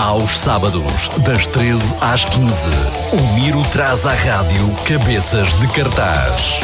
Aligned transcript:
Aos 0.00 0.38
sábados, 0.38 1.10
das 1.18 1.46
13 1.46 1.82
às 2.00 2.24
15, 2.24 2.70
o 3.12 3.34
Miro 3.34 3.62
traz 3.64 4.06
à 4.06 4.14
rádio 4.14 4.74
Cabeças 4.86 5.52
de 5.60 5.68
Cartaz. 5.68 6.58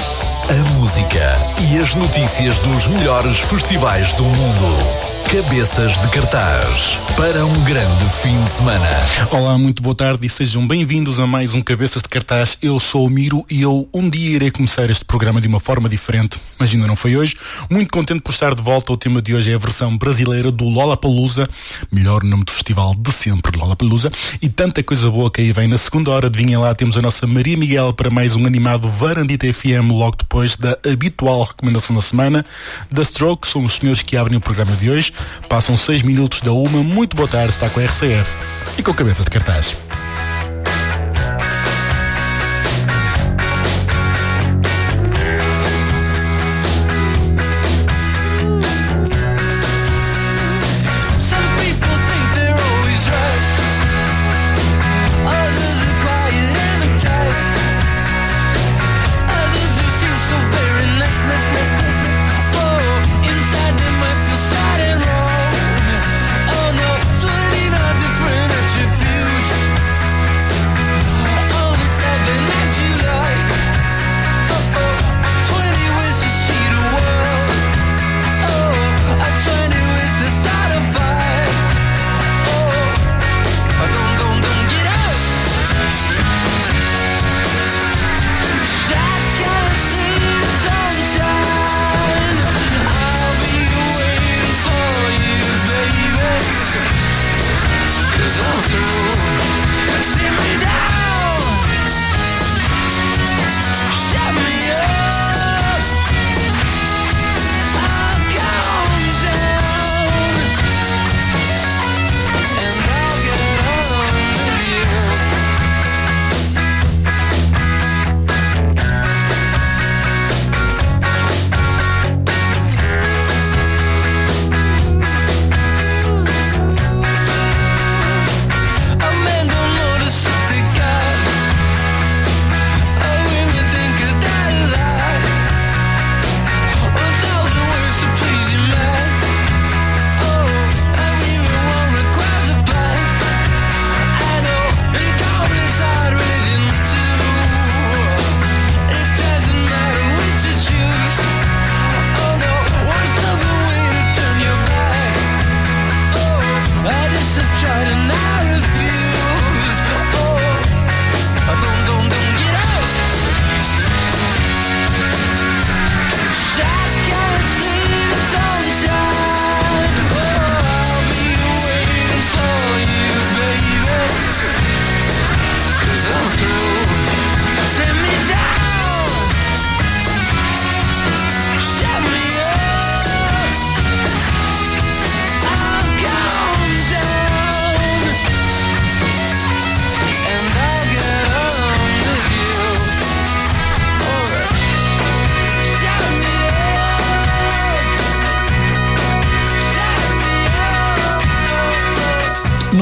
A 0.48 0.78
música 0.78 1.36
e 1.70 1.76
as 1.76 1.94
notícias 1.94 2.58
dos 2.60 2.88
melhores 2.88 3.38
festivais 3.40 4.14
do 4.14 4.24
mundo. 4.24 5.05
Cabeças 5.30 5.98
de 5.98 6.08
Cartaz 6.08 7.00
para 7.16 7.44
um 7.44 7.64
grande 7.64 8.04
fim 8.22 8.42
de 8.44 8.50
semana. 8.50 8.88
Olá, 9.32 9.58
muito 9.58 9.82
boa 9.82 9.94
tarde 9.94 10.24
e 10.24 10.30
sejam 10.30 10.66
bem-vindos 10.66 11.18
a 11.18 11.26
mais 11.26 11.52
um 11.52 11.60
Cabeças 11.60 12.00
de 12.00 12.08
Cartaz. 12.08 12.56
Eu 12.62 12.78
sou 12.78 13.04
o 13.04 13.10
Miro 13.10 13.44
e 13.50 13.60
eu 13.62 13.88
um 13.92 14.08
dia 14.08 14.36
irei 14.36 14.52
começar 14.52 14.88
este 14.88 15.04
programa 15.04 15.40
de 15.40 15.48
uma 15.48 15.58
forma 15.58 15.88
diferente, 15.88 16.38
mas 16.58 16.72
ainda 16.72 16.86
não 16.86 16.94
foi 16.94 17.16
hoje. 17.16 17.36
Muito 17.68 17.90
contente 17.90 18.20
por 18.20 18.30
estar 18.30 18.54
de 18.54 18.62
volta. 18.62 18.92
O 18.92 18.96
tema 18.96 19.20
de 19.20 19.34
hoje 19.34 19.50
é 19.50 19.54
a 19.56 19.58
versão 19.58 19.98
brasileira 19.98 20.52
do 20.52 20.68
Lollapalooza, 20.68 21.44
melhor 21.90 22.22
nome 22.22 22.44
do 22.44 22.52
festival 22.52 22.94
de 22.94 23.12
sempre, 23.12 23.58
Lollapalooza, 23.58 24.12
e 24.40 24.48
tanta 24.48 24.80
coisa 24.82 25.10
boa 25.10 25.28
que 25.28 25.40
aí 25.40 25.50
vem. 25.50 25.66
Na 25.66 25.78
segunda 25.78 26.12
hora, 26.12 26.28
adivinhem 26.28 26.56
lá, 26.56 26.72
temos 26.72 26.96
a 26.96 27.02
nossa 27.02 27.26
Maria 27.26 27.56
Miguel 27.56 27.92
para 27.94 28.10
mais 28.10 28.36
um 28.36 28.46
animado 28.46 28.88
Varandita 28.88 29.52
FM 29.52 29.90
logo 29.90 30.18
depois 30.18 30.56
da 30.56 30.78
habitual 30.86 31.42
recomendação 31.42 31.96
da 31.96 32.02
semana. 32.02 32.46
Da 32.92 33.04
Stroke, 33.04 33.46
são 33.48 33.64
os 33.64 33.74
senhores 33.74 34.02
que 34.02 34.16
abrem 34.16 34.38
o 34.38 34.40
programa 34.40 34.76
de 34.76 34.88
hoje. 34.88 35.12
Passam 35.48 35.76
6 35.76 36.02
minutos 36.02 36.40
da 36.40 36.52
uma. 36.52 36.82
Muito 36.82 37.16
boa 37.16 37.28
tarde, 37.28 37.50
está 37.50 37.68
com 37.68 37.80
a 37.80 37.84
RCF 37.84 38.34
e 38.78 38.82
com 38.82 38.92
cabeça 38.92 39.22
de 39.22 39.30
cartaz. 39.30 39.85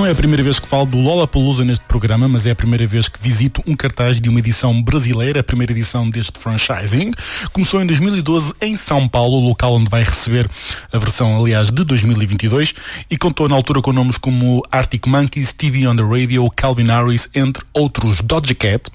Não 0.04 0.10
é 0.10 0.12
a 0.12 0.14
primeira 0.14 0.42
vez 0.42 0.58
que 0.58 0.68
falo 0.68 0.84
do 0.84 1.00
Lollapalooza 1.00 1.64
neste 1.64 1.82
programa, 1.86 2.28
mas 2.28 2.44
é 2.44 2.50
a 2.50 2.54
primeira 2.54 2.86
vez 2.86 3.08
que 3.08 3.18
visito 3.18 3.62
um 3.66 3.74
cartaz 3.74 4.20
de 4.20 4.28
uma 4.28 4.38
edição 4.38 4.82
brasileira, 4.82 5.40
a 5.40 5.42
primeira 5.42 5.72
edição 5.72 6.10
deste 6.10 6.38
franchising. 6.38 7.12
Começou 7.54 7.80
em 7.80 7.86
2012 7.86 8.52
em 8.60 8.76
São 8.76 9.08
Paulo, 9.08 9.40
local 9.40 9.76
onde 9.76 9.88
vai 9.88 10.04
receber 10.04 10.46
a 10.92 10.98
versão, 10.98 11.40
aliás, 11.40 11.70
de 11.70 11.82
2022, 11.82 12.74
e 13.10 13.16
contou 13.16 13.48
na 13.48 13.56
altura 13.56 13.80
com 13.80 13.94
nomes 13.94 14.18
como 14.18 14.62
Arctic 14.70 15.06
Monkeys, 15.06 15.54
TV 15.54 15.88
on 15.88 15.96
the 15.96 16.02
Radio, 16.02 16.50
Calvin 16.54 16.88
Harris, 16.88 17.30
entre 17.34 17.64
outros 17.72 18.20
Dodgy 18.20 18.54
Cat. 18.54 18.90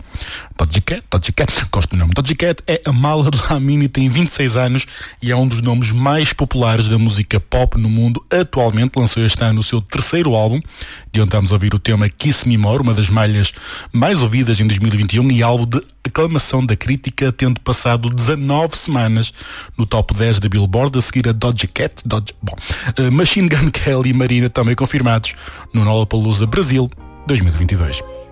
Dodgy 0.56 0.82
Cat, 0.82 1.04
Dodgy 1.10 1.32
Cat, 1.32 1.66
gosto 1.72 1.90
do 1.90 1.98
nome. 1.98 2.12
Dodgy 2.14 2.36
Cat 2.36 2.62
é 2.68 2.82
a 2.86 2.92
mala 2.92 3.32
de 3.32 3.40
Lamini, 3.50 3.88
tem 3.88 4.10
26 4.10 4.56
anos 4.56 4.86
e 5.24 5.32
é 5.32 5.36
um 5.36 5.48
dos 5.48 5.62
nomes 5.62 5.92
mais 5.92 6.34
populares 6.34 6.88
da 6.88 7.00
música 7.00 7.40
pop 7.40 7.80
no 7.80 7.90
mundo. 7.90 8.24
Atualmente 8.30 8.92
lançou 8.96 9.26
este 9.26 9.44
ano 9.44 9.62
o 9.62 9.64
seu 9.64 9.82
terceiro 9.82 10.36
álbum, 10.36 10.60
de 11.12 11.20
onde 11.20 11.30
estamos 11.30 11.52
a 11.52 11.56
ouvir 11.56 11.74
o 11.74 11.80
tema 11.80 12.10
Kiss 12.10 12.48
Me 12.48 12.58
More, 12.58 12.82
uma 12.84 12.94
das 12.94 13.10
malhas 13.10 13.54
mais 13.92 14.22
ouvidas 14.22 14.60
em 14.60 14.68
2021 14.68 15.32
e 15.32 15.44
alvo 15.44 15.66
de 15.66 15.82
aclamação 16.04 16.66
da 16.66 16.76
crítica, 16.76 17.32
tendo 17.32 17.60
passado 17.62 18.10
19 18.10 18.76
semanas 18.76 19.34
no 19.78 19.86
top 19.86 20.14
10 20.14 20.40
da 20.40 20.50
Billboard, 20.50 20.98
a 20.98 21.02
seguir 21.02 21.28
a 21.28 21.32
Dodge 21.32 21.68
Cat, 21.68 22.02
Dodge, 22.06 22.34
bom, 22.42 22.56
Machine 23.12 23.48
Gun 23.48 23.70
Kelly 23.72 24.10
e 24.10 24.14
Marina 24.14 24.50
também 24.50 24.76
confirmados 24.76 25.34
no 25.74 25.84
Lollapalooza 25.84 26.46
Brasil 26.46 26.90
2022. 27.28 28.29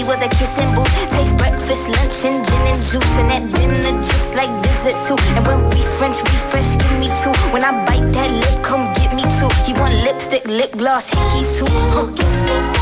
He 0.00 0.08
was 0.08 0.20
a 0.22 0.28
kissing 0.28 0.70
booth. 0.74 0.92
Taste 1.12 1.36
breakfast, 1.36 1.84
lunch, 1.88 2.24
and 2.24 2.40
gin 2.46 2.64
and 2.72 2.80
juice. 2.88 3.14
And 3.20 3.28
that 3.28 3.44
dinner 3.54 3.98
just 4.00 4.34
like 4.34 4.52
dessert 4.64 4.96
too. 5.06 5.18
And 5.36 5.46
when 5.46 5.60
we 5.70 5.80
French 5.98 6.18
refresh, 6.24 6.76
give 6.80 6.96
me 6.98 7.08
two. 7.20 7.34
When 7.52 7.62
I 7.62 7.72
bite 7.84 8.08
that 8.16 8.30
lip, 8.42 8.64
come 8.64 8.84
get 8.94 9.14
me 9.14 9.24
two. 9.38 9.50
He 9.66 9.72
want 9.78 9.94
lipstick, 10.04 10.44
lip 10.46 10.72
gloss, 10.72 11.10
hickeys 11.10 11.58
too. 11.58 11.68
Huh. 11.92 12.08
Kiss 12.16 12.34
me 12.48 12.79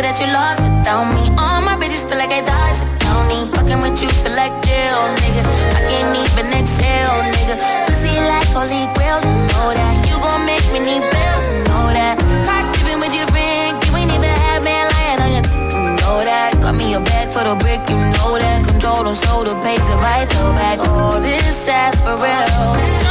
your 0.00 0.08
that 0.08 0.20
you 0.20 0.28
lost 0.32 0.62
without 0.64 1.12
me. 1.12 1.28
All 1.36 1.60
my 1.60 1.76
bitches 1.76 2.08
feel 2.08 2.16
like 2.16 2.32
I 2.32 2.40
dodged 2.40 2.80
county. 3.04 3.44
Fucking 3.52 3.80
with 3.84 4.00
you 4.00 4.08
feel 4.08 4.32
like 4.32 4.54
jail, 4.64 5.00
nigga. 5.20 5.42
I 5.76 5.80
can't 5.88 6.16
even 6.16 6.48
exhale, 6.56 7.20
nigga. 7.28 7.56
Pussy 7.86 8.16
like 8.16 8.48
holy 8.56 8.88
grail, 8.96 9.20
you 9.20 9.36
know 9.52 9.68
that. 9.76 9.94
You 10.08 10.16
gon' 10.24 10.44
make 10.46 10.64
me 10.72 10.80
need 10.80 11.04
bail, 11.04 11.38
you 11.52 11.64
know 11.68 11.92
that. 11.92 12.16
Caught 12.46 12.72
dipping 12.72 13.00
with 13.00 13.14
your 13.14 13.28
friend, 13.28 13.76
you 13.84 13.92
ain't 13.96 14.12
even 14.12 14.32
had 14.32 14.64
man 14.64 14.84
lying 14.94 15.20
on 15.20 15.30
you. 15.36 15.42
You 15.76 15.84
know 16.00 16.24
that. 16.24 16.56
Got 16.62 16.74
me 16.76 16.94
a 16.94 17.00
bag 17.00 17.28
for 17.28 17.44
the 17.44 17.54
brick, 17.60 17.82
you 17.90 18.00
know 18.16 18.38
that. 18.40 18.64
Control 18.64 19.04
them, 19.04 19.14
so 19.14 19.44
the 19.44 19.54
pace 19.60 19.84
if 19.84 20.00
I 20.00 20.24
throw 20.26 20.52
back 20.56 20.78
all 20.80 21.20
this 21.20 21.68
ass 21.68 22.00
for 22.00 22.16
real. 22.16 23.09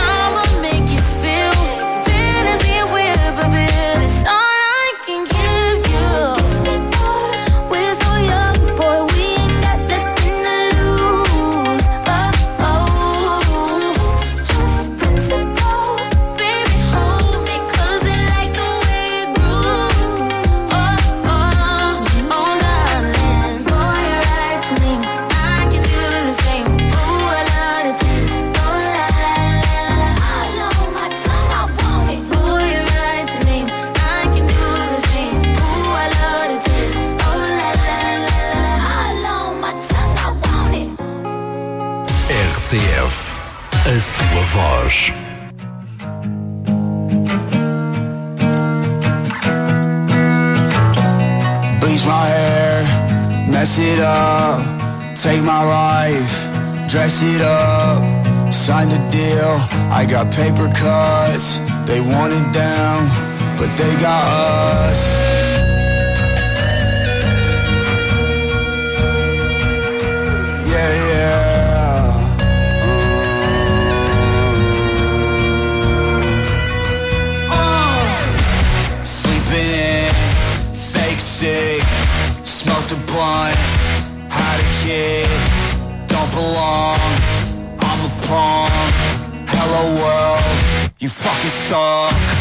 It 53.80 54.00
up, 54.00 55.16
take 55.16 55.42
my 55.42 55.64
life, 55.64 56.90
dress 56.90 57.22
it 57.24 57.42
up, 57.42 58.54
sign 58.54 58.90
the 58.90 59.00
deal. 59.10 59.58
I 59.92 60.06
got 60.06 60.31
paper 60.31 60.68
cuts, 60.76 61.60
they 61.86 62.02
want 62.02 62.34
it 62.34 62.54
down, 62.54 63.08
but 63.58 63.70
they 63.78 63.96
got 64.02 64.26
us. 64.90 65.00
Yeah, 70.72 70.92
yeah. 71.12 71.48
Uh. 77.52 77.90
Sick, 81.40 81.84
smoked 82.44 82.92
a 82.92 82.96
blunt, 83.08 83.56
a 83.56 83.69
kid, 84.90 85.30
don't 86.08 86.32
belong. 86.34 86.98
I'm 87.88 88.00
a 88.08 88.12
punk. 88.26 88.94
Hello 89.54 89.82
world, 90.02 90.92
you 90.98 91.10
fucking 91.10 91.56
suck. 91.68 92.39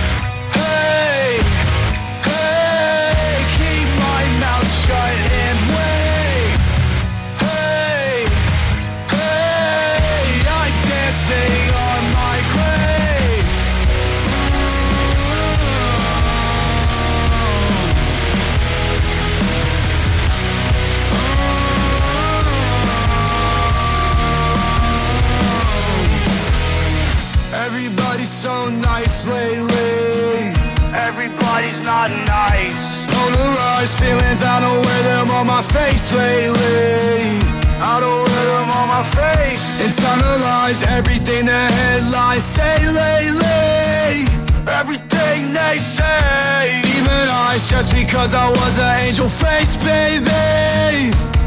Everybody's 31.59 31.85
not 31.85 32.11
nice. 32.29 32.77
Polarized 33.11 33.99
feelings, 33.99 34.43
I 34.43 34.61
don't 34.61 34.79
wear 34.79 35.03
them 35.03 35.29
on 35.31 35.47
my 35.49 35.61
face 35.61 36.13
lately. 36.13 37.43
I 37.83 37.99
don't 37.99 38.23
wear 38.31 38.47
them 38.55 38.71
on 38.79 38.87
my 38.95 39.05
face. 39.11 39.63
Internalize 39.83 40.87
everything 40.87 41.47
the 41.47 41.53
headlines 41.53 42.45
say 42.45 42.79
lately. 42.87 44.31
Everything 44.71 45.53
they 45.53 45.79
say. 45.99 46.81
Demonized 46.83 47.69
just 47.69 47.93
because 47.93 48.35
I 48.35 48.49
was 48.51 48.79
an 48.79 49.01
angel 49.01 49.29
face. 49.29 49.77
Baby. 49.79 51.38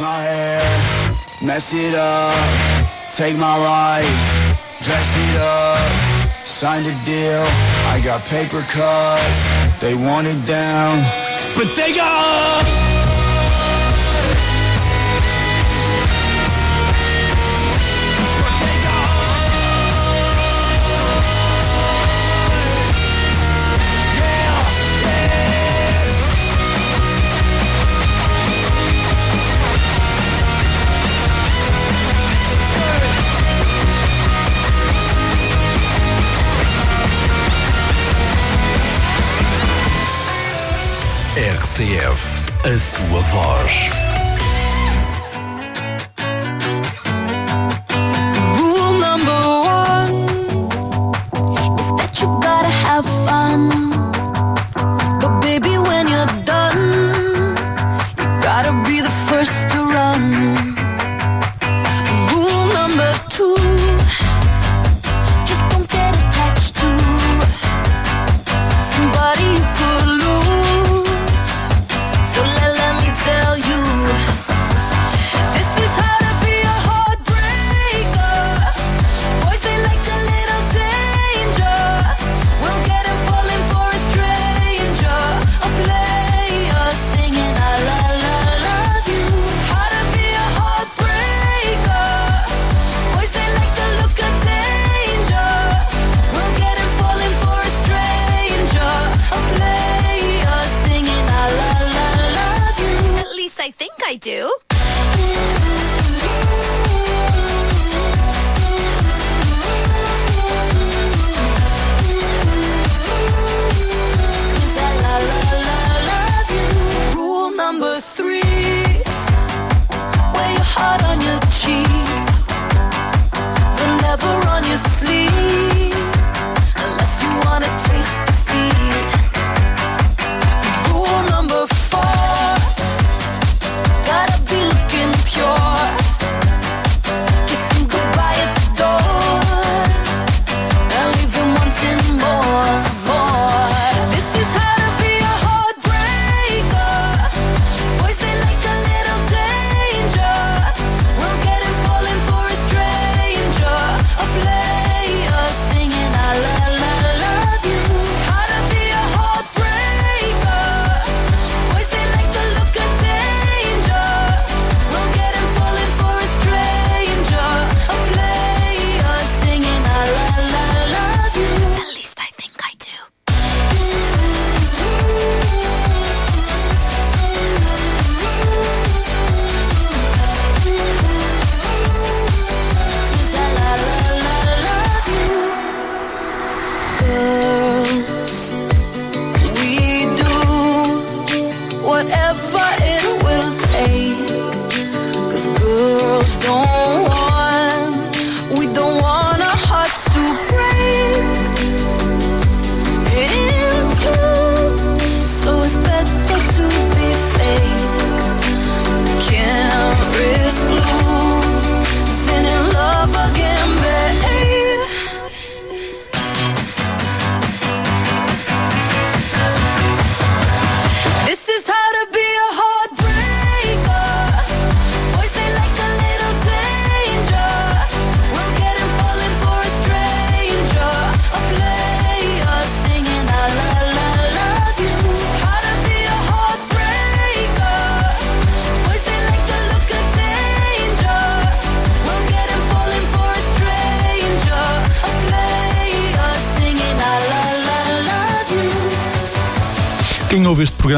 My 0.00 0.22
hair, 0.22 0.62
mess 1.42 1.74
it 1.74 1.94
up, 1.94 2.34
take 3.14 3.36
my 3.36 3.56
life, 3.56 4.58
dress 4.80 5.14
it 5.16 5.36
up, 5.36 6.46
signed 6.46 6.86
a 6.86 7.04
deal. 7.04 7.44
I 7.92 8.00
got 8.02 8.24
paper 8.24 8.62
cuts, 8.62 9.80
they 9.80 9.94
want 9.94 10.26
it 10.26 10.44
down, 10.46 11.04
but 11.54 11.74
they 11.76 11.94
got. 11.94 13.09
RCF, 41.70 42.42
a 42.64 42.78
sua 42.80 43.20
voz. 43.20 44.09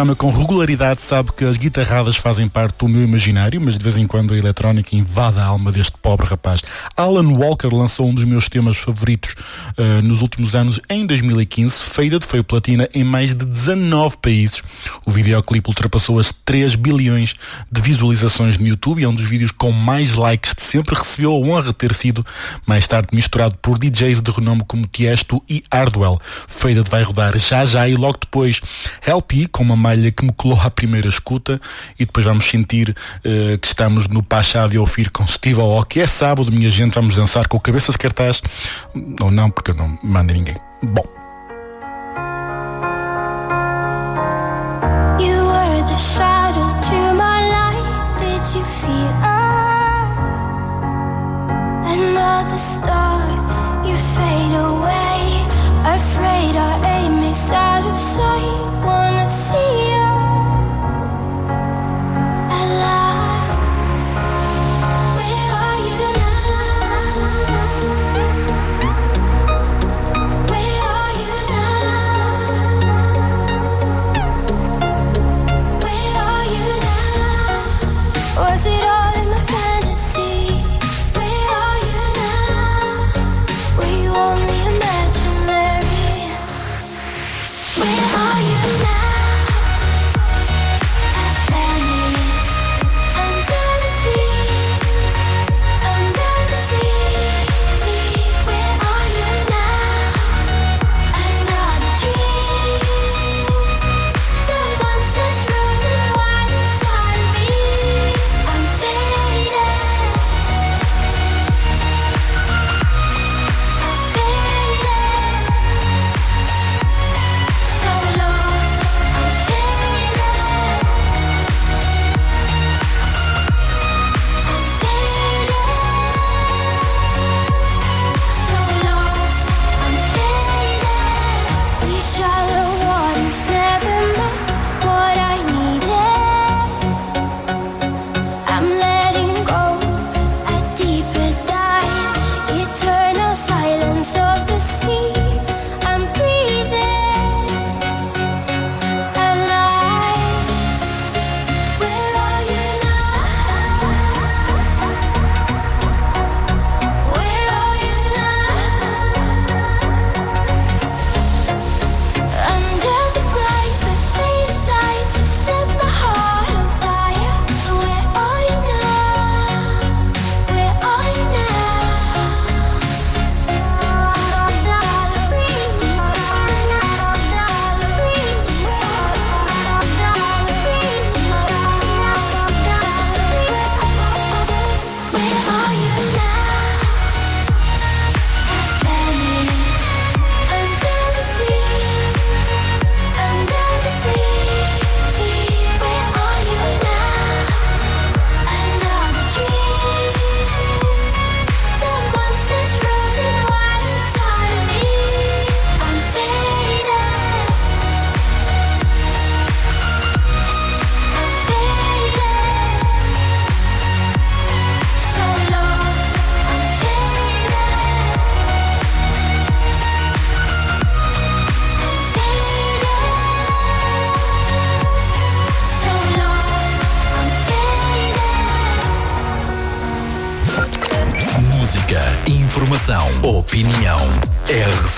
Programa 0.03 0.17
com 0.17 0.31
regularidade 0.31 1.01
sabe 1.01 1.31
que 1.33 1.45
as 1.45 1.57
guitarradas 1.57 2.17
fazem 2.17 2.49
parte 2.49 2.79
do 2.79 2.89
meu 2.89 3.03
imaginário, 3.03 3.61
mas 3.61 3.79
de 3.79 3.85
vez 3.85 3.97
em 3.97 4.05
quando 4.05 4.35
a 4.35 4.37
eletrónica 4.37 4.97
invade 4.97 5.39
a 5.39 5.45
alma 5.45 5.71
deste 5.71 5.97
pobre 5.97 6.27
rapaz. 6.27 6.61
Alan 6.97 7.29
Walker 7.33 7.69
lançou 7.69 8.09
um 8.09 8.15
dos 8.15 8.25
meus 8.25 8.49
temas 8.49 8.77
favoritos 8.77 9.37
uh, 9.79 10.03
nos 10.03 10.21
últimos 10.21 10.57
anos, 10.57 10.81
em 10.91 11.07
2015. 11.07 11.85
Faded 11.85 12.27
foi 12.27 12.43
platina 12.43 12.89
em 12.93 13.05
mais 13.05 13.33
de 13.33 13.47
19 13.47 14.17
países. 14.17 14.63
O 15.07 15.11
videoclipe 15.13 15.69
ultrapassou 15.69 16.19
as 16.19 16.33
3 16.33 16.75
bilhões 16.75 17.37
de 17.71 17.81
visualizações 17.81 18.59
no 18.59 18.67
YouTube 18.67 19.01
e 19.01 19.05
é 19.05 19.09
um 19.09 19.15
dos 19.15 19.29
vídeos 19.29 19.53
com 19.53 19.71
mais 19.71 20.17
likes 20.17 20.53
de 20.55 20.63
sempre. 20.63 20.97
Recebeu 20.97 21.33
a 21.33 21.37
honra 21.37 21.65
de 21.65 21.75
ter 21.75 21.95
sido 21.95 22.27
mais 22.67 22.89
tarde 22.89 23.09
misturado 23.13 23.57
por 23.63 23.79
DJs 23.79 24.21
de 24.21 24.31
renome 24.33 24.65
como 24.67 24.85
Tiesto 24.85 25.41
e 25.49 25.63
Hardwell. 25.73 26.21
Faded 26.49 26.91
vai 26.91 27.05
rodar 27.05 27.39
já 27.39 27.65
já 27.65 27.89
e 27.89 27.95
logo 27.95 28.19
depois 28.21 28.61
LP 29.07 29.47
com 29.47 29.63
uma 29.63 29.77
malha 29.93 30.11
que 30.11 30.25
me 30.25 30.33
colou 30.33 30.59
à 30.61 30.71
primeira 30.71 31.09
escuta 31.09 31.61
e 31.99 32.07
depois 32.07 32.25
vamos 32.25 32.47
sentir 32.47 32.97
eh, 33.23 33.59
que 33.61 33.67
estamos 33.67 34.09
no 34.09 34.23
Pachá 34.23 34.67
de 34.67 34.79
Ouvir 34.79 35.11
com 35.11 35.27
Steve 35.27 35.61
Aoki. 35.61 36.01
É 36.01 36.07
sábado, 36.07 36.51
minha 36.51 36.71
gente, 36.71 36.95
vamos 36.95 37.15
dançar 37.15 37.47
com 37.47 37.59
o 37.59 37.61
cabeça 37.61 37.93
de 37.93 37.99
cartaz. 37.99 38.43
Ou 39.21 39.31
não, 39.31 39.51
porque 39.51 39.71
eu 39.71 39.75
não 39.75 39.99
mando 40.03 40.33
ninguém. 40.33 40.57
Bom. 40.83 41.05
The 52.53 52.92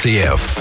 CF. 0.04 0.60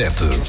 sete 0.00 0.39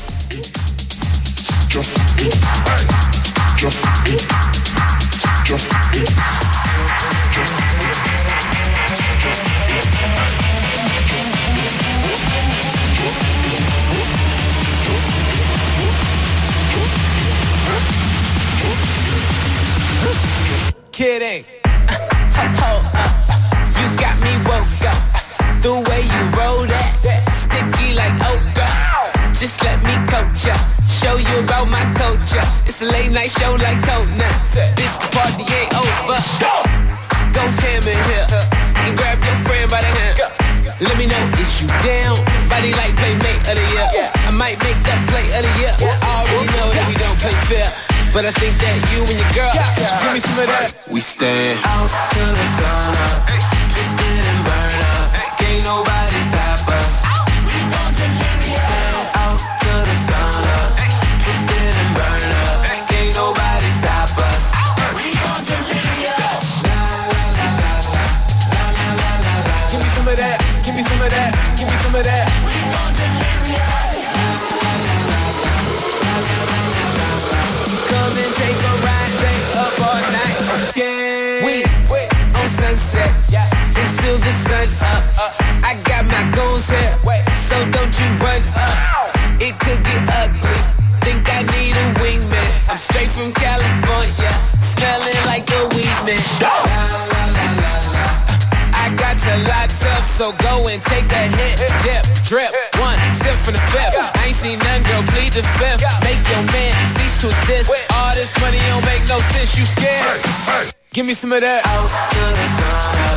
Give 110.93 111.05
me 111.05 111.13
some 111.13 111.31
of 111.31 111.39
that. 111.39 111.65
Out 111.65 111.87
to 111.87 112.19
the 112.35 113.05
sun. 113.05 113.10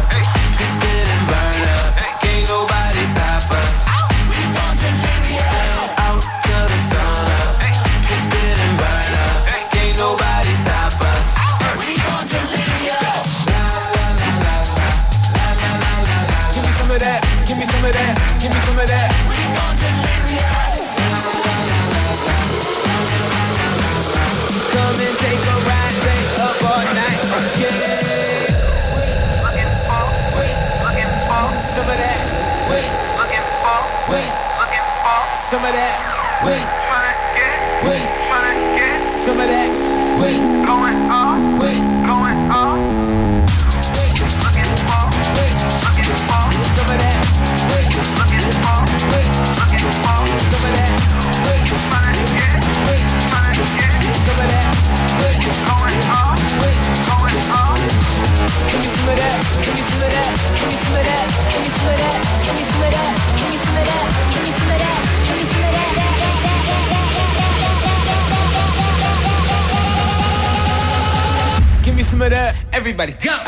wait. 36.45 36.74
Everybody 73.05 73.29
go! 73.29 73.45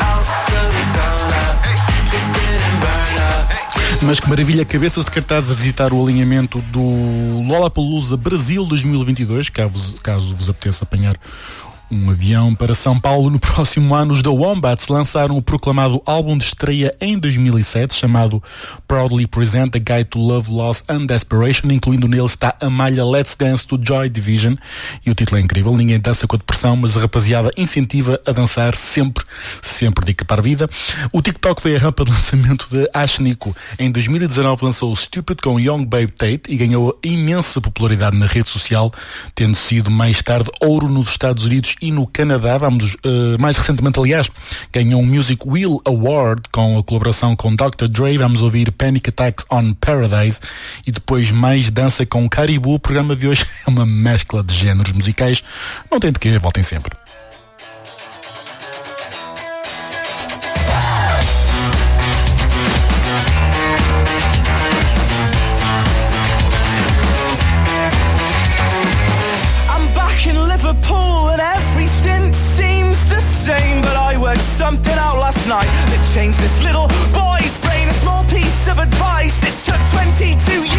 Mas 4.03 4.19
que 4.19 4.29
maravilha, 4.29 4.63
cabeças 4.63 5.03
de 5.03 5.11
cartaz 5.11 5.49
a 5.49 5.53
visitar 5.53 5.91
o 5.91 6.01
alinhamento 6.01 6.59
do 6.71 6.81
Lollapalooza 7.41 8.15
Brasil 8.15 8.63
2022, 8.63 9.49
caso, 9.49 9.95
caso 10.03 10.35
vos 10.35 10.49
apeteça 10.49 10.83
apanhar 10.83 11.17
um 11.89 12.09
avião 12.11 12.53
para 12.53 12.75
São 12.75 12.99
Paulo 12.99 13.29
no 13.29 13.39
próximo 13.39 13.95
ano. 13.95 14.13
Os 14.13 14.21
The 14.21 14.27
Wombats 14.27 14.89
lançaram 14.89 15.37
o 15.37 15.41
proclamado 15.41 16.01
álbum 16.05 16.37
de 16.37 16.43
estreia 16.43 16.93
em 16.99 17.17
2007, 17.17 17.95
chamado 17.95 18.43
Proudly 18.85 19.25
Present 19.25 19.73
A 19.73 19.79
Guide 19.79 20.09
to 20.09 20.19
Love, 20.19 20.51
Loss 20.51 20.83
and 20.89 21.05
Desperation. 21.05 21.69
Incluindo 21.71 22.05
nele 22.05 22.25
está 22.25 22.53
a 22.59 22.69
malha 22.69 23.05
Let's 23.05 23.35
Dance 23.39 23.65
to 23.65 23.79
Joy 23.81 24.09
Division. 24.09 24.55
E 25.05 25.09
o 25.09 25.15
título 25.15 25.39
é 25.39 25.41
incrível. 25.41 25.77
Ninguém 25.77 25.97
dança 25.97 26.27
com 26.27 26.35
a 26.35 26.39
depressão, 26.39 26.75
mas 26.75 26.97
a 26.97 26.99
rapaziada 26.99 27.51
incentiva 27.55 28.19
a 28.25 28.33
dançar 28.33 28.75
sempre, 28.75 29.23
sempre 29.63 30.03
de 30.03 30.11
equipar 30.11 30.41
vida. 30.41 30.69
O 31.13 31.21
TikTok 31.21 31.61
foi 31.61 31.77
a 31.77 31.79
rampa 31.79 32.03
de 32.03 32.11
lançamento 32.11 32.67
de 32.69 32.89
Ashnico. 32.93 33.55
Em 33.79 33.89
2019 33.89 34.65
lançou 34.65 34.93
Stupid 34.93 35.39
com 35.41 35.57
Young 35.57 35.85
Babe 35.85 36.11
Tate 36.11 36.41
e 36.49 36.57
ganhou 36.57 36.99
imensa 37.01 37.61
popularidade 37.61 38.17
na 38.17 38.25
rede 38.25 38.49
social, 38.49 38.91
tendo 39.33 39.55
sido 39.55 39.89
mais 39.89 40.21
tarde 40.21 40.51
ouro 40.61 40.89
nos 40.89 41.07
Estados 41.07 41.45
Unidos 41.45 41.76
e 41.81 41.91
no 41.91 42.07
Canadá. 42.07 42.57
Vamos, 42.57 42.95
uh, 42.95 43.39
mais 43.39 43.57
recentemente, 43.57 43.99
aliás, 43.99 44.29
ganhou 44.71 45.01
um 45.01 45.05
Music 45.05 45.47
Wheel 45.47 45.81
Award 45.85 46.43
com 46.51 46.77
a 46.77 46.83
colaboração 46.83 47.35
com 47.35 47.55
Dr. 47.55 47.87
Dre. 47.89 48.17
Vamos 48.17 48.41
ouvir 48.41 48.71
Panic 48.71 49.09
Attacks 49.09 49.45
on 49.51 49.73
Paradise 49.73 50.39
e 50.85 50.91
depois 50.91 51.31
mais 51.31 51.69
dança 51.69 52.05
com 52.05 52.27
Caribou. 52.29 52.75
O 52.75 52.79
programa 52.79 53.15
de 53.15 53.27
hoje 53.27 53.45
é 53.65 53.69
uma 53.69 53.85
mescla 53.85 54.43
de 54.43 54.53
géneros 54.53 54.91
musicais. 54.91 55.43
Não 55.91 55.99
tem 55.99 56.11
de 56.11 56.19
que, 56.19 56.37
voltem 56.39 56.63
sempre. 56.63 56.95
something 74.67 74.99
out 74.99 75.17
last 75.17 75.47
night 75.47 75.69
that 75.91 76.03
changed 76.13 76.41
this 76.41 76.61
little 76.61 76.87
boy's 77.15 77.55
brain. 77.63 77.87
A 77.87 77.93
small 77.93 78.21
piece 78.25 78.67
of 78.67 78.79
advice 78.79 79.39
that 79.39 79.55
took 79.63 79.79
22 79.95 80.67
years 80.67 80.76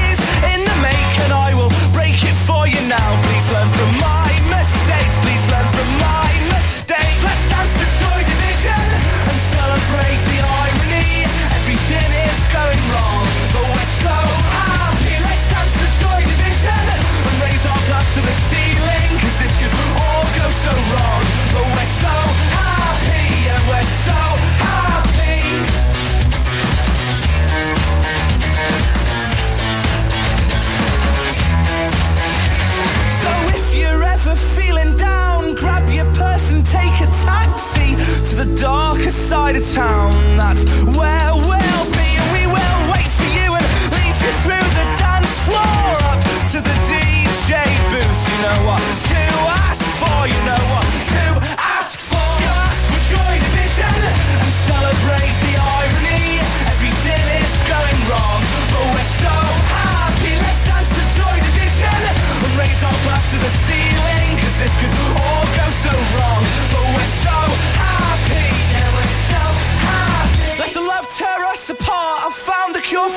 side 39.29 39.57
of 39.57 39.71
town. 39.71 40.11
That's 40.38 40.64
where 40.97 41.28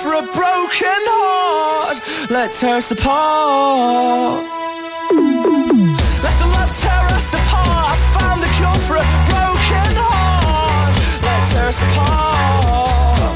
for 0.01 0.13
a 0.13 0.23
broken 0.33 1.01
heart 1.13 1.97
let 2.31 2.53
tear 2.53 2.77
us 2.77 2.91
apart. 2.91 4.41
Let 6.23 6.35
the 6.39 6.47
love 6.47 6.71
tear 6.81 7.05
us 7.11 7.33
apart. 7.33 7.91
I 7.91 7.95
found 8.15 8.41
the 8.41 8.47
cure 8.57 8.79
for 8.87 8.97
a 8.97 9.05
broken 9.29 9.91
heart. 9.99 10.95
Let 11.21 11.41
tear 11.51 11.67
us 11.67 11.81
apart. 11.83 13.35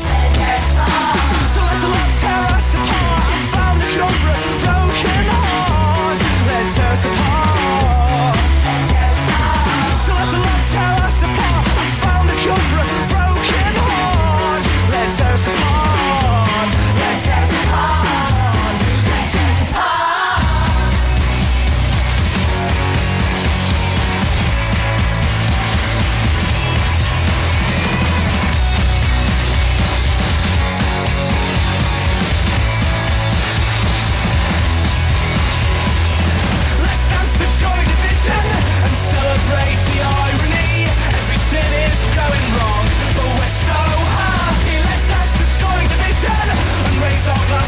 So 1.54 1.60
let 1.70 1.78
the 1.84 1.90
love 1.92 2.14
tear 2.24 2.44
us 2.56 2.70
apart. 2.74 3.24
I 3.30 3.40
found 3.54 3.78
the 3.82 3.88
cure 3.94 4.16
for 4.22 4.32
a 4.32 4.40
broken 4.64 5.26
heart. 5.36 6.18
Let 6.50 6.66
tear 6.74 6.92
us 6.96 7.06
apart. 7.06 8.38
So 10.02 10.12
let 10.18 10.30
the 10.34 10.40
love 10.40 10.66
tear 10.72 10.94
us 11.04 11.20
apart. 11.20 11.66
I 11.68 11.88
found 12.02 12.26
the 12.32 12.38
cure 12.42 12.64
for 12.72 12.80
a 12.80 12.88
broken 13.12 13.74
heart. 13.86 14.64
Let 14.90 15.08
tear 15.18 15.34
us 15.36 15.48
apart. 15.52 15.95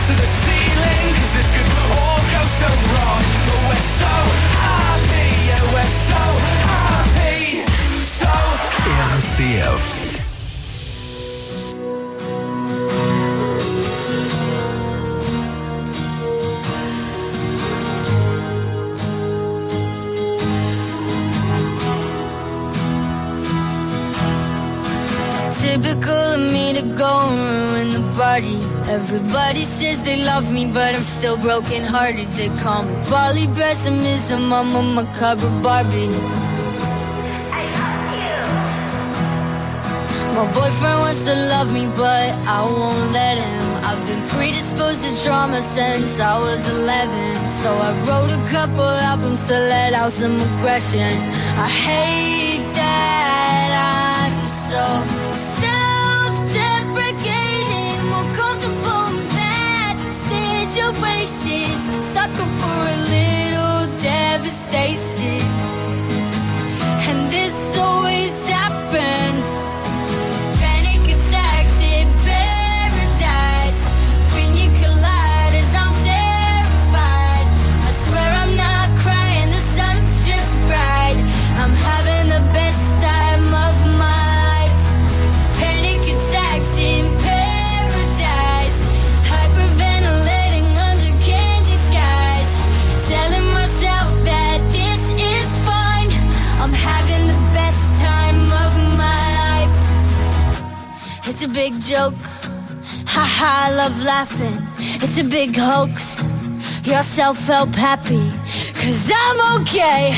To 0.07 0.13
the 0.13 0.29
ceiling. 0.41 1.05
Cause 1.17 1.31
this 1.35 1.49
could 1.55 1.69
all 1.99 2.21
go 2.31 2.41
so 2.61 2.69
wrong, 2.91 3.23
but 3.47 3.59
we're 3.67 3.87
so 4.01 4.13
happy. 4.63 5.27
Yeah, 5.47 5.63
we're 5.73 5.93
so 6.11 6.23
happy. 6.71 7.67
So. 8.19 8.31
Typical 25.61 26.33
of 26.33 26.39
me 26.39 26.73
to 26.73 26.81
go 26.95 27.11
and 27.27 27.39
ruin 27.71 27.87
the 27.91 28.03
party. 28.17 28.66
Everybody 28.89 29.63
says 29.63 30.01
they 30.03 30.23
love 30.23 30.49
me, 30.51 30.65
but 30.65 30.95
I'm 30.95 31.03
still 31.03 31.35
broken 31.37 31.83
hearted. 31.83 32.29
They 32.29 32.47
call 32.63 32.83
me 32.83 32.95
Polly 33.09 33.47
Pessimism, 33.47 34.53
I'm 34.53 34.73
a 34.75 34.81
macabre 34.81 35.49
Barbie. 35.61 36.07
I 37.51 37.63
love 37.75 38.13
you. 38.23 38.37
My 40.35 40.45
boyfriend 40.53 40.99
wants 41.03 41.25
to 41.25 41.35
love 41.35 41.73
me, 41.73 41.87
but 41.97 42.29
I 42.47 42.61
won't 42.63 43.11
let 43.11 43.37
him. 43.37 43.75
I've 43.83 44.01
been 44.07 44.23
predisposed 44.25 45.03
to 45.03 45.11
trauma 45.21 45.61
since 45.61 46.17
I 46.21 46.39
was 46.39 46.69
11. 46.69 47.51
So 47.51 47.69
I 47.69 47.91
wrote 48.07 48.31
a 48.31 48.39
couple 48.49 48.83
albums 48.83 49.47
to 49.47 49.53
let 49.53 49.93
out 49.93 50.13
some 50.13 50.39
aggression. 50.39 51.11
I 51.59 51.67
hate 51.67 52.73
that 52.73 53.71
I'm 53.83 54.47
so 54.47 55.03
situations. 61.27 62.05
Sucker 62.05 62.49
for 62.59 62.79
a 62.87 62.97
little 63.15 63.97
devastation. 64.01 65.41
And 67.09 67.31
this 67.31 67.77
always 67.77 68.31
big 101.57 101.81
joke. 101.81 102.13
Haha, 103.13 103.51
I 103.65 103.75
love 103.81 103.97
laughing. 104.03 104.57
It's 105.03 105.17
a 105.17 105.23
big 105.23 105.57
hoax. 105.57 106.21
You're 106.87 107.01
self-help 107.01 107.73
happy. 107.73 108.25
Cause 108.79 109.11
I'm 109.23 109.39
okay. 109.61 110.13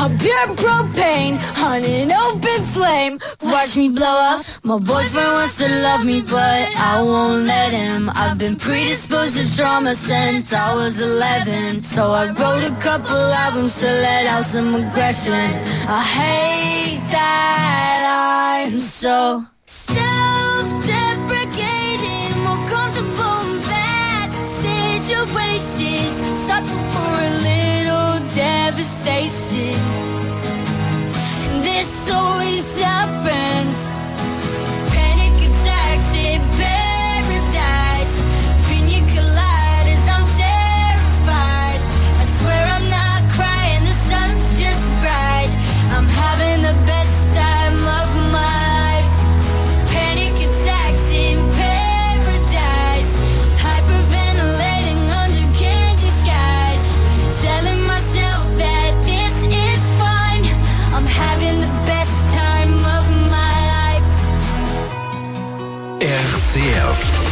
I'm 0.00 0.18
pure 0.18 0.48
propane 0.62 1.36
on 1.62 1.84
an 1.84 2.10
open 2.10 2.60
flame. 2.74 3.20
Watch 3.40 3.76
me 3.76 3.90
blow 3.90 4.16
up. 4.30 4.44
My 4.64 4.78
boyfriend 4.78 5.32
wants 5.38 5.58
to 5.58 5.68
love 5.68 6.04
me, 6.04 6.22
but 6.22 6.64
I 6.90 7.00
won't 7.00 7.44
let 7.44 7.70
him. 7.70 8.10
I've 8.22 8.38
been 8.38 8.56
predisposed 8.56 9.36
to 9.36 9.44
trauma 9.56 9.94
since 9.94 10.52
I 10.52 10.74
was 10.74 11.00
11. 11.00 11.82
So 11.82 12.02
I 12.10 12.24
wrote 12.38 12.64
a 12.64 12.74
couple 12.86 13.22
albums 13.44 13.78
to 13.78 13.86
let 13.86 14.26
out 14.26 14.44
some 14.44 14.74
aggression. 14.74 15.50
I 15.98 16.02
hate 16.18 17.04
that 17.14 18.64
I'm 18.66 18.80
so 18.80 19.46
always 32.10 32.82
up 32.82 33.19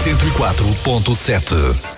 104.7. 0.05 1.98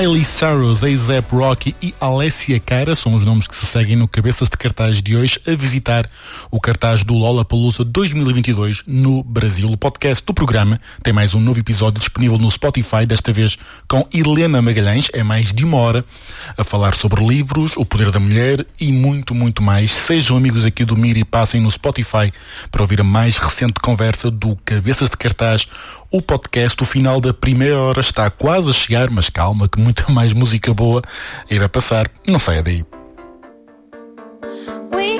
Miley 0.00 0.24
Cyrus, 0.24 0.82
A$AP 0.82 1.30
Rocky 1.30 1.76
e 1.82 1.94
Alessia 2.00 2.58
Cara 2.58 2.94
são 2.94 3.14
os 3.14 3.22
nomes 3.22 3.46
que 3.46 3.54
se 3.54 3.66
seguem 3.66 3.96
no 3.96 4.08
cabeças 4.08 4.48
de 4.48 4.56
cartaz 4.56 5.02
de 5.02 5.14
hoje 5.14 5.38
a 5.46 5.54
visitar 5.54 6.08
o 6.50 6.60
cartaz 6.60 7.04
do 7.04 7.14
Lollapalooza 7.14 7.84
2022 7.84 8.82
no 8.86 9.22
Brasil. 9.22 9.68
O 9.70 9.76
podcast 9.76 10.24
do 10.24 10.34
programa 10.34 10.80
tem 11.02 11.12
mais 11.12 11.34
um 11.34 11.40
novo 11.40 11.60
episódio 11.60 12.00
disponível 12.00 12.38
no 12.38 12.50
Spotify, 12.50 13.06
desta 13.06 13.32
vez 13.32 13.56
com 13.88 14.06
Helena 14.12 14.60
Magalhães, 14.60 15.08
é 15.12 15.22
mais 15.22 15.52
de 15.52 15.64
uma 15.64 15.76
hora, 15.76 16.04
a 16.58 16.64
falar 16.64 16.94
sobre 16.94 17.24
livros, 17.24 17.76
o 17.76 17.84
poder 17.84 18.10
da 18.10 18.18
mulher 18.18 18.66
e 18.80 18.92
muito, 18.92 19.34
muito 19.34 19.62
mais. 19.62 19.92
Sejam 19.92 20.36
amigos 20.36 20.64
aqui 20.64 20.84
do 20.84 20.96
Mir 20.96 21.16
e 21.16 21.24
passem 21.24 21.60
no 21.60 21.70
Spotify 21.70 22.32
para 22.70 22.82
ouvir 22.82 23.00
a 23.00 23.04
mais 23.04 23.36
recente 23.36 23.74
conversa 23.80 24.30
do 24.30 24.56
Cabeças 24.64 25.08
de 25.08 25.16
Cartaz, 25.16 25.66
o 26.10 26.20
podcast. 26.20 26.82
O 26.82 26.86
final 26.86 27.20
da 27.20 27.32
primeira 27.32 27.78
hora 27.78 28.00
está 28.00 28.28
quase 28.30 28.70
a 28.70 28.72
chegar, 28.72 29.10
mas 29.10 29.28
calma 29.28 29.68
que 29.68 29.80
muita 29.80 30.10
mais 30.10 30.32
música 30.32 30.74
boa 30.74 31.02
vai 31.48 31.68
passar. 31.68 32.10
Não 32.26 32.40
saia 32.40 32.62
daí. 32.62 32.84
We 34.90 35.19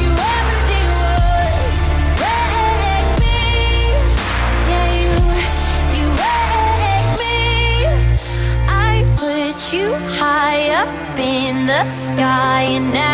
you 0.00 0.10
ever 0.10 0.60
did 0.70 0.88
was 1.02 1.76
wake 2.22 3.12
me. 3.22 3.42
Yeah 4.70 4.88
you 5.00 5.14
you 5.98 6.06
wake 6.22 7.10
me. 7.22 7.38
I 8.68 8.94
put 9.16 9.56
you 9.72 9.88
high 10.20 10.64
up 10.82 11.18
in 11.18 11.66
the 11.66 11.82
sky, 11.90 12.62
and 12.76 12.92
now 12.92 13.13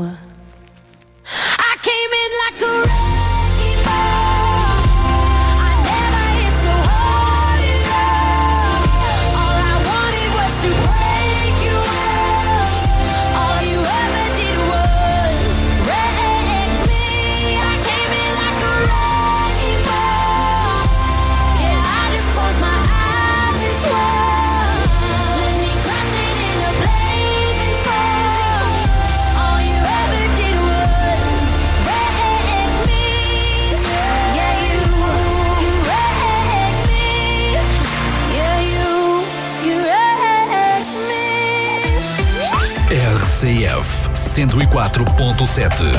104.7. 44.31 45.91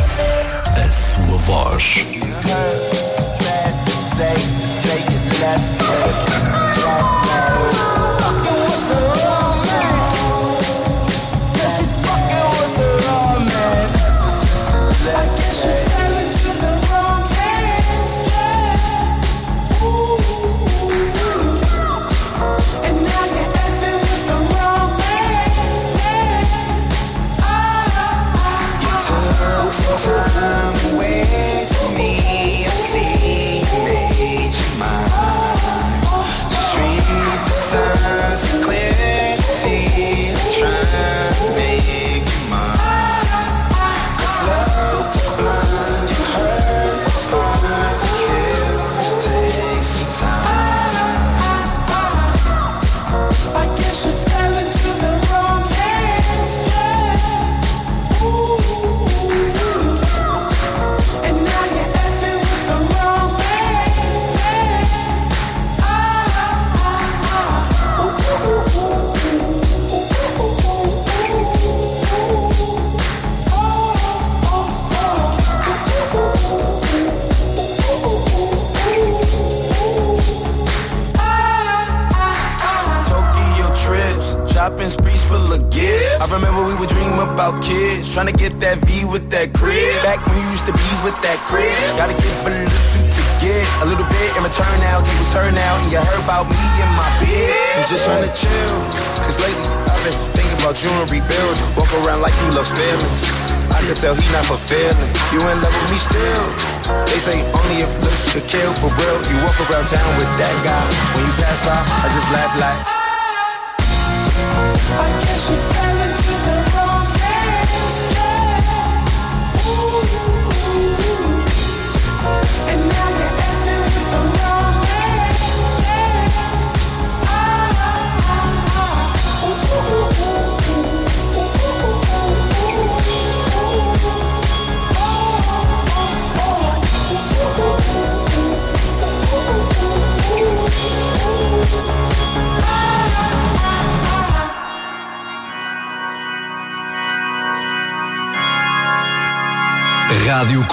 A 0.74 0.90
sua 0.90 1.36
voz. 1.38 3.01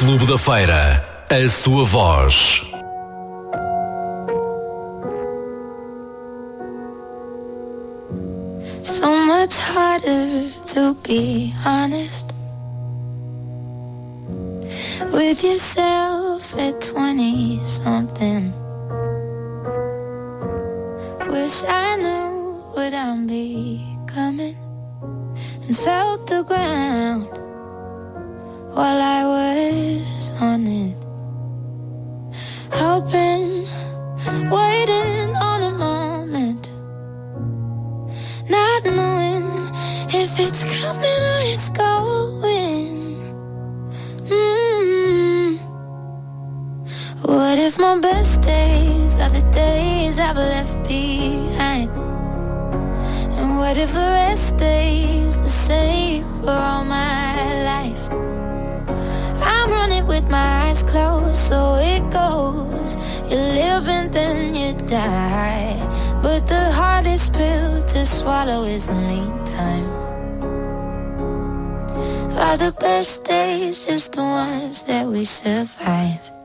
Clube 0.10 0.26
da 0.26 0.40
Feira. 0.40 1.06
A 1.30 1.48
sua 1.48 1.86
voz. 1.86 2.59
then 64.12 64.56
you 64.56 64.74
die. 64.88 65.78
But 66.22 66.48
the 66.48 66.72
hardest 66.72 67.34
pill 67.34 67.84
to 67.84 68.06
swallow 68.06 68.64
is 68.64 68.88
the 68.88 68.96
meantime. 68.96 69.88
Are 72.38 72.58
the 72.58 72.74
best 72.80 73.26
days 73.26 73.86
just 73.86 74.14
the 74.14 74.24
ones 74.24 74.84
that 74.84 75.06
we 75.08 75.26
survive? 75.26 76.39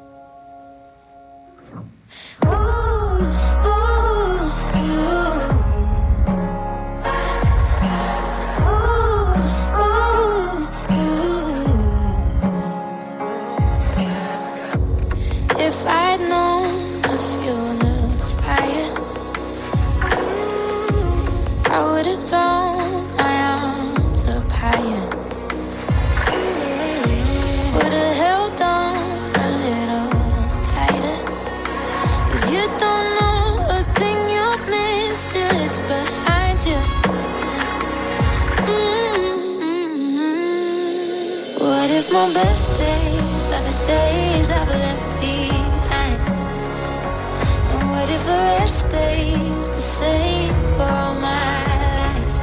same 49.85 50.55
for 50.78 51.05
my 51.20 51.61
life. 52.01 52.37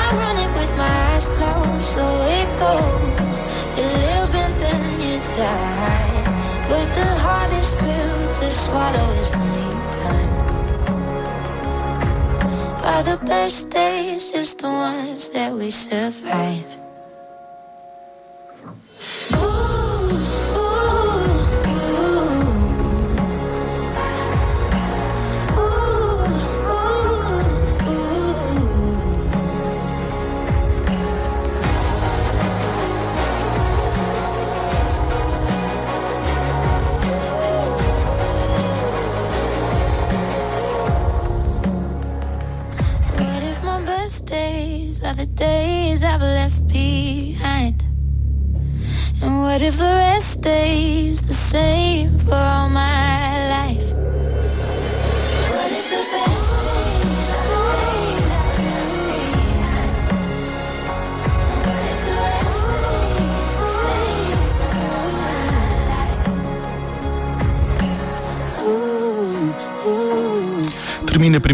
I'm 0.00 0.14
running 0.16 0.52
with 0.54 0.70
my 0.76 0.94
eyes 1.10 1.28
closed, 1.28 1.82
so 1.82 2.06
it 2.38 2.48
goes. 2.62 3.36
You 3.76 3.86
live 4.06 4.32
and 4.44 4.54
then 4.60 4.84
you 5.02 5.18
die. 5.34 6.22
But 6.68 6.86
the 6.94 7.10
hardest 7.26 7.78
pill 7.80 8.32
to 8.38 8.50
swallow 8.50 9.10
is 9.18 9.32
the 9.32 9.38
meantime. 9.38 10.34
Are 12.84 13.02
the 13.02 13.18
best 13.26 13.70
days 13.70 14.30
just 14.30 14.60
the 14.60 14.68
ones 14.68 15.30
that 15.30 15.52
we 15.52 15.72
survive? 15.72 16.87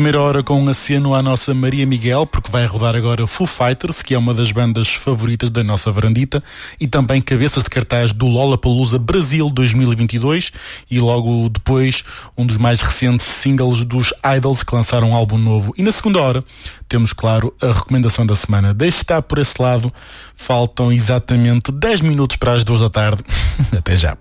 Primeira 0.05 0.21
hora 0.21 0.43
com 0.43 0.61
um 0.61 0.69
aceno 0.69 1.15
à 1.15 1.23
nossa 1.23 1.55
Maria 1.55 1.87
Miguel, 1.87 2.27
porque 2.27 2.51
vai 2.51 2.67
rodar 2.67 2.95
agora 2.95 3.27
Foo 3.27 3.47
Fighters, 3.47 4.03
que 4.03 4.13
é 4.13 4.19
uma 4.19 4.35
das 4.35 4.53
bandas 4.53 4.93
favoritas 4.93 5.49
da 5.49 5.65
nossa 5.65 5.91
varandita, 5.91 6.45
e 6.79 6.87
também 6.87 7.23
cabeças 7.23 7.63
de 7.63 7.71
cartaz 7.71 8.13
do 8.13 8.27
Lollapalooza 8.27 8.99
Brasil 8.99 9.49
2022, 9.49 10.53
e 10.91 11.01
logo 11.01 11.49
depois 11.49 12.03
um 12.37 12.45
dos 12.45 12.59
mais 12.59 12.83
recentes 12.83 13.25
singles 13.25 13.83
dos 13.83 14.13
Idols, 14.37 14.63
que 14.63 14.75
lançaram 14.75 15.13
um 15.13 15.15
álbum 15.15 15.39
novo. 15.39 15.73
E 15.79 15.83
na 15.83 15.91
segunda 15.91 16.21
hora 16.21 16.45
temos, 16.87 17.15
claro, 17.15 17.55
a 17.63 17.73
recomendação 17.73 18.27
da 18.27 18.37
semana. 18.37 18.75
Deixe 18.75 18.99
estar 18.99 19.23
por 19.23 19.39
esse 19.39 19.55
lado, 19.59 19.91
faltam 20.35 20.93
exatamente 20.93 21.73
10 21.73 22.03
minutos 22.03 22.37
para 22.37 22.53
as 22.53 22.63
duas 22.63 22.83
da 22.83 22.91
tarde. 22.91 23.23
Até 23.75 23.97
já. 23.97 24.19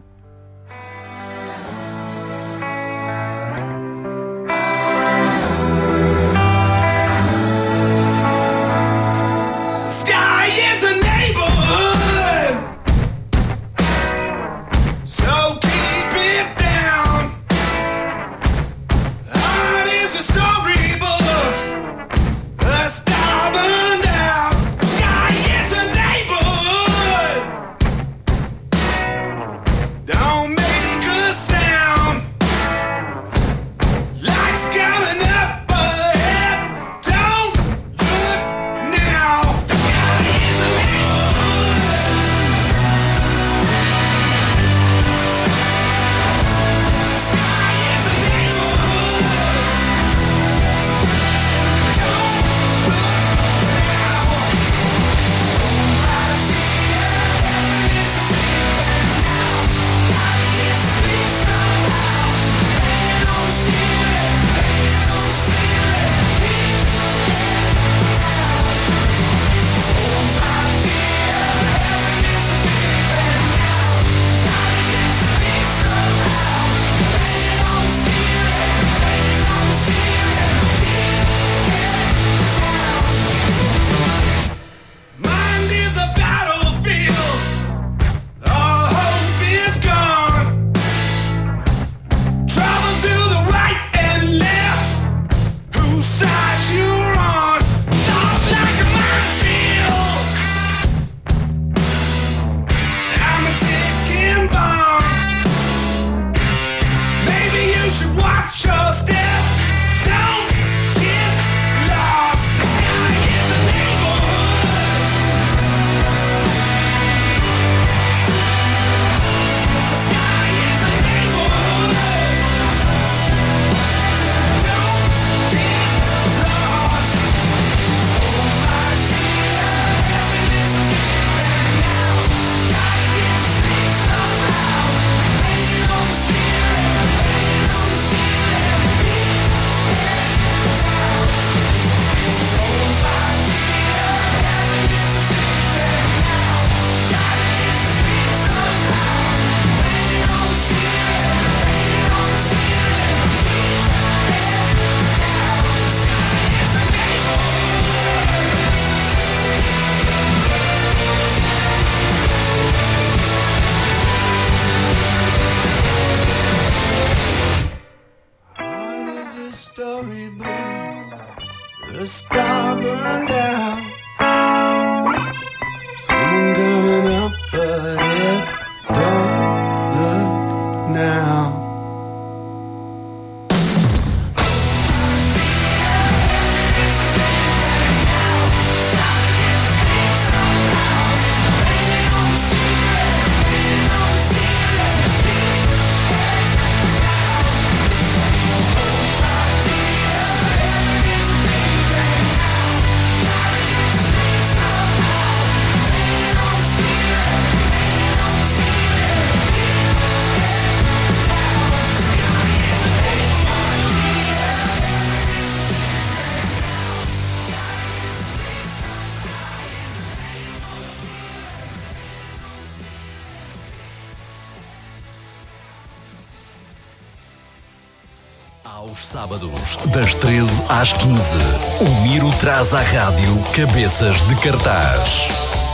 Sábados, 229.13 229.77
das 229.93 230.15
13 230.15 230.49
às 230.67 230.91
15, 230.91 231.37
o 231.81 232.01
Miro 232.01 232.31
traz 232.39 232.73
à 232.73 232.81
rádio 232.81 233.43
cabeças 233.55 234.19
de 234.27 234.35
cartaz. 234.37 235.27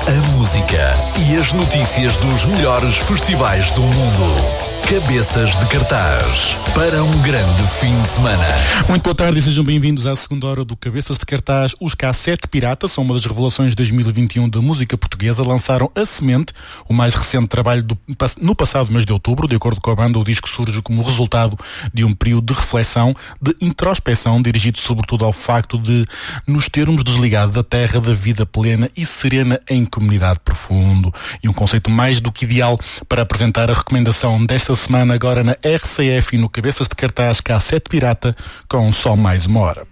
A 0.05 0.35
música 0.35 0.93
e 1.17 1.37
as 1.37 1.53
notícias 1.53 2.17
dos 2.17 2.43
melhores 2.43 2.97
festivais 2.97 3.71
do 3.71 3.81
mundo. 3.81 4.68
Cabeças 4.89 5.55
de 5.55 5.67
cartaz 5.67 6.57
para 6.73 7.03
um 7.03 7.21
grande 7.21 7.61
fim 7.79 8.01
de 8.01 8.07
semana. 8.07 8.43
Muito 8.87 9.03
boa 9.03 9.13
tarde 9.13 9.37
e 9.37 9.41
sejam 9.41 9.63
bem-vindos 9.63 10.07
à 10.07 10.15
segunda 10.15 10.47
hora 10.47 10.65
do 10.65 10.75
Cabeças 10.75 11.19
de 11.19 11.25
Cartaz. 11.27 11.75
Os 11.79 11.93
K7 11.93 12.47
Pirata 12.49 12.87
são 12.87 13.03
uma 13.03 13.13
das 13.13 13.23
revelações 13.23 13.69
de 13.69 13.75
2021 13.75 14.49
da 14.49 14.59
música 14.61 14.97
portuguesa. 14.97 15.43
Lançaram 15.43 15.91
A 15.95 16.05
Semente, 16.07 16.53
o 16.87 16.93
mais 16.93 17.13
recente 17.13 17.47
trabalho 17.47 17.83
do- 17.83 17.97
no 18.41 18.55
passado 18.55 18.91
mês 18.91 19.05
de 19.05 19.13
outubro. 19.13 19.47
De 19.47 19.55
acordo 19.55 19.79
com 19.79 19.91
a 19.91 19.95
banda, 19.95 20.17
o 20.17 20.23
disco 20.23 20.49
surge 20.49 20.81
como 20.81 21.03
resultado 21.03 21.55
de 21.93 22.03
um 22.03 22.11
período 22.11 22.51
de 22.51 22.59
reflexão, 22.59 23.15
de 23.39 23.55
introspeção, 23.61 24.41
dirigido 24.41 24.79
sobretudo 24.79 25.23
ao 25.23 25.33
facto 25.33 25.77
de 25.77 26.03
nos 26.47 26.67
termos 26.67 27.03
desligado 27.03 27.51
da 27.51 27.63
terra 27.63 28.01
da 28.01 28.13
vida 28.15 28.43
plena 28.43 28.89
e 28.97 29.05
serena 29.05 29.61
em 29.69 29.85
comunidade 29.85 30.39
profundo. 30.43 31.13
E 31.43 31.47
um 31.47 31.53
conceito 31.53 31.91
mais 31.91 32.19
do 32.19 32.31
que 32.31 32.45
ideal 32.45 32.79
para 33.07 33.21
apresentar 33.21 33.69
a 33.69 33.73
recomendação 33.73 34.43
desta 34.43 34.78
semana 34.79 35.13
agora 35.13 35.43
na 35.43 35.51
RCF 35.51 36.35
e 36.35 36.37
no 36.37 36.49
Cabeças 36.49 36.87
de 36.87 36.95
Cartaz 36.95 37.41
K7 37.41 37.89
Pirata 37.89 38.35
com 38.67 38.91
só 38.91 39.15
mais 39.15 39.45
uma 39.45 39.59
hora. 39.59 39.85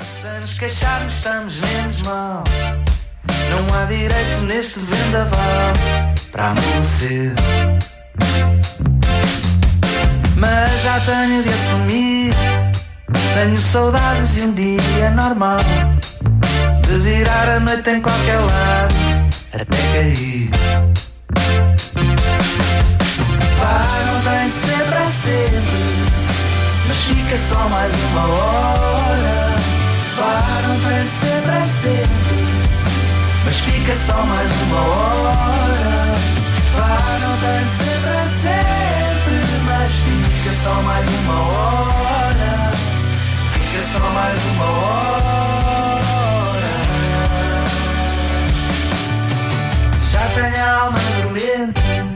Se 0.00 0.28
nos 0.40 0.58
queixarmos 0.58 1.14
estamos 1.14 1.60
menos 1.60 2.02
mal. 2.02 2.44
Não 3.50 3.66
há 3.74 3.84
direito 3.84 4.42
neste 4.44 4.78
vendaval 4.80 5.72
Para 6.30 6.50
amolecer 6.50 7.32
Mas 10.36 10.82
já 10.82 11.00
tenho 11.00 11.42
de 11.42 11.48
assumir. 11.48 12.34
Tenho 13.34 13.56
saudades 13.56 14.34
de 14.34 14.42
um 14.42 14.52
dia 14.52 15.10
normal. 15.10 15.60
De 16.86 16.98
virar 16.98 17.48
a 17.48 17.60
noite 17.60 17.90
em 17.90 18.00
qualquer 18.00 18.38
lado 18.38 18.94
Até 19.52 19.76
cair 19.92 20.50
Pá, 23.60 23.84
não 24.06 24.20
tem 24.22 24.48
de 24.48 24.54
ser 24.54 24.84
para 24.88 25.06
sempre 25.06 25.82
Mas 26.86 26.98
fica 26.98 27.38
só 27.38 27.68
mais 27.68 27.92
uma 28.10 28.26
hora. 28.26 29.54
Pá, 30.16 30.42
não 30.66 30.76
tem 30.80 31.02
de 31.04 31.10
ser 31.10 31.42
para 31.42 31.64
sempre 31.64 32.38
Mas 33.44 33.56
fica 33.56 33.94
só 33.94 34.22
mais 34.26 34.50
uma 34.62 34.80
hora. 34.80 36.14
Pá, 36.76 37.18
não 37.20 37.36
tem 37.38 37.64
de 37.64 37.70
ser 37.70 37.98
para 38.02 38.24
sempre 38.42 39.38
Mas 39.66 39.90
fica 39.90 40.52
só 40.62 40.74
mais 40.82 41.06
uma 41.08 41.38
hora. 41.40 42.70
Fica 43.52 43.82
só 43.92 44.10
mais 44.10 44.44
uma 44.54 44.64
hora. 44.64 45.18
Já 50.10 50.28
tenho 50.34 50.64
a 50.64 50.80
alma 50.80 50.98
dormente 51.22 52.07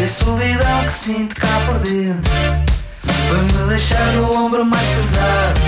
E 0.00 0.04
a 0.04 0.08
solidão 0.08 0.84
que 0.84 0.92
sinto 0.92 1.34
cá 1.34 1.48
por 1.66 1.78
dentro. 1.80 2.30
Foi-me 3.28 3.68
deixando 3.68 4.22
o 4.22 4.44
ombro 4.44 4.64
mais 4.64 4.86
pesado. 4.90 5.60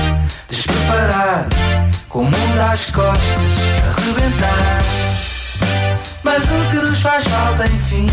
Despreparado 0.48 1.56
Com 2.08 2.20
o 2.20 2.24
mundo 2.24 2.60
às 2.70 2.90
costas 2.90 3.20
A 3.84 4.00
rebentar. 4.00 4.78
Mas 6.22 6.44
o 6.44 6.70
que 6.70 6.76
nos 6.76 7.00
faz 7.00 7.24
falta 7.24 7.66
enfim 7.66 8.06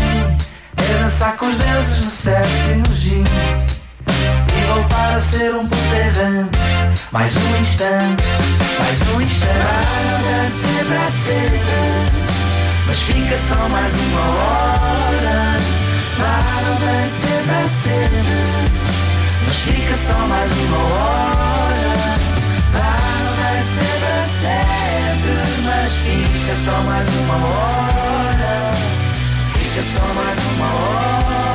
É 0.76 1.02
dançar 1.02 1.36
com 1.36 1.46
os 1.46 1.56
deuses 1.56 2.04
no 2.04 2.10
sétimo 2.10 2.94
gin. 2.94 3.24
E 4.08 4.72
voltar 4.72 5.14
a 5.14 5.20
ser 5.20 5.54
um 5.54 5.66
puto 5.68 5.94
errante 5.94 6.58
Mais 7.12 7.36
um 7.36 7.56
instante 7.58 8.24
Mais 8.78 9.14
um 9.14 9.20
instante. 9.20 9.48
Para 10.88 11.10
sempre 11.10 12.28
mas 12.88 13.00
fica 13.00 13.36
só 13.36 13.68
mais 13.68 13.92
uma 13.92 14.20
hora 14.20 15.57
Não 16.18 16.74
deve 16.74 17.10
ser 17.10 17.42
para 17.46 17.68
sempre 17.68 18.40
Mas 19.46 19.56
fica 19.56 19.94
só 19.94 20.18
mais 20.26 20.50
uma 20.52 20.78
hora. 20.78 22.16
Não 22.72 23.30
deve 23.36 23.64
ser 23.74 23.96
para 24.00 24.24
sempre 24.42 25.62
Mas 25.64 25.92
fica 25.92 26.54
só 26.64 26.76
mais 26.82 27.08
uma 27.20 27.36
hora. 27.36 28.72
Fica 29.54 29.82
só 29.82 30.14
mais 30.14 30.38
uma 30.56 30.66
hora 30.66 31.47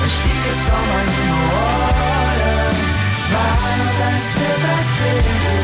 Mas 0.00 0.12
fica 0.12 0.52
só 0.64 0.76
mais 0.76 1.12
uma 1.20 1.40
hora. 1.52 2.52
Não 3.30 3.88
deve 3.98 4.22
ser 4.32 4.54
para 4.60 4.78
sempre. 4.96 5.56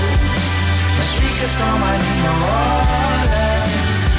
Mas 0.99 1.09
fica 1.09 1.47
só 1.57 1.71
mais 1.79 2.03
uma 2.03 2.33
hora. 2.47 3.45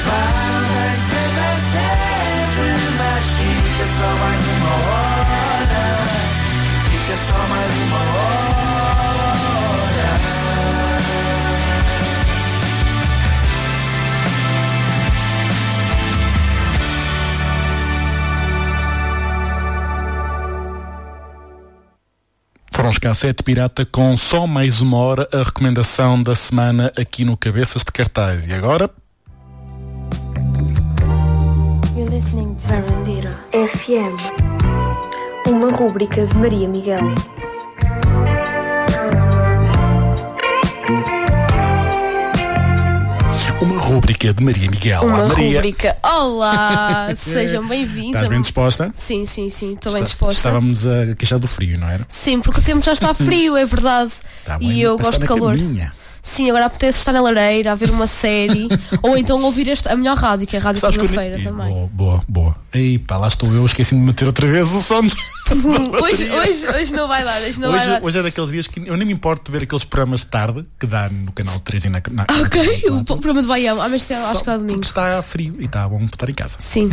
Não 0.06 0.62
deve 0.74 0.98
ser 1.08 1.28
para 1.36 1.54
sempre. 1.70 2.68
Mas 2.98 3.24
fica 3.38 3.84
só 3.86 4.10
mais 4.18 4.42
uma 4.42 4.54
hora 4.54 4.57
Foram 22.98 23.12
os 23.12 23.18
K7 23.18 23.42
Pirata 23.42 23.84
com 23.84 24.16
só 24.16 24.46
mais 24.46 24.80
uma 24.80 24.96
hora 24.98 25.28
a 25.32 25.42
recomendação 25.42 26.20
da 26.20 26.34
semana 26.34 26.92
aqui 26.96 27.24
no 27.24 27.36
Cabeças 27.36 27.82
de 27.82 27.92
Cartaz. 27.92 28.46
E 28.46 28.52
agora, 28.52 28.90
You're 31.96 32.10
listening 32.10 32.54
to 32.54 32.68
Verandira 32.68 33.38
FM, 33.52 34.16
uma 35.46 35.70
rúbrica 35.70 36.26
de 36.26 36.36
Maria 36.36 36.68
Miguel. 36.68 37.14
Rúbrica 43.88 44.34
de 44.34 44.44
Maria 44.44 44.70
Miguel. 44.70 45.00
Uma 45.02 45.16
Olá, 45.16 45.28
Maria. 45.28 45.54
rúbrica. 45.54 45.96
Olá! 46.02 47.08
Sejam 47.16 47.66
bem-vindos. 47.66 48.16
Estás 48.16 48.28
bem 48.28 48.40
disposta? 48.42 48.92
Sim, 48.94 49.24
sim, 49.24 49.48
sim, 49.48 49.72
estou 49.72 49.94
bem 49.94 50.02
disposta. 50.02 50.34
Estávamos 50.38 50.86
a 50.86 51.14
queixar 51.16 51.38
do 51.38 51.48
frio, 51.48 51.78
não 51.78 51.88
era? 51.88 52.04
Sim, 52.06 52.40
porque 52.40 52.60
o 52.60 52.62
tempo 52.62 52.84
já 52.84 52.92
está 52.92 53.14
frio, 53.14 53.56
é 53.56 53.64
verdade. 53.64 54.12
Tá 54.44 54.56
e 54.60 54.68
bem, 54.68 54.78
eu 54.80 54.96
mas 54.98 55.06
gosto 55.06 55.20
de 55.22 55.26
calor. 55.26 55.56
caminha. 55.56 55.92
Sim, 56.28 56.50
agora 56.50 56.66
apetece 56.66 56.98
estar 56.98 57.12
na 57.12 57.20
lareira, 57.22 57.72
a 57.72 57.74
ver 57.74 57.90
uma 57.90 58.06
série, 58.06 58.68
ou 59.02 59.16
então 59.16 59.42
ouvir 59.42 59.66
este, 59.68 59.88
a 59.88 59.96
melhor 59.96 60.16
rádio, 60.16 60.46
que 60.46 60.56
é 60.56 60.58
a 60.58 60.62
Rádio 60.62 60.80
Segunda-feira 60.80 61.36
nem- 61.36 61.44
também. 61.46 61.68
Boa, 61.68 61.88
boa, 61.92 62.22
boa. 62.28 62.56
Ei, 62.72 62.98
pá, 62.98 63.16
lá 63.16 63.28
estou 63.28 63.50
eu, 63.54 63.64
esqueci-me 63.64 64.00
de 64.02 64.06
meter 64.08 64.26
outra 64.26 64.46
vez 64.46 64.70
o 64.72 64.82
som. 64.82 65.00
hoje, 66.02 66.30
hoje, 66.30 66.66
hoje 66.76 66.92
não 66.92 67.08
vai 67.08 67.24
dar, 67.24 67.40
hoje 67.40 67.58
não 67.58 67.70
vai 67.70 67.80
Hoje, 67.80 67.88
dar. 67.90 68.04
hoje 68.04 68.18
é 68.18 68.22
daqueles 68.22 68.50
dias 68.50 68.66
que 68.66 68.80
eu 68.86 68.96
nem 68.96 69.06
me 69.06 69.12
importo 69.14 69.50
de 69.50 69.58
ver 69.58 69.64
aqueles 69.64 69.84
programas 69.84 70.20
de 70.20 70.26
tarde 70.26 70.66
que 70.78 70.86
dá 70.86 71.08
no 71.08 71.32
canal 71.32 71.58
3 71.60 71.86
e 71.86 71.88
na. 71.88 72.02
na 72.10 72.24
Ok, 72.44 72.84
o 72.90 73.04
programa 73.04 73.40
de 73.42 73.48
Baião. 73.48 73.80
Ah, 73.80 73.88
mas 73.88 74.10
é- 74.10 74.14
acho 74.14 74.44
que 74.44 74.50
é 74.50 74.52
domingo. 74.52 74.74
Porque 74.74 74.86
está 74.86 75.22
frio 75.22 75.54
e 75.58 75.64
está 75.64 75.88
bom 75.88 76.04
estar 76.04 76.28
em 76.28 76.34
casa. 76.34 76.56
Sim, 76.58 76.90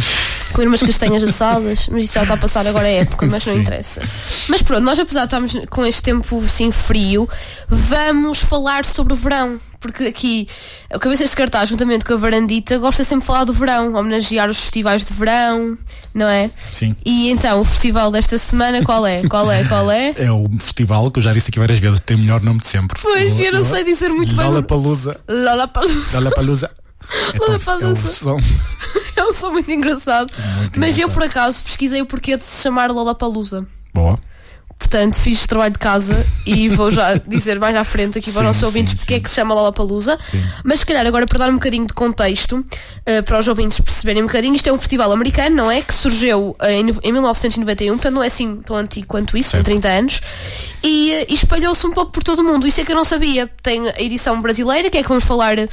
comer 0.53 0.67
umas 0.67 0.81
castanhas 0.81 1.23
assadas, 1.27 1.87
mas 1.91 2.05
isso 2.05 2.13
já 2.13 2.21
está 2.23 2.35
a 2.35 2.37
passar 2.37 2.65
agora 2.65 2.87
é 2.87 2.99
época, 2.99 3.25
mas 3.25 3.45
não 3.45 3.53
Sim. 3.53 3.59
interessa. 3.59 4.01
Mas 4.47 4.61
pronto, 4.61 4.81
nós 4.83 4.97
apesar 4.97 5.21
de 5.21 5.25
estarmos 5.25 5.53
com 5.69 5.85
este 5.85 6.01
tempo 6.01 6.41
assim 6.45 6.71
frio, 6.71 7.27
vamos 7.67 8.39
falar 8.39 8.85
sobre 8.85 9.13
o 9.13 9.17
verão. 9.29 9.59
Porque 9.79 10.05
aqui, 10.05 10.47
o 10.93 10.97
Cabeças 10.97 11.29
de 11.29 11.35
Cartaz, 11.35 11.69
juntamente 11.69 12.03
com 12.05 12.13
a 12.13 12.17
Varandita, 12.17 12.77
gosta 12.79 13.03
sempre 13.03 13.21
de 13.21 13.27
falar 13.27 13.43
do 13.43 13.53
verão, 13.53 13.93
homenagear 13.93 14.49
os 14.49 14.57
festivais 14.59 15.05
de 15.05 15.13
verão, 15.13 15.77
não 16.13 16.27
é? 16.27 16.49
Sim. 16.57 16.95
E 17.05 17.29
então, 17.29 17.61
o 17.61 17.65
festival 17.65 18.09
desta 18.11 18.37
semana, 18.39 18.83
qual 18.83 19.05
é? 19.05 19.21
Qual 19.27 19.51
é? 19.51 19.63
Qual 19.65 19.91
é? 19.91 20.13
É 20.17 20.31
o 20.31 20.49
festival 20.59 21.11
que 21.11 21.19
eu 21.19 21.23
já 21.23 21.33
disse 21.33 21.49
aqui 21.51 21.59
várias 21.59 21.77
vezes, 21.79 21.99
tem 21.99 22.15
o 22.17 22.19
melhor 22.19 22.41
nome 22.41 22.61
de 22.61 22.67
sempre. 22.67 22.99
Pois, 23.01 23.39
eu 23.39 23.51
não 23.51 23.63
sei 23.65 23.83
dizer 23.83 24.09
muito 24.09 24.35
bem. 24.35 24.45
Lollapalooza. 24.47 25.17
Lollapalooza. 25.29 26.17
Lollapalooza. 26.17 26.71
É, 27.11 27.31
tão- 27.37 27.45
é 27.45 27.47
o 27.47 27.51
Lollapalooza. 27.51 28.07
som. 28.07 28.37
É 29.17 29.23
um 29.23 29.31
som 29.31 29.51
muito 29.51 29.71
engraçado. 29.71 30.29
Muito 30.57 30.77
Mas 30.77 30.97
eu, 30.97 31.03
engraçado. 31.07 31.13
por 31.13 31.23
acaso, 31.23 31.61
pesquisei 31.61 32.01
o 32.01 32.05
porquê 32.05 32.35
de 32.35 32.43
se 32.43 32.61
chamar 32.61 32.91
Lollapalooza. 32.91 33.65
Boa. 33.93 34.19
Portanto, 34.77 35.15
fiz 35.15 35.47
trabalho 35.47 35.73
de 35.73 35.79
casa 35.79 36.25
e 36.45 36.69
vou 36.69 36.91
já 36.91 37.15
dizer 37.27 37.59
mais 37.59 37.75
à 37.75 37.83
frente 37.83 38.19
aqui 38.19 38.31
para 38.31 38.39
os 38.39 38.43
Sim, 38.43 38.43
nossos 38.43 38.63
ouvintes 38.63 38.91
sim, 38.91 38.97
porque 38.97 39.13
é 39.15 39.19
que 39.19 39.29
se 39.29 39.35
chama 39.35 39.53
Lollapalooza. 39.55 40.17
Mas 40.63 40.79
se 40.81 40.85
calhar 40.85 41.05
agora 41.05 41.25
para 41.25 41.39
dar 41.39 41.49
um 41.49 41.55
bocadinho 41.55 41.87
de 41.87 41.93
contexto, 41.93 42.63
eh, 43.05 43.21
para 43.21 43.39
os 43.39 43.47
ouvintes 43.47 43.79
perceberem 43.79 44.21
um 44.21 44.27
bocadinho, 44.27 44.55
isto 44.55 44.67
é 44.67 44.73
um 44.73 44.77
festival 44.77 45.11
americano, 45.11 45.55
não 45.55 45.71
é? 45.71 45.81
Que 45.81 45.93
surgiu 45.93 46.55
eh, 46.61 46.73
em, 46.73 46.85
em 47.03 47.11
1991, 47.11 47.95
portanto 47.95 48.13
não 48.13 48.23
é 48.23 48.27
assim 48.27 48.57
tão 48.57 48.75
antigo 48.75 49.07
quanto 49.07 49.37
isso, 49.37 49.51
tem 49.51 49.63
30 49.63 49.87
anos. 49.87 50.21
E, 50.83 51.11
eh, 51.11 51.25
e 51.29 51.33
espalhou-se 51.33 51.85
um 51.87 51.91
pouco 51.91 52.11
por 52.11 52.23
todo 52.23 52.39
o 52.39 52.43
mundo. 52.43 52.67
Isso 52.67 52.79
é 52.79 52.85
que 52.85 52.91
eu 52.91 52.95
não 52.95 53.05
sabia. 53.05 53.49
Tem 53.63 53.89
a 53.89 54.01
edição 54.01 54.39
brasileira, 54.39 54.89
que 54.89 54.97
é 54.99 55.01
que 55.01 55.09
vamos 55.09 55.25
falar 55.25 55.57
eh, 55.57 55.67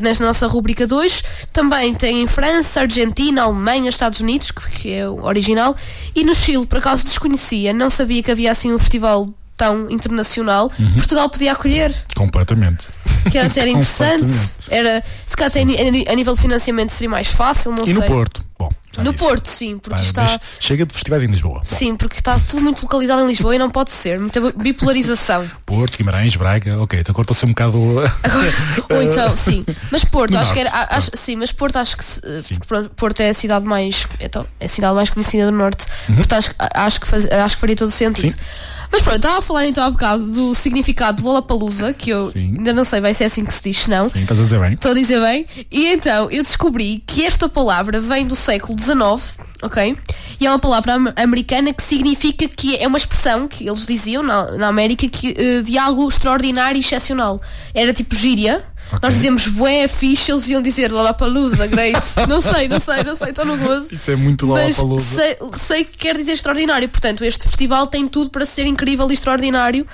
nesta 0.00 0.24
nossa 0.24 0.46
rubrica 0.48 0.86
2. 0.86 1.22
Também 1.52 1.94
tem 1.94 2.22
em 2.22 2.26
França, 2.26 2.80
Argentina, 2.80 3.42
Alemanha, 3.42 3.88
Estados 3.88 4.20
Unidos, 4.20 4.50
que, 4.50 4.68
que 4.70 4.92
é 4.92 5.08
o 5.08 5.24
original. 5.24 5.76
E 6.14 6.24
no 6.24 6.34
Chile, 6.34 6.66
por 6.66 6.78
acaso 6.78 7.04
desconhecia, 7.04 7.72
não 7.72 7.88
sabia 7.88 8.22
que 8.22 8.30
havia 8.30 8.37
assim 8.46 8.72
um 8.72 8.78
festival 8.78 9.26
tão 9.56 9.90
internacional. 9.90 10.70
Uhum. 10.78 10.94
Portugal 10.94 11.28
podia 11.28 11.52
acolher, 11.52 11.92
Completamente. 12.14 12.84
que 13.30 13.36
era 13.36 13.48
até 13.48 13.66
interessante. 13.68 14.32
Era, 14.68 15.02
se 15.26 15.36
calhar 15.36 15.50
até 15.50 15.62
a 15.62 16.14
nível 16.14 16.34
de 16.36 16.40
financiamento 16.40 16.90
seria 16.90 17.08
mais 17.10 17.26
fácil, 17.26 17.72
não 17.72 17.82
E 17.84 17.86
sei. 17.86 17.94
no 17.94 18.02
Porto? 18.04 18.44
Bom, 18.56 18.70
No. 19.04 19.14
Porto, 19.14 19.46
sim, 19.46 19.78
porque 19.78 19.96
Pá, 19.96 20.02
está. 20.02 20.40
Chega 20.60 20.84
de 20.86 20.92
festivais 20.94 21.22
em 21.22 21.26
Lisboa. 21.26 21.60
Sim, 21.64 21.96
porque 21.96 22.16
está 22.18 22.38
tudo 22.38 22.62
muito 22.62 22.82
localizado 22.82 23.22
em 23.22 23.26
Lisboa 23.26 23.54
e 23.54 23.58
não 23.58 23.70
pode 23.70 23.90
ser. 23.92 24.18
Muita 24.18 24.40
bipolarização. 24.52 25.48
Porto, 25.66 25.96
Guimarães, 25.98 26.34
Braga, 26.36 26.80
ok, 26.80 27.00
então 27.00 27.14
cortou-se 27.14 27.44
um 27.44 27.50
bocado. 27.50 27.78
Ou 27.78 29.02
então, 29.02 29.34
sim. 29.36 29.64
Mas 29.90 30.04
Porto, 30.04 30.32
No 30.32 30.38
acho 30.38 30.52
que 30.52 30.60
era. 30.60 30.70
Acho, 30.90 31.10
sim, 31.14 31.36
mas 31.36 31.52
Porto 31.52 31.76
acho 31.76 31.96
que. 31.96 32.04
se- 32.04 32.20
pronto, 32.66 32.90
Porto 32.90 33.20
é 33.20 33.30
a 33.30 33.34
cidade 33.34 33.64
mais. 33.64 34.06
Então, 34.20 34.46
é 34.60 34.66
a 34.66 34.68
cidade 34.68 34.94
mais 34.94 35.10
conhecida 35.10 35.46
do 35.46 35.52
Norte. 35.52 35.86
Portanto, 36.06 36.32
acho, 36.34 36.50
acho, 36.74 37.00
que 37.00 37.06
faz- 37.08 37.26
acho 37.26 37.54
que 37.56 37.60
faria 37.60 37.76
todo 37.76 37.88
o 37.88 37.92
sentido. 37.92 38.24
Uhum. 38.26 38.30
Sim. 38.30 38.78
Mas 38.90 39.02
pronto, 39.02 39.16
estava 39.16 39.38
a 39.38 39.42
falar 39.42 39.66
então 39.66 39.84
há 39.84 39.90
bocado 39.90 40.24
do 40.32 40.54
significado 40.54 41.18
de 41.18 41.22
Lollapalooza, 41.22 41.92
que 41.92 42.08
eu 42.08 42.32
ainda 42.34 42.72
não 42.72 42.84
sei, 42.84 43.02
vai 43.02 43.12
ser 43.12 43.24
assim 43.24 43.44
que 43.44 43.52
se 43.52 43.62
diz, 43.64 43.82
se 43.82 43.90
não. 43.90 44.08
Sim, 44.08 44.22
estás 44.22 44.40
a 44.40 44.44
dizer 44.44 44.58
bem. 44.58 44.72
Estou 44.72 44.92
a 44.92 44.94
dizer 44.94 45.20
bem. 45.20 45.46
E 45.70 45.88
então 45.88 46.30
eu 46.30 46.42
descobri 46.42 47.04
que 47.06 47.22
esta 47.22 47.50
palavra 47.50 48.00
vem 48.00 48.26
do 48.26 48.34
século 48.34 48.80
XIX, 48.80 48.87
ok? 49.62 49.96
E 50.40 50.46
é 50.46 50.50
uma 50.50 50.58
palavra 50.58 50.94
am- 50.94 51.12
americana 51.16 51.72
que 51.72 51.82
significa 51.82 52.46
que 52.48 52.76
é 52.76 52.86
uma 52.86 52.98
expressão 52.98 53.48
que 53.48 53.66
eles 53.68 53.84
diziam 53.86 54.22
na, 54.22 54.52
na 54.52 54.68
América 54.68 55.08
que, 55.08 55.34
eh, 55.36 55.62
de 55.62 55.76
algo 55.78 56.06
extraordinário 56.08 56.76
e 56.78 56.80
excepcional. 56.80 57.40
Era 57.74 57.92
tipo 57.92 58.14
gíria. 58.14 58.64
Nós 59.02 59.14
dizemos 59.14 59.46
bué, 59.46 59.86
fixe, 59.88 60.30
eles 60.32 60.48
iam 60.48 60.62
dizer 60.62 60.90
Lollapalooza, 60.90 61.66
great. 61.66 61.98
não 62.28 62.40
sei, 62.40 62.68
não 62.68 62.80
sei, 62.80 63.04
não 63.04 63.14
sei, 63.16 63.28
estou 63.30 63.44
no 63.44 63.56
gozo. 63.56 63.88
Isso 63.92 64.10
é 64.10 64.16
muito 64.16 64.46
Mas 64.46 64.76
Lollapalooza. 64.78 65.14
sei, 65.14 65.36
sei 65.58 65.84
que 65.84 65.98
quer 65.98 66.16
dizer 66.16 66.32
extraordinário. 66.32 66.88
Portanto, 66.88 67.24
este 67.24 67.46
festival 67.48 67.86
tem 67.86 68.06
tudo 68.06 68.30
para 68.30 68.46
ser 68.46 68.66
incrível 68.66 69.08
e 69.10 69.14
extraordinário. 69.14 69.86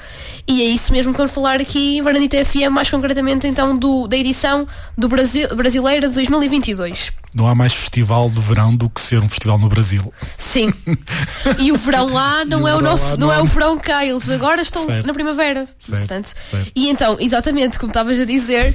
E 0.47 0.63
é 0.63 0.67
isso 0.67 0.93
mesmo 0.93 1.13
que 1.13 1.17
vamos 1.17 1.33
falar 1.33 1.61
aqui 1.61 1.97
em 1.99 2.03
Varandita 2.03 2.43
FM, 2.45 2.71
mais 2.71 2.91
concretamente 2.91 3.47
então 3.47 3.77
do, 3.77 4.07
da 4.07 4.17
edição 4.17 4.67
do 4.97 5.09
Brasil, 5.09 5.49
brasileira 5.57 6.09
de 6.09 6.15
2022. 6.15 7.13
Não 7.35 7.49
há 7.49 7.55
mais 7.55 7.73
festival 7.73 8.31
de 8.31 8.41
verão 8.41 8.77
do 8.77 8.89
que 8.89 9.01
ser 9.01 9.19
um 9.19 9.29
festival 9.29 9.59
no 9.59 9.69
Brasil. 9.69 10.13
Sim. 10.37 10.73
E 11.59 11.73
o 11.73 11.77
verão 11.77 12.09
lá 12.13 12.45
não 12.45 12.63
o 12.63 12.69
é 12.69 12.73
o 12.75 12.79
verão 12.79 12.91
nosso, 12.93 13.05
lá 13.05 13.17
não 13.17 13.27
não 13.29 13.33
é 13.33 13.39
é- 13.39 13.43
o 13.43 13.45
verão 13.47 13.79
cá, 13.79 14.05
eles 14.05 14.29
agora 14.31 14.61
estão 14.63 14.85
Certo. 14.87 15.07
na 15.07 15.13
primavera. 15.15 15.67
Certo, 15.79 15.99
Portanto, 16.01 16.27
certo. 16.27 16.73
E 16.75 16.89
então, 16.89 17.17
exatamente, 17.21 17.79
como 17.79 17.91
estavas 17.91 18.21
a 18.21 18.25
dizer, 18.25 18.75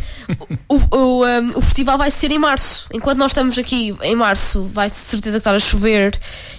o, 0.68 0.76
o, 0.96 1.26
um, 1.26 1.58
o 1.58 1.62
festival 1.62 1.98
vai 1.98 2.12
ser 2.12 2.32
em 2.32 2.38
março. 2.40 2.88
Enquanto 2.94 3.18
nós 3.18 3.32
estamos 3.32 3.58
aqui 3.58 3.96
em 4.02 4.16
março, 4.16 4.70
vai 4.74 4.90
de 4.90 4.96
certeza 4.98 5.38
que 5.38 5.40
estar 5.40 5.56
a 5.56 5.60
chover 5.60 6.18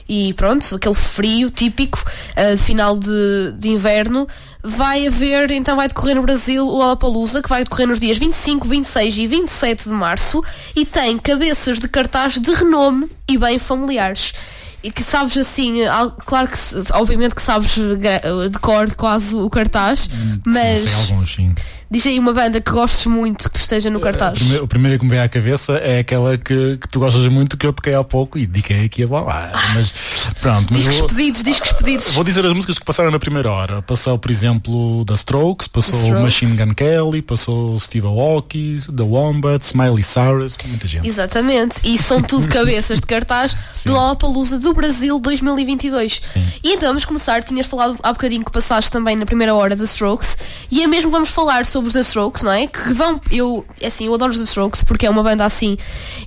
e 0.08 0.32
pronto, 0.34 0.74
aquele 0.74 0.94
frio 0.94 1.50
típico 1.50 2.02
uh, 2.36 2.56
de 2.56 2.62
final 2.62 2.98
de, 2.98 3.52
de 3.58 3.68
inverno. 3.70 4.26
Vai 4.62 5.06
haver, 5.06 5.50
então 5.52 5.74
vai 5.76 5.88
decorrer 5.88 6.14
no 6.16 6.22
Brasil 6.22 6.66
o 6.66 6.70
Lollapalooza, 6.70 7.40
que 7.40 7.48
vai 7.48 7.64
decorrer 7.64 7.86
nos 7.88 7.98
dias 7.98 8.18
25, 8.18 8.68
26 8.68 9.16
e 9.16 9.26
27 9.26 9.84
de 9.88 9.94
março 9.94 10.44
e 10.76 10.84
tem 10.84 11.16
cabeças 11.18 11.78
de 11.80 11.88
cartaz 11.88 12.38
de 12.38 12.52
renome 12.52 13.08
e 13.26 13.38
bem 13.38 13.58
familiares. 13.58 14.34
E 14.82 14.90
que 14.90 15.02
sabes 15.02 15.36
assim, 15.36 15.84
al- 15.84 16.10
claro 16.12 16.48
que 16.48 16.58
obviamente 16.94 17.34
que 17.34 17.42
sabes 17.42 17.76
gra- 17.98 18.20
de 18.50 18.58
cor 18.58 18.94
quase 18.94 19.34
o 19.34 19.48
cartaz, 19.50 20.08
mas 20.46 20.80
Sim, 20.80 20.94
alguns, 21.12 21.34
sim. 21.34 21.54
Diz 21.90 22.06
aí 22.06 22.18
uma 22.18 22.32
banda 22.32 22.60
que 22.60 22.70
gostes 22.70 23.06
muito 23.06 23.50
que 23.50 23.58
esteja 23.58 23.90
no 23.90 23.98
cartaz. 23.98 24.38
O 24.62 24.68
primeiro, 24.68 24.98
que 24.98 25.04
me 25.04 25.10
vem 25.10 25.20
à 25.20 25.28
cabeça 25.28 25.72
é 25.72 25.98
aquela 25.98 26.38
que, 26.38 26.78
que 26.78 26.88
tu 26.88 27.00
gostas 27.00 27.26
muito, 27.26 27.56
que 27.56 27.66
eu 27.66 27.72
toquei 27.72 27.94
há 27.94 28.04
pouco 28.04 28.38
e 28.38 28.46
dediquei 28.46 28.84
aqui 28.84 29.02
a 29.02 29.06
bola. 29.08 29.50
Mas 29.74 30.28
pronto, 30.40 30.72
mas 30.72 30.84
Discos 30.84 30.98
vou, 30.98 31.08
pedidos, 31.08 31.42
discos 31.42 31.72
pedidos. 31.72 32.08
vou 32.12 32.22
dizer 32.22 32.46
as 32.46 32.52
músicas 32.52 32.78
que 32.78 32.84
passaram 32.84 33.10
na 33.10 33.18
primeira 33.18 33.50
hora. 33.50 33.82
Passou, 33.82 34.16
por 34.18 34.30
exemplo, 34.30 35.04
The 35.04 35.14
Strokes, 35.14 35.66
passou 35.66 35.92
The 35.92 35.98
Strokes. 36.04 36.22
Machine 36.22 36.56
Gun 36.56 36.74
Kelly, 36.74 37.22
passou 37.22 37.80
Steve 37.80 38.06
Aoki, 38.06 38.78
The 38.96 39.02
Wombats, 39.02 39.72
Miley 39.72 40.04
Cyrus, 40.04 40.56
muita 40.64 40.86
gente. 40.86 41.08
Exatamente, 41.08 41.80
e 41.82 41.98
são 41.98 42.22
tudo 42.22 42.46
cabeças 42.48 43.00
de 43.00 43.06
cartaz 43.06 43.56
do 43.84 43.92
Lollapalooza 43.92 44.58
do 44.60 44.72
Brasil 44.72 45.18
2022. 45.18 46.20
E 46.62 46.74
então 46.74 46.88
vamos 46.88 47.04
começar, 47.04 47.42
tinhas 47.42 47.66
falado 47.66 47.98
há 48.00 48.12
bocadinho 48.12 48.44
que 48.44 48.52
passaste 48.52 48.90
também 48.90 49.16
na 49.16 49.26
primeira 49.26 49.54
hora 49.54 49.74
das 49.74 49.90
Strokes, 49.90 50.38
e 50.70 50.82
é 50.82 50.86
mesmo 50.86 51.10
vamos 51.10 51.30
falar 51.30 51.66
sobre 51.66 51.79
os 51.88 51.92
The 51.94 52.00
Strokes, 52.00 52.42
não 52.42 52.52
é? 52.52 52.66
Que 52.66 52.92
vão, 52.92 53.20
eu, 53.30 53.64
é 53.80 53.86
assim, 53.86 54.06
eu 54.06 54.14
adoro 54.14 54.30
os 54.32 54.38
The 54.38 54.44
Strokes 54.44 54.82
porque 54.82 55.06
é 55.06 55.10
uma 55.10 55.22
banda 55.22 55.44
assim, 55.44 55.76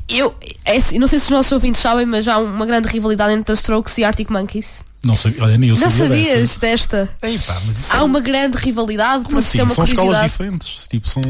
eu, 0.09 0.33
é 0.65 0.77
assim, 0.77 0.97
não 0.99 1.07
sei 1.07 1.19
se 1.19 1.25
os 1.25 1.31
nossos 1.31 1.51
ouvintes 1.51 1.81
sabem, 1.81 2.05
mas 2.05 2.27
há 2.27 2.37
uma 2.37 2.65
grande 2.65 2.87
rivalidade 2.87 3.33
entre 3.33 3.45
The 3.45 3.53
Strokes 3.53 3.97
e 3.97 4.03
Arctic 4.03 4.29
Monkeys. 4.29 4.83
Não 5.03 5.17
sabia, 5.17 5.43
olha, 5.43 5.57
nem 5.57 5.69
eu 5.69 5.75
não 5.75 5.89
sabia 5.89 6.07
sabias 6.07 6.39
dessa. 6.57 6.59
desta? 6.59 7.09
Ei, 7.21 7.37
pá, 7.37 7.57
mas 7.65 7.91
Há 7.91 7.97
é- 7.97 8.01
uma 8.03 8.21
grande 8.21 8.55
rivalidade, 8.57 9.25
Como 9.25 9.31
para 9.31 9.39
assim? 9.39 9.59
uma 9.61 9.67
São 9.75 9.83
escolas 9.83 9.97
curiosidade. 10.17 10.31
diferentes. 10.31 10.87
Tipo, 10.87 11.09
são. 11.09 11.21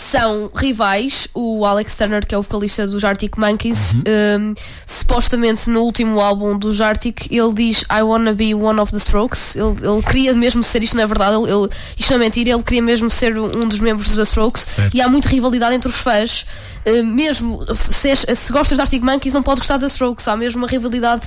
São 0.00 0.50
rivais. 0.56 1.28
O 1.34 1.64
Alex 1.66 1.94
Turner, 1.96 2.26
que 2.26 2.34
é 2.34 2.38
o 2.38 2.42
vocalista 2.42 2.86
dos 2.86 3.04
Arctic 3.04 3.36
Monkeys, 3.36 3.94
Uhum. 3.94 4.02
um, 4.50 4.54
supostamente 4.86 5.68
no 5.68 5.82
último 5.82 6.20
álbum 6.20 6.58
dos 6.58 6.80
Arctic, 6.80 7.26
ele 7.30 7.52
diz 7.54 7.84
I 7.90 8.02
wanna 8.02 8.32
be 8.32 8.54
one 8.54 8.80
of 8.80 8.90
the 8.92 8.98
Strokes. 8.98 9.56
Ele, 9.56 9.76
ele 9.82 10.02
queria 10.02 10.32
mesmo 10.32 10.62
ser, 10.64 10.82
isto 10.82 10.96
não 10.96 11.02
é 11.02 11.06
verdade, 11.06 11.36
ele, 11.36 11.50
ele- 11.50 11.68
isto 11.98 12.10
não 12.10 12.16
é 12.16 12.20
mentira, 12.20 12.50
ele 12.50 12.62
queria 12.62 12.82
mesmo 12.82 13.10
ser 13.10 13.38
um 13.38 13.68
dos 13.68 13.80
membros 13.80 14.08
dos 14.08 14.16
The 14.16 14.22
Strokes. 14.22 14.62
Certo. 14.62 14.96
E 14.96 15.00
há 15.00 15.08
muita 15.08 15.28
rivalidade 15.28 15.74
entre 15.74 15.88
os 15.88 15.96
fãs. 15.96 16.46
Uh, 16.86 17.04
mesmo 17.04 17.60
se, 17.90 18.08
és- 18.08 18.24
se 18.34 18.50
gostas 18.52 18.78
de 18.78 18.82
Arctic 18.82 19.02
Monkeys, 19.02 19.34
não 19.34 19.42
podes 19.42 19.60
gostar 19.60 19.76
da 19.76 19.86
Strokes. 19.86 20.26
Há 20.26 20.36
mesmo 20.36 20.62
uma 20.62 20.68
rivalidade 20.68 21.26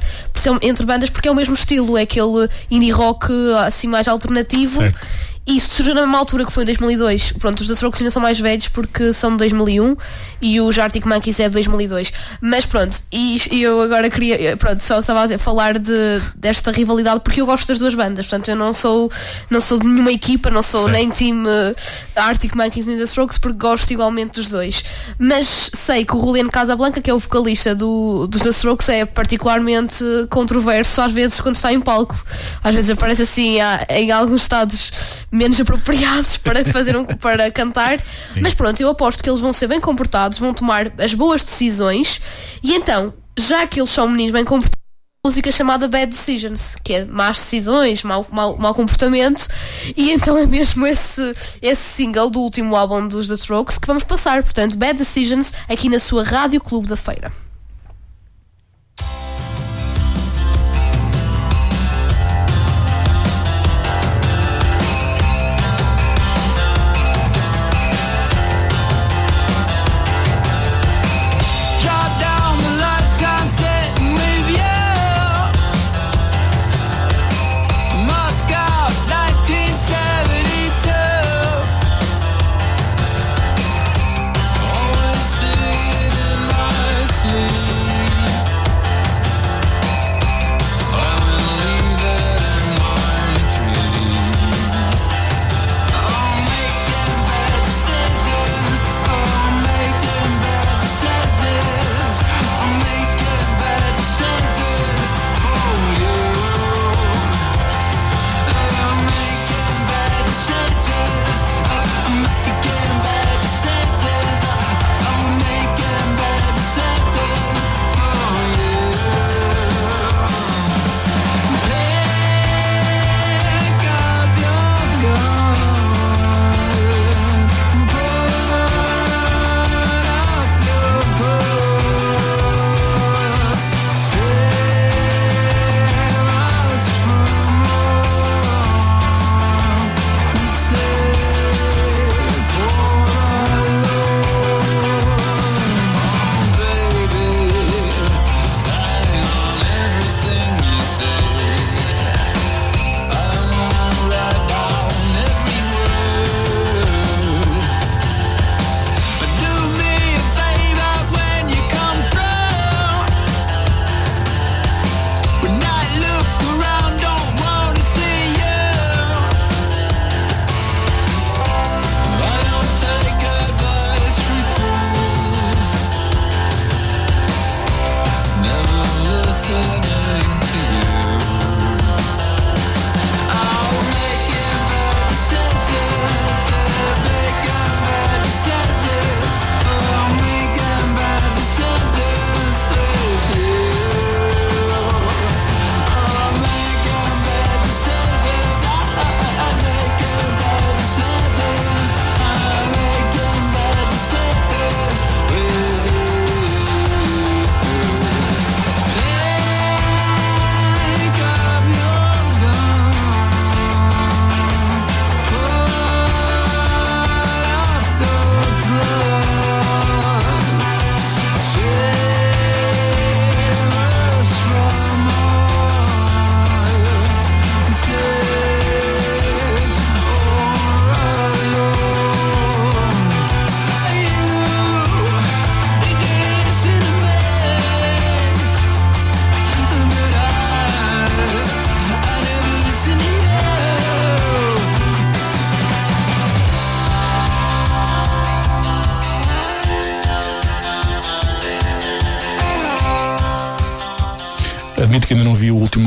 entre 0.61 0.85
bandas 0.85 1.09
porque 1.11 1.27
é 1.27 1.31
o 1.31 1.35
mesmo 1.35 1.53
estilo, 1.53 1.95
é 1.97 2.01
aquele 2.01 2.49
indie 2.71 2.89
rock 2.91 3.31
assim 3.65 3.87
mais 3.87 4.07
alternativo. 4.07 4.77
Certo. 4.81 5.07
E 5.45 5.57
isso 5.57 5.75
surgiu 5.75 5.93
na 5.93 6.01
mesma 6.01 6.17
altura 6.19 6.45
que 6.45 6.51
foi 6.51 6.63
em 6.63 6.65
2002. 6.67 7.33
Pronto, 7.33 7.59
os 7.59 7.67
da 7.67 7.73
Strokes 7.73 8.01
ainda 8.01 8.11
são 8.11 8.21
mais 8.21 8.39
velhos 8.39 8.69
porque 8.69 9.11
são 9.11 9.31
de 9.31 9.37
2001 9.37 9.95
e 10.41 10.61
os 10.61 10.79
Arctic 10.79 11.05
Monkeys 11.05 11.39
é 11.39 11.47
de 11.49 11.53
2002. 11.53 12.13
Mas 12.39 12.65
pronto, 12.65 12.97
e, 13.11 13.41
e 13.51 13.61
eu 13.61 13.81
agora 13.81 14.09
queria, 14.09 14.55
pronto, 14.55 14.81
só 14.81 14.99
estava 14.99 15.33
a 15.33 15.37
falar 15.37 15.77
de, 15.77 16.21
desta 16.35 16.71
rivalidade 16.71 17.19
porque 17.21 17.41
eu 17.41 17.45
gosto 17.45 17.67
das 17.67 17.77
duas 17.77 17.93
bandas. 17.93 18.25
Portanto, 18.25 18.49
eu 18.49 18.55
não 18.55 18.73
sou, 18.73 19.11
não 19.49 19.59
sou 19.59 19.79
de 19.79 19.87
nenhuma 19.87 20.11
equipa, 20.11 20.49
não 20.49 20.61
sou 20.61 20.83
Certo. 20.83 20.93
nem 20.93 21.09
time 21.09 21.47
eh, 21.47 21.75
Arctic 22.15 22.55
Monkeys 22.55 22.85
nem 22.85 22.97
da 22.97 23.03
Strokes 23.03 23.37
porque 23.37 23.57
gosto 23.57 23.91
igualmente 23.91 24.33
dos 24.39 24.49
dois. 24.49 24.83
Mas 25.19 25.69
sei 25.73 26.05
que 26.05 26.15
o 26.15 26.19
Julian 26.19 26.47
Casablanca, 26.47 27.01
que 27.01 27.09
é 27.09 27.13
o 27.13 27.19
vocalista 27.19 27.75
do, 27.75 28.27
dos 28.27 28.41
The 28.41 28.49
Strokes, 28.49 28.87
é 28.87 29.05
particularmente 29.05 30.03
controverso 30.29 31.01
às 31.01 31.11
vezes 31.11 31.41
quando 31.41 31.55
está 31.55 31.73
em 31.73 31.81
palco. 31.81 32.15
Às 32.63 32.73
vezes 32.73 32.91
aparece 32.91 33.23
assim 33.23 33.57
em 33.89 34.11
alguns 34.11 34.43
estados 34.43 34.91
menos 35.33 35.59
apropriados 35.59 36.37
para 36.37 36.63
fazer 36.63 36.95
um, 36.95 37.03
para 37.03 37.49
cantar. 37.51 37.99
Mas 38.39 38.53
pronto, 38.53 38.79
eu 38.79 38.89
aposto 38.89 39.23
que 39.23 39.29
eles 39.29 39.41
vão 39.41 39.51
ser 39.51 39.67
bem 39.67 39.81
comportados, 39.81 40.39
vão 40.39 40.53
tomar 40.53 40.93
as 40.99 41.13
boas 41.13 41.43
decisões 41.43 42.21
e 42.61 42.73
então, 42.73 43.13
já 43.37 43.65
que 43.65 43.79
eles 43.79 43.89
são 43.89 44.07
meninos 44.07 44.31
bem 44.31 44.45
comportados, 44.45 44.83
música 45.25 45.51
chamada 45.53 45.87
Bad 45.87 46.07
Decisions, 46.11 46.75
que 46.83 46.93
é 46.93 47.05
más 47.05 47.37
decisões, 47.37 48.03
mau, 48.03 48.27
mau, 48.29 48.57
mau 48.57 48.75
comportamento, 48.75 49.47
e 49.95 50.11
então 50.11 50.37
é 50.37 50.45
mesmo 50.45 50.85
esse, 50.85 51.33
esse 51.61 51.81
single 51.81 52.29
do 52.29 52.41
último 52.41 52.75
álbum 52.75 53.07
dos 53.07 53.29
The 53.29 53.35
Strokes 53.35 53.77
que 53.77 53.87
vamos 53.87 54.03
passar. 54.03 54.43
Portanto, 54.43 54.77
Bad 54.77 54.97
Decisions 54.97 55.53
aqui 55.69 55.87
na 55.87 55.97
sua 55.97 56.23
Rádio 56.23 56.59
Clube 56.59 56.89
da 56.89 56.97
Feira. 56.97 57.31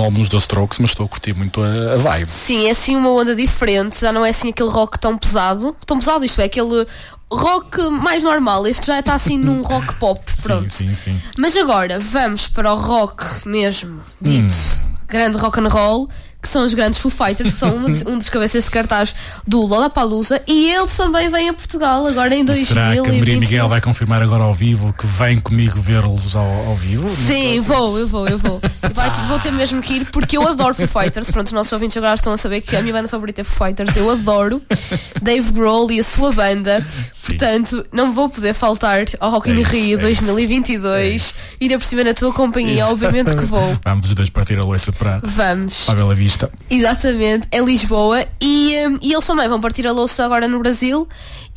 Álbum 0.06 0.22
dos 0.22 0.42
Strokes, 0.42 0.78
mas 0.78 0.90
estou 0.90 1.06
a 1.06 1.08
curtir 1.08 1.34
muito 1.34 1.62
a, 1.62 1.94
a 1.94 1.96
vibe. 1.96 2.28
Sim, 2.28 2.66
é 2.66 2.70
assim 2.70 2.96
uma 2.96 3.10
onda 3.10 3.34
diferente, 3.34 4.00
já 4.00 4.12
não 4.12 4.24
é 4.24 4.30
assim 4.30 4.50
aquele 4.50 4.70
rock 4.70 4.98
tão 4.98 5.16
pesado. 5.18 5.76
Tão 5.84 5.98
pesado, 5.98 6.24
isto 6.24 6.40
é, 6.40 6.44
aquele 6.44 6.86
rock 7.30 7.82
mais 7.90 8.22
normal. 8.22 8.66
Este 8.66 8.86
já 8.86 8.98
está 9.00 9.14
assim 9.14 9.38
num 9.38 9.62
rock 9.64 9.94
pop, 9.96 10.20
pronto. 10.42 10.70
Sim, 10.70 10.88
sim, 10.88 10.94
sim. 10.94 11.22
Mas 11.36 11.56
agora 11.56 12.00
vamos 12.00 12.48
para 12.48 12.72
o 12.72 12.76
rock 12.76 13.46
mesmo, 13.46 14.00
dito 14.20 14.54
grande 15.08 15.38
rock 15.38 15.60
and 15.60 15.68
roll, 15.68 16.08
são 16.56 16.64
os 16.64 16.72
grandes 16.72 16.98
Foo 16.98 17.10
Fighters, 17.10 17.50
que 17.52 17.58
são 17.58 17.76
um 17.76 17.82
dos, 17.82 18.02
um 18.06 18.16
dos 18.16 18.30
cabeças 18.30 18.64
de 18.64 18.70
cartaz 18.70 19.14
do 19.46 19.60
Lollapalooza 19.66 20.40
e 20.46 20.70
eles 20.72 20.96
também 20.96 21.28
vêm 21.28 21.50
a 21.50 21.52
Portugal 21.52 22.06
agora 22.06 22.34
em 22.34 22.46
Será 22.46 22.64
que 22.64 22.70
a 22.70 22.82
Maria 22.86 23.02
2020. 23.02 23.40
Miguel 23.40 23.68
vai 23.68 23.80
confirmar 23.82 24.22
agora 24.22 24.42
ao 24.44 24.54
vivo 24.54 24.94
que 24.94 25.06
vem 25.06 25.38
comigo 25.38 25.78
vê-los 25.82 26.34
ao, 26.34 26.46
ao 26.46 26.74
vivo? 26.76 27.06
Sim, 27.08 27.60
vou, 27.60 27.98
eu 27.98 28.08
vou, 28.08 28.26
eu 28.26 28.38
vou. 28.38 28.58
Vai- 28.94 29.10
vou 29.28 29.38
ter 29.38 29.52
mesmo 29.52 29.82
que 29.82 29.94
ir 29.94 30.06
porque 30.10 30.38
eu 30.38 30.48
adoro 30.48 30.74
Foo 30.74 30.88
Fighters. 30.88 31.30
Pronto, 31.30 31.48
os 31.48 31.52
nossos 31.52 31.72
ouvintes 31.74 31.94
agora 31.98 32.14
estão 32.14 32.32
a 32.32 32.38
saber 32.38 32.62
que 32.62 32.74
a 32.74 32.80
minha 32.80 32.94
banda 32.94 33.06
favorita 33.08 33.42
é 33.42 33.44
Foo 33.44 33.66
Fighters. 33.66 33.94
Eu 33.94 34.10
adoro 34.10 34.62
Dave 35.20 35.52
Grohl 35.52 35.90
e 35.92 36.00
a 36.00 36.04
sua 36.04 36.32
banda. 36.32 36.82
Portanto, 37.26 37.84
não 37.92 38.12
vou 38.14 38.30
poder 38.30 38.54
faltar 38.54 39.04
ao 39.20 39.30
Rock 39.30 39.50
in 39.50 39.56
É 39.56 39.60
isso, 39.60 39.70
Rio 39.70 39.80
é 40.06 40.10
isso, 40.10 40.22
2022 40.24 41.34
e 41.60 41.64
ainda 41.64 41.78
por 41.78 41.84
cima 41.84 42.04
na 42.04 42.14
tua 42.14 42.32
companhia. 42.32 42.86
Obviamente 42.86 43.34
que 43.36 43.44
vou. 43.44 43.76
Vamos 43.84 44.06
os 44.06 44.14
dois 44.14 44.30
partir 44.30 44.58
a 44.58 44.64
loiça 44.64 44.92
para, 44.92 45.20
Vamos. 45.22 45.84
para 45.84 45.92
a 45.92 45.96
Bela 45.96 46.14
Vista. 46.14 46.45
Exatamente, 46.70 47.48
é 47.50 47.60
Lisboa 47.60 48.26
e, 48.40 48.74
hum, 48.86 48.98
e 49.00 49.12
eles 49.12 49.26
também 49.26 49.48
vão 49.48 49.60
partir 49.60 49.86
a 49.86 49.92
louça 49.92 50.24
agora 50.24 50.48
no 50.48 50.58
Brasil 50.58 51.08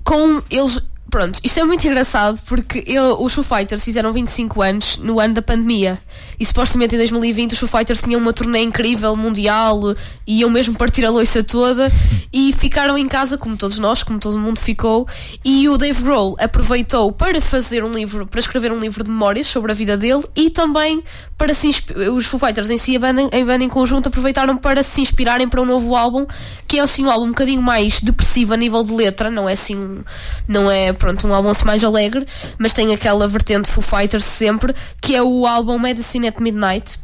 com 0.03 0.41
eles. 0.49 0.79
Pronto, 1.09 1.39
isto 1.43 1.59
é 1.59 1.63
muito 1.63 1.85
engraçado 1.87 2.39
porque 2.45 2.83
ele- 2.85 3.15
os 3.19 3.33
Foo 3.33 3.43
Fighters 3.43 3.83
fizeram 3.83 4.11
25 4.11 4.61
anos 4.61 4.97
no 4.97 5.19
ano 5.19 5.33
da 5.33 5.41
pandemia 5.41 5.99
e 6.39 6.45
supostamente 6.45 6.93
em 6.93 6.99
2020 6.99 7.53
os 7.53 7.59
Foo 7.59 7.67
Fighters 7.67 8.01
tinham 8.01 8.21
uma 8.21 8.31
turnê 8.31 8.61
incrível, 8.61 9.15
mundial, 9.15 9.95
e 10.27 10.41
iam 10.41 10.49
mesmo 10.51 10.75
partir 10.77 11.03
a 11.05 11.09
loiça 11.09 11.43
toda 11.43 11.91
e 12.31 12.53
ficaram 12.53 12.95
em 12.95 13.07
casa, 13.07 13.37
como 13.39 13.57
todos 13.57 13.79
nós, 13.79 14.03
como 14.03 14.19
todo 14.19 14.37
mundo 14.37 14.59
ficou. 14.59 15.07
E 15.43 15.67
o 15.67 15.77
Dave 15.77 16.03
Grohl 16.03 16.35
aproveitou 16.39 17.11
para 17.11 17.41
fazer 17.41 17.83
um 17.83 17.91
livro, 17.91 18.27
para 18.27 18.39
escrever 18.39 18.71
um 18.71 18.79
livro 18.79 19.03
de 19.03 19.09
memórias 19.09 19.47
sobre 19.47 19.71
a 19.71 19.75
vida 19.75 19.97
dele 19.97 20.23
e 20.35 20.51
também 20.51 21.03
para 21.37 21.53
se 21.53 21.69
os 22.13 22.25
Foo 22.25 22.39
Fighters 22.39 22.69
em 22.69 22.77
si, 22.77 22.95
a 22.95 22.99
banda, 22.99 23.29
em 23.31 23.45
banda 23.45 23.63
em 23.63 23.69
conjunto, 23.69 24.09
aproveitaram 24.09 24.57
para 24.57 24.83
se 24.83 25.01
inspirarem 25.01 25.47
para 25.47 25.61
um 25.61 25.65
novo 25.65 25.95
álbum, 25.95 26.27
que 26.67 26.77
é 26.77 26.81
assim 26.81 27.05
um 27.05 27.09
álbum 27.09 27.25
um 27.25 27.29
bocadinho 27.29 27.61
mais 27.61 28.01
depressivo 28.01 28.53
a 28.53 28.57
nível 28.57 28.83
de 28.83 28.93
letra, 28.93 29.31
não 29.31 29.47
é 29.47 29.53
assim, 29.53 30.03
não 30.47 30.69
é 30.69 30.93
pronto, 30.99 31.25
um 31.25 31.33
álbum 31.33 31.49
assim 31.49 31.65
mais 31.65 31.83
alegre, 31.83 32.25
mas 32.57 32.73
tem 32.73 32.93
aquela 32.93 33.27
vertente 33.27 33.69
Foo 33.69 33.81
Fighters 33.81 34.25
sempre, 34.25 34.75
que 35.01 35.15
é 35.15 35.23
o 35.23 35.47
álbum 35.47 35.79
Medicine 35.79 36.27
at 36.27 36.39
Midnight. 36.39 36.99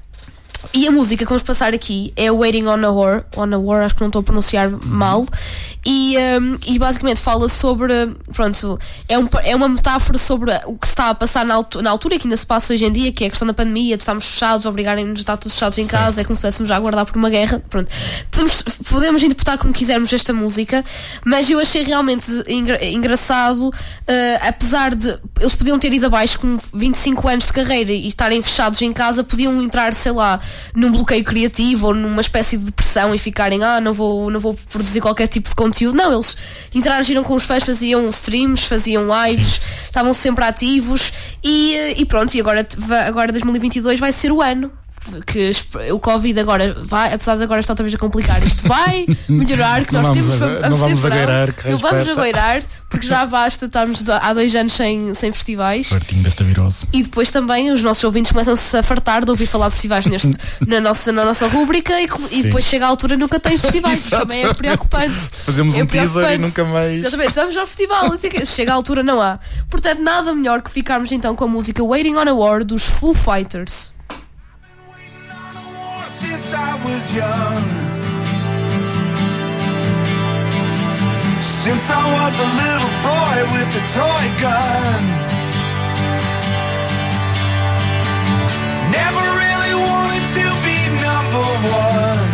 E 0.73 0.87
a 0.87 0.91
música 0.91 1.23
que 1.23 1.29
vamos 1.29 1.43
passar 1.43 1.73
aqui 1.73 2.11
é 2.15 2.31
Waiting 2.31 2.65
on 2.65 2.83
a 2.85 2.91
War, 2.91 3.25
on 3.37 3.53
a 3.53 3.57
War, 3.57 3.83
acho 3.83 3.95
que 3.95 4.01
não 4.01 4.07
estou 4.07 4.19
a 4.19 4.23
pronunciar 4.23 4.69
mal, 4.69 5.25
e, 5.85 6.15
um, 6.41 6.57
e 6.65 6.77
basicamente 6.79 7.19
fala 7.19 7.47
sobre, 7.47 7.93
pronto, 8.33 8.79
é, 9.07 9.17
um, 9.17 9.27
é 9.43 9.55
uma 9.55 9.69
metáfora 9.69 10.17
sobre 10.17 10.51
o 10.65 10.75
que 10.77 10.87
se 10.87 10.93
está 10.93 11.09
a 11.11 11.15
passar 11.15 11.45
na, 11.45 11.63
na 11.81 11.89
altura, 11.89 12.17
que 12.17 12.25
ainda 12.25 12.35
se 12.37 12.45
passa 12.45 12.73
hoje 12.73 12.83
em 12.85 12.91
dia, 12.91 13.11
que 13.11 13.23
é 13.23 13.27
a 13.27 13.29
questão 13.29 13.47
da 13.47 13.53
pandemia, 13.53 13.95
de 13.95 14.01
estarmos 14.03 14.25
fechados, 14.25 14.65
obrigarem-nos 14.65 15.19
a 15.19 15.21
estar 15.21 15.37
todos 15.37 15.53
fechados 15.53 15.77
em 15.77 15.87
casa, 15.87 16.21
é 16.21 16.23
como 16.23 16.35
se 16.35 16.39
estivéssemos 16.39 16.67
já 16.67 16.75
a 16.75 16.77
aguardar 16.77 17.05
por 17.05 17.15
uma 17.17 17.29
guerra, 17.29 17.63
pronto. 17.69 17.89
Podemos, 18.31 18.61
podemos 18.89 19.23
interpretar 19.23 19.57
como 19.57 19.71
quisermos 19.73 20.11
esta 20.11 20.33
música, 20.33 20.83
mas 21.23 21.49
eu 21.49 21.59
achei 21.59 21.83
realmente 21.83 22.29
engra- 22.47 22.83
engraçado, 22.83 23.71
eh, 24.07 24.39
apesar 24.41 24.93
de 24.95 25.17
eles 25.39 25.53
podiam 25.55 25.77
ter 25.79 25.93
ido 25.93 26.07
abaixo 26.07 26.39
com 26.39 26.57
25 26.73 27.27
anos 27.27 27.45
de 27.47 27.53
carreira 27.53 27.91
e 27.91 28.07
estarem 28.07 28.41
fechados 28.41 28.81
em 28.81 28.91
casa, 28.91 29.23
podiam 29.23 29.61
entrar, 29.61 29.93
sei 29.93 30.11
lá, 30.11 30.39
num 30.75 30.91
bloqueio 30.91 31.23
criativo 31.23 31.87
ou 31.87 31.93
numa 31.93 32.21
espécie 32.21 32.57
de 32.57 32.65
depressão 32.65 33.13
e 33.13 33.17
ficarem, 33.17 33.63
ah, 33.63 33.79
não 33.81 33.93
vou, 33.93 34.29
não 34.29 34.39
vou 34.39 34.53
produzir 34.69 35.01
qualquer 35.01 35.27
tipo 35.27 35.49
de 35.49 35.55
conteúdo. 35.55 35.95
Não, 35.95 36.13
eles 36.13 36.37
interagiram 36.73 37.23
com 37.23 37.35
os 37.35 37.43
fãs, 37.43 37.63
faziam 37.63 38.07
streams, 38.09 38.65
faziam 38.67 39.05
lives, 39.25 39.61
estavam 39.85 40.13
sempre 40.13 40.43
ativos 40.45 41.11
e, 41.43 41.95
e 41.97 42.05
pronto, 42.05 42.33
e 42.35 42.39
agora, 42.39 42.67
agora 43.07 43.31
2022 43.31 43.99
vai 43.99 44.11
ser 44.11 44.31
o 44.31 44.41
ano. 44.41 44.71
Que 45.27 45.51
o 45.91 45.99
Covid 45.99 46.39
agora 46.39 46.73
vai, 46.79 47.13
apesar 47.13 47.35
de 47.35 47.43
agora 47.43 47.59
estar 47.59 47.73
outra 47.73 47.83
vez 47.83 47.93
a 47.93 47.97
complicar, 47.99 48.43
isto 48.43 48.67
vai 48.67 49.05
melhorar. 49.29 49.85
Que 49.85 49.93
Não 49.93 50.01
nós 50.01 50.13
temos 50.17 50.41
a, 50.41 50.65
a 50.65 50.69
não 50.69 50.77
vamos 50.77 50.99
verão. 50.99 51.15
agueirar, 51.15 51.53
que 51.53 51.69
Não 51.69 51.77
vamos 51.77 52.07
porque 52.95 53.07
já 53.07 53.25
basta 53.25 53.65
estarmos 53.65 54.03
há 54.09 54.33
dois 54.33 54.55
anos 54.55 54.73
sem, 54.73 55.13
sem 55.13 55.31
festivais. 55.31 55.87
Fartinho 55.87 56.23
desta 56.23 56.43
virose. 56.43 56.87
E 56.91 57.03
depois 57.03 57.31
também 57.31 57.71
os 57.71 57.83
nossos 57.83 58.03
ouvintes 58.03 58.31
começam-se 58.31 58.75
a 58.75 58.83
fartar 58.83 59.23
de 59.23 59.31
ouvir 59.31 59.45
falar 59.45 59.67
de 59.67 59.73
festivais 59.73 60.05
neste, 60.05 60.31
na, 60.65 60.79
nossa, 60.79 61.11
na 61.11 61.25
nossa 61.25 61.47
rúbrica 61.47 61.99
e, 62.01 62.07
e 62.31 62.43
depois 62.43 62.65
chega 62.65 62.85
a 62.85 62.89
altura 62.89 63.15
e 63.15 63.17
nunca 63.17 63.39
tem 63.39 63.57
festivais. 63.57 63.99
Isto 63.99 64.17
também 64.17 64.43
é 64.43 64.53
preocupante. 64.53 65.15
Fazemos 65.45 65.77
É 65.77 65.83
um 65.83 65.85
teaser 65.85 66.33
e 66.33 66.37
nunca 66.37 66.63
mais. 66.63 66.99
Exatamente, 66.99 67.33
vamos 67.33 67.57
ao 67.57 67.67
festival, 67.67 68.13
assim 68.13 68.29
chega 68.45 68.71
a 68.71 68.75
altura 68.75 69.03
não 69.03 69.21
há. 69.21 69.39
Portanto, 69.69 70.01
nada 70.01 70.33
melhor 70.33 70.61
que 70.61 70.71
ficarmos 70.71 71.11
então 71.11 71.35
com 71.35 71.43
a 71.43 71.47
música 71.47 71.83
Waiting 71.83 72.15
on 72.15 72.27
a 72.27 72.33
War 72.33 72.63
dos 72.63 72.83
Foo 72.83 73.13
Fighters. 73.13 73.95
since 76.25 76.53
I 76.53 76.75
was 76.83 77.15
young. 77.15 77.94
Since 81.65 81.89
I 81.89 82.05
was 82.13 82.35
a 82.37 82.49
little 82.61 82.93
boy 83.01 83.37
with 83.57 83.81
a 83.81 83.83
toy 83.97 84.25
gun. 84.37 85.01
Never 88.93 89.25
really 89.41 89.73
wanted 89.73 90.25
to 90.37 90.45
be 90.61 90.77
number 91.01 91.45
one. 91.73 92.29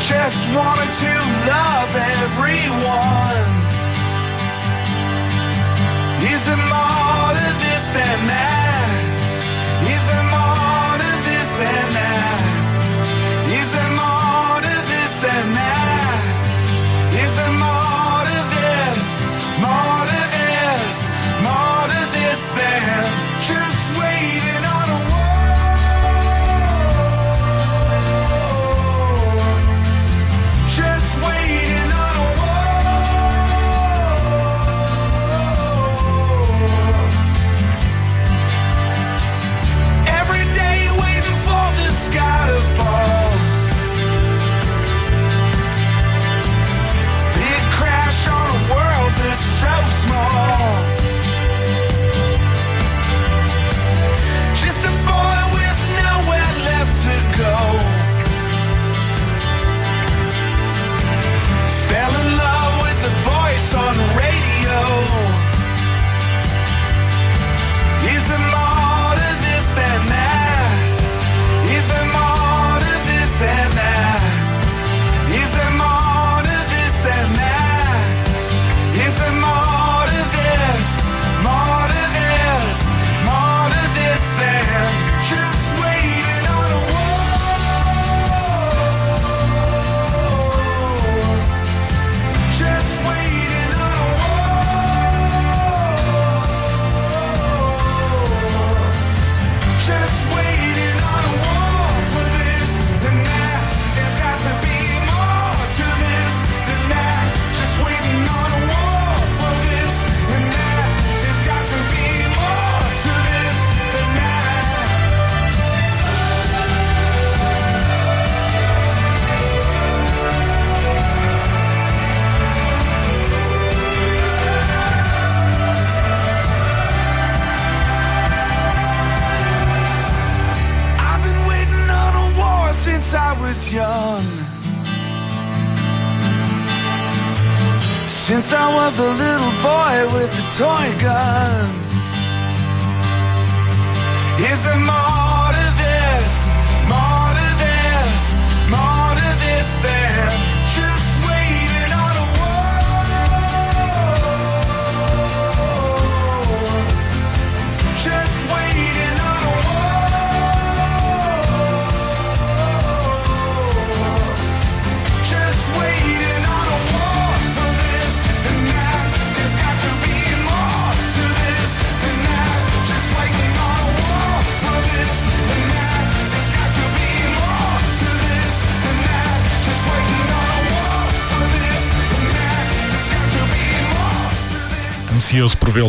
Just 0.00 0.40
wanted 0.56 0.92
to 1.04 1.12
love 1.52 1.92
everyone. 2.24 3.50
Is 6.32 6.48
it 6.48 6.62
more 6.72 7.28
to 7.36 7.48
this 7.60 7.84
than 7.92 8.20
that? 8.32 8.51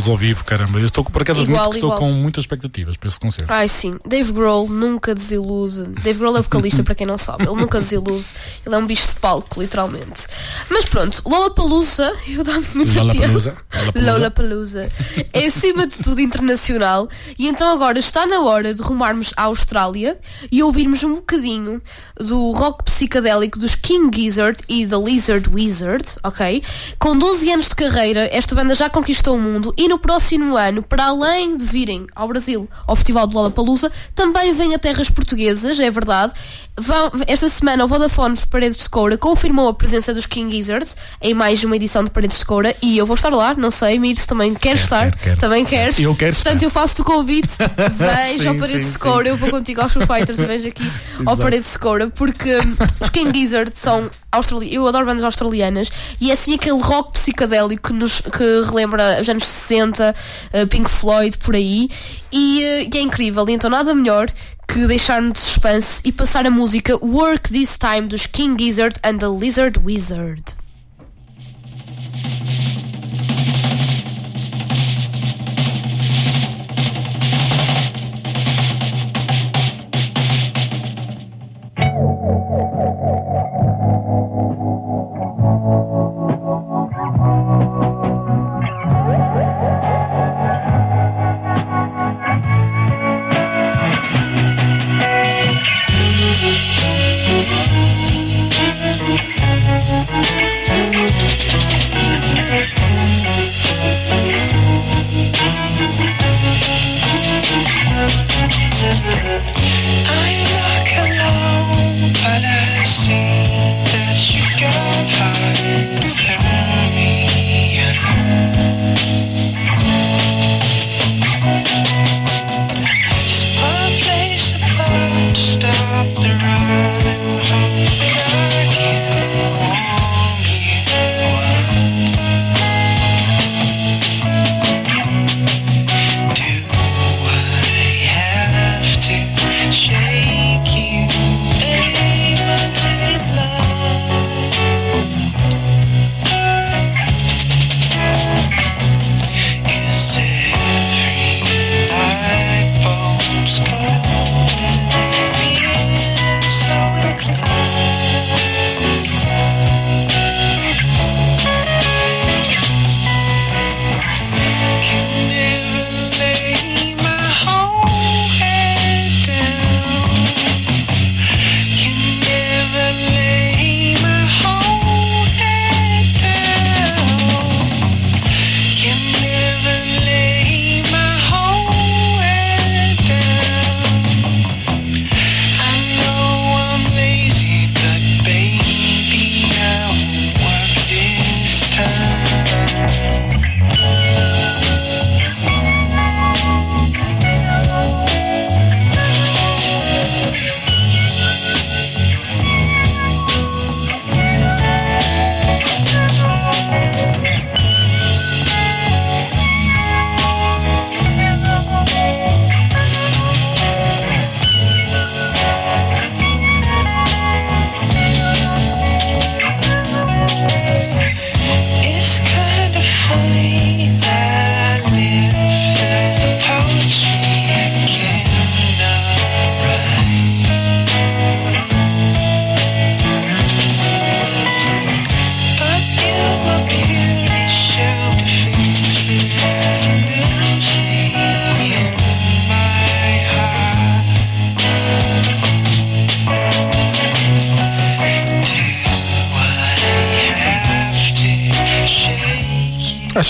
Ao 0.10 0.18
vivo, 0.18 0.44
caramba. 0.44 0.80
Eu 0.80 0.86
estou, 0.86 1.04
por 1.04 1.22
acaso, 1.22 1.42
admito 1.42 1.58
Igual, 1.58 1.72
que 1.72 1.78
estou 1.78 1.96
com 1.96 2.12
muitas 2.12 2.44
expectativas 2.44 2.98
para 2.98 3.10
esse 3.10 3.20
concerto. 3.20 3.52
Ai 3.52 3.68
sim, 3.68 3.98
Dave 4.06 4.32
Grohl 4.32 4.68
nunca 4.70 5.14
desilude. 5.16 5.84
Dave 6.04 6.20
Grohl 6.20 6.38
é 6.38 6.42
vocalista, 6.42 6.82
para 6.84 6.96
quem 6.96 7.08
não 7.08 7.18
sabe. 7.18 7.44
Ele 7.44 7.56
nunca 7.56 7.80
desilude. 7.80 8.26
Ele 8.66 8.76
é 8.76 8.78
um 8.78 8.86
bicho 8.86 9.08
de 9.08 9.16
palco, 9.16 9.62
literalmente. 9.62 10.28
Mas 10.70 10.86
pronto, 10.86 11.22
Lollapalooza, 11.26 12.14
eu 12.28 12.44
dá-me 12.44 12.66
muita 12.76 13.04
Lollapalooza. 13.04 13.58
Lollapalooza. 13.96 14.12
Lollapalooza. 14.14 14.90
É 15.32 15.46
acima 15.46 15.86
de 15.88 15.98
tudo 16.00 16.20
internacional. 16.22 17.08
E 17.38 17.48
então 17.48 17.72
agora 17.72 18.00
está 18.00 18.26
na 18.26 18.42
hora 18.42 18.74
de 18.74 18.82
rumarmos 18.82 19.34
à 19.36 19.44
Austrália 19.44 20.18
e 20.52 20.62
ouvirmos 20.64 21.04
um 21.04 21.16
bocadinho 21.16 21.82
do 22.20 22.52
rock 22.52 22.84
psicadélico 22.84 23.60
dos 23.60 23.76
King 23.76 24.16
Gizzard 24.16 24.58
e 24.70 24.86
da 24.86 24.98
Lizard 24.98 25.50
Wizard, 25.50 26.06
ok? 26.24 26.64
Com 27.00 27.18
12 27.18 27.52
anos 27.52 27.70
de 27.70 27.76
carreira, 27.76 28.30
esta 28.32 28.56
banda 28.56 28.76
já 28.76 28.90
conquistou 28.90 29.36
o 29.36 29.40
mundo 29.42 29.74
e 29.78 29.88
no 29.88 29.98
próximo 30.00 30.56
ano, 30.58 30.84
para 30.84 31.06
além 31.06 31.56
de 31.58 31.66
virem 31.66 32.08
ao 32.16 32.28
Brasil, 32.28 32.70
ao 32.88 32.96
Festival 32.96 33.28
de 33.28 33.36
Lollapalooza, 33.36 33.92
também 34.16 34.54
vêm 34.54 34.76
a 34.76 34.80
terras 34.80 35.10
portuguesas, 35.10 35.80
é 35.80 35.90
verdade. 35.90 36.34
Vão- 36.80 37.12
esta 37.28 37.50
semana 37.50 37.86
o 37.86 37.88
Vodafone 37.88 38.38
Paredes 38.50 38.78
de 38.80 38.90
Coura 38.90 39.18
confirmou 39.18 39.68
a 39.68 39.74
presença 39.74 40.14
dos 40.14 40.26
King 40.26 40.56
Gizzards 40.56 40.96
em 41.22 41.34
mais 41.34 41.64
uma 41.64 41.76
edição 41.76 42.04
de 42.04 42.10
Paredes 42.10 42.40
de 42.40 42.46
Coura 42.46 42.76
e 42.82 42.98
eu 42.98 43.06
vou 43.06 43.16
estar 43.16 43.30
lá, 43.30 43.54
não 43.54 43.70
sei, 43.74 44.00
Mires 44.00 44.26
também 44.26 44.54
quer 44.54 44.76
estar, 44.76 45.12
quero, 45.12 45.18
quero. 45.18 45.38
também 45.38 45.66
queres. 45.66 46.00
Eu 46.00 46.16
quero 46.16 46.34
Portanto, 46.34 46.56
estar. 46.56 46.66
eu 46.66 46.70
faço-te 46.70 47.02
o 47.02 47.04
convite, 47.04 47.50
veja 47.94 48.42
Sim, 48.44 48.48
ao 48.48 48.56
Paredes 48.56 48.86
sim, 48.86 48.94
de 48.94 49.00
Coura, 49.00 49.24
sim. 49.26 49.30
eu 49.30 49.38
vou 49.38 49.50
contigo 49.50 49.82
aos 49.82 49.92
Foo 49.94 50.04
Fighters 50.06 50.40
e 50.40 50.46
vejo 50.46 50.68
aqui 50.70 50.92
ao. 51.26 51.38
Paredes 51.38 51.72
de 51.72 51.80
Coura, 51.80 52.08
porque 52.10 52.58
os 53.02 53.10
King 53.10 53.38
Gizzard 53.38 53.72
são 53.76 54.10
australi 54.32 54.74
eu 54.74 54.88
adoro 54.88 55.06
bandas 55.06 55.24
australianas 55.24 55.90
e 56.20 56.30
é 56.30 56.34
assim 56.34 56.56
aquele 56.56 56.82
rock 56.82 57.14
psicadélico 57.14 57.90
que, 57.90 57.94
nos, 57.94 58.22
que 58.22 58.62
relembra 58.66 59.20
os 59.22 59.28
anos 59.30 59.46
60, 59.46 60.16
uh, 60.54 60.68
Pink 60.68 60.90
Floyd, 60.90 61.38
por 61.38 61.56
aí, 61.56 61.90
e, 62.32 62.64
uh, 62.64 62.90
e 62.94 62.98
é 62.98 63.02
incrível. 63.02 63.48
E 63.50 63.54
então, 63.54 63.70
nada 63.70 63.94
melhor 63.94 64.28
que 64.68 64.88
deixar-nos 64.88 65.34
de 65.34 65.40
suspense 65.40 66.02
e 66.04 66.12
passar 66.12 66.46
a 66.48 66.50
música 66.50 66.98
Work 67.04 67.50
This 67.52 67.78
Time 67.78 68.08
dos 68.08 68.26
King 68.26 68.64
Gizzard 68.64 68.98
and 69.04 69.18
the 69.18 69.28
Lizard 69.28 69.80
Wizard. 69.80 70.44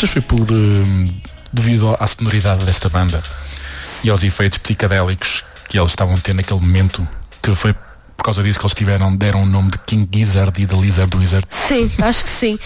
Achas 0.03 0.09
que 0.09 0.19
foi 0.19 0.21
por 0.21 0.51
hum, 0.53 1.07
devido 1.51 1.95
à 1.99 2.07
sonoridade 2.07 2.65
desta 2.65 2.89
banda 2.89 3.21
e 4.03 4.09
aos 4.09 4.23
efeitos 4.23 4.57
psicadélicos 4.57 5.43
que 5.69 5.77
eles 5.79 5.89
estavam 5.91 6.15
a 6.15 6.17
ter 6.17 6.33
naquele 6.33 6.59
momento 6.59 7.07
que 7.41 7.55
foi 7.55 7.73
por 8.15 8.25
causa 8.25 8.43
disso 8.43 8.57
que 8.59 8.65
eles 8.65 8.75
tiveram, 8.75 9.13
deram 9.17 9.43
o 9.43 9.45
nome 9.45 9.71
de 9.71 9.77
King 9.79 10.07
Gizzard 10.13 10.61
e 10.61 10.65
de 10.65 10.75
Lizard 10.75 11.17
Wizard? 11.17 11.45
Sim, 11.49 11.91
acho 11.99 12.23
que 12.23 12.29
sim. 12.29 12.59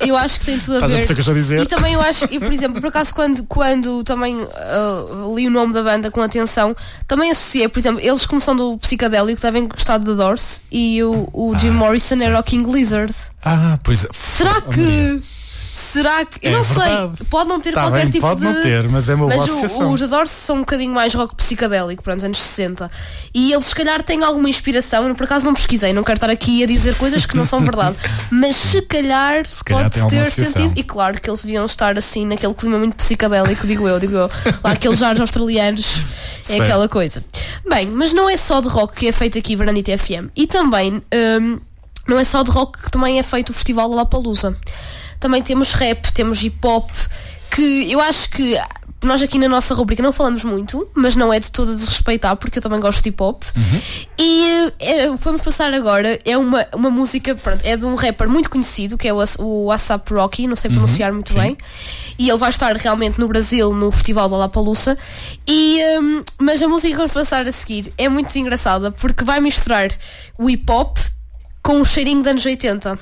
Eu 0.00 0.16
acho 0.16 0.38
que 0.40 0.46
tem 0.46 0.58
tudo 0.58 0.72
a 0.72 0.76
Estás 0.76 0.92
a 0.92 0.96
ver. 0.96 1.02
o 1.02 1.06
que 1.06 1.12
eu 1.12 1.18
estou 1.18 1.32
a 1.34 1.36
dizer? 1.36 1.60
E 1.60 1.66
também 1.66 1.92
eu 1.94 2.00
acho, 2.00 2.24
e 2.30 2.38
por 2.38 2.50
exemplo, 2.52 2.80
por 2.80 2.88
acaso, 2.88 3.12
quando, 3.14 3.44
quando 3.44 4.02
também 4.04 4.46
ah, 4.54 5.04
li 5.34 5.46
o 5.46 5.50
nome 5.50 5.74
da 5.74 5.82
banda 5.82 6.10
com 6.10 6.22
atenção, 6.22 6.74
também 7.06 7.30
associei, 7.30 7.68
por 7.68 7.78
exemplo, 7.80 8.00
eles 8.00 8.24
como 8.24 8.40
são 8.40 8.56
do 8.56 8.78
psicadélico 8.78 9.42
devem 9.42 9.66
gostar 9.68 9.98
de 9.98 10.06
The 10.06 10.14
Doors 10.14 10.62
e 10.72 11.02
o, 11.02 11.28
o 11.34 11.58
Jim 11.58 11.68
Ah, 11.70 11.72
Morrison 11.72 12.16
era 12.22 12.38
o 12.38 12.42
King 12.42 12.70
Lizard. 12.72 13.12
Ah, 13.44 13.78
pois 13.82 14.04
é. 14.04 14.08
Será 14.12 14.62
Oh, 14.64 14.70
Maria. 14.70 15.22
Será 15.76 16.24
que. 16.24 16.38
Eu 16.40 16.52
É 16.52 16.54
não 16.54 16.62
verdade. 16.62 17.16
sei. 17.18 17.26
Pode 17.26 17.48
não 17.48 17.60
ter 17.60 17.72
Tá 17.72 17.82
qualquer 17.82 18.02
bem, 18.02 18.10
tipo 18.12 18.20
pode 18.26 18.40
de. 18.40 18.46
não 18.46 18.62
ter, 18.62 18.88
mas 18.88 19.08
é 19.08 19.14
uma 19.14 19.26
boa 19.26 19.36
Mas 19.36 19.48
o- 19.48 19.52
associação. 19.58 19.92
os 19.92 20.00
The 20.00 20.06
Doors 20.06 20.30
são 20.30 20.56
um 20.56 20.60
bocadinho 20.60 20.92
mais 20.94 21.12
rock 21.14 21.34
psicadélico, 21.34 22.00
pronto, 22.00 22.24
anos 22.24 22.38
60. 22.40 22.88
E 23.34 23.52
eles 23.52 23.64
se 23.66 23.74
calhar 23.74 24.00
têm 24.02 24.22
alguma 24.22 24.48
inspiração. 24.48 25.08
Eu 25.08 25.14
por 25.16 25.24
acaso 25.24 25.44
não 25.44 25.52
pesquisei, 25.52 25.92
não 25.92 26.04
quero 26.04 26.16
estar 26.16 26.30
aqui 26.30 26.62
a 26.62 26.66
dizer 26.66 26.94
coisas 26.96 27.26
que 27.26 27.36
não 27.36 27.44
são 27.44 27.60
verdade. 27.60 27.96
Mas 28.30 28.54
se 28.54 28.82
calhar, 28.82 29.42
calhar 29.64 29.90
pode 29.90 30.10
ter 30.10 30.30
sentido. 30.30 30.72
E 30.76 30.82
claro 30.84 31.20
que 31.20 31.28
eles 31.28 31.42
deviam 31.44 31.64
estar 31.64 31.98
assim 31.98 32.24
naquele 32.24 32.54
clima 32.54 32.78
muito 32.78 32.94
psicadélico, 32.96 33.66
digo 33.66 33.88
eu, 33.88 33.98
digo 33.98 34.14
eu. 34.16 34.30
Lá 34.62 34.70
aqueles 34.72 34.98
jares 35.00 35.20
australianos 35.20 36.02
é 36.48 36.60
aquela 36.60 36.88
coisa. 36.88 37.24
Bem, 37.68 37.86
mas 37.88 38.12
não 38.12 38.30
é 38.30 38.36
só 38.36 38.60
de 38.60 38.68
rock 38.68 38.94
que 38.94 39.08
é 39.08 39.12
feito 39.12 39.36
aqui 39.38 39.56
Veranita 39.56 39.96
FM. 39.98 40.28
E 40.36 40.46
também. 40.46 41.02
hum, 41.40 41.58
não 42.06 42.18
é 42.18 42.24
só 42.24 42.42
de 42.42 42.50
rock 42.50 42.82
que 42.82 42.90
também 42.90 43.18
é 43.18 43.22
feito 43.22 43.48
o 43.48 43.52
Festival 43.54 43.88
Lollapalooza. 43.88 44.54
Também 45.24 45.42
temos 45.42 45.72
rap, 45.72 46.12
temos 46.12 46.42
hip 46.42 46.58
hop, 46.62 46.90
que 47.50 47.90
eu 47.90 47.98
acho 47.98 48.28
que 48.28 48.60
nós 49.02 49.22
aqui 49.22 49.38
na 49.38 49.48
nossa 49.48 49.74
rubrica 49.74 50.02
não 50.02 50.12
falamos 50.12 50.44
muito, 50.44 50.86
mas 50.92 51.16
não 51.16 51.32
é 51.32 51.40
de 51.40 51.50
todo 51.50 51.70
a 51.72 51.74
desrespeitar, 51.74 52.36
porque 52.36 52.58
eu 52.58 52.62
também 52.62 52.78
gosto 52.78 53.02
de 53.02 53.08
hip 53.08 53.22
hop. 53.22 53.42
E 54.18 54.70
eh, 54.78 55.08
vamos 55.18 55.40
passar 55.40 55.72
agora, 55.72 56.20
é 56.26 56.36
uma, 56.36 56.66
uma 56.74 56.90
música, 56.90 57.34
pronto, 57.34 57.64
é 57.64 57.74
de 57.74 57.86
um 57.86 57.94
rapper 57.94 58.28
muito 58.28 58.50
conhecido, 58.50 58.98
que 58.98 59.08
é 59.08 59.14
o, 59.14 59.24
o 59.38 59.72
ASAP 59.72 60.12
Rocky, 60.12 60.46
não 60.46 60.56
sei 60.56 60.70
pronunciar 60.70 61.10
muito 61.10 61.32
sim. 61.32 61.38
bem. 61.38 61.56
E 62.18 62.28
ele 62.28 62.38
vai 62.38 62.50
estar 62.50 62.76
realmente 62.76 63.18
no 63.18 63.26
Brasil, 63.26 63.72
no 63.72 63.90
Festival 63.90 64.28
da 64.28 64.36
Lollapalooza. 64.36 64.98
E, 65.48 65.80
hum, 66.02 66.22
mas 66.38 66.62
a 66.62 66.68
música 66.68 66.90
que 66.90 66.98
vamos 66.98 67.12
passar 67.12 67.48
a 67.48 67.52
seguir 67.52 67.94
é 67.96 68.10
muito 68.10 68.36
engraçada, 68.36 68.90
porque 68.90 69.24
vai 69.24 69.40
misturar 69.40 69.88
o 70.36 70.50
hip 70.50 70.70
hop 70.70 70.98
com 71.64 71.80
o 71.80 71.84
cheirinho 71.84 72.18
dos 72.18 72.26
anos 72.26 72.44
80. 72.44 72.98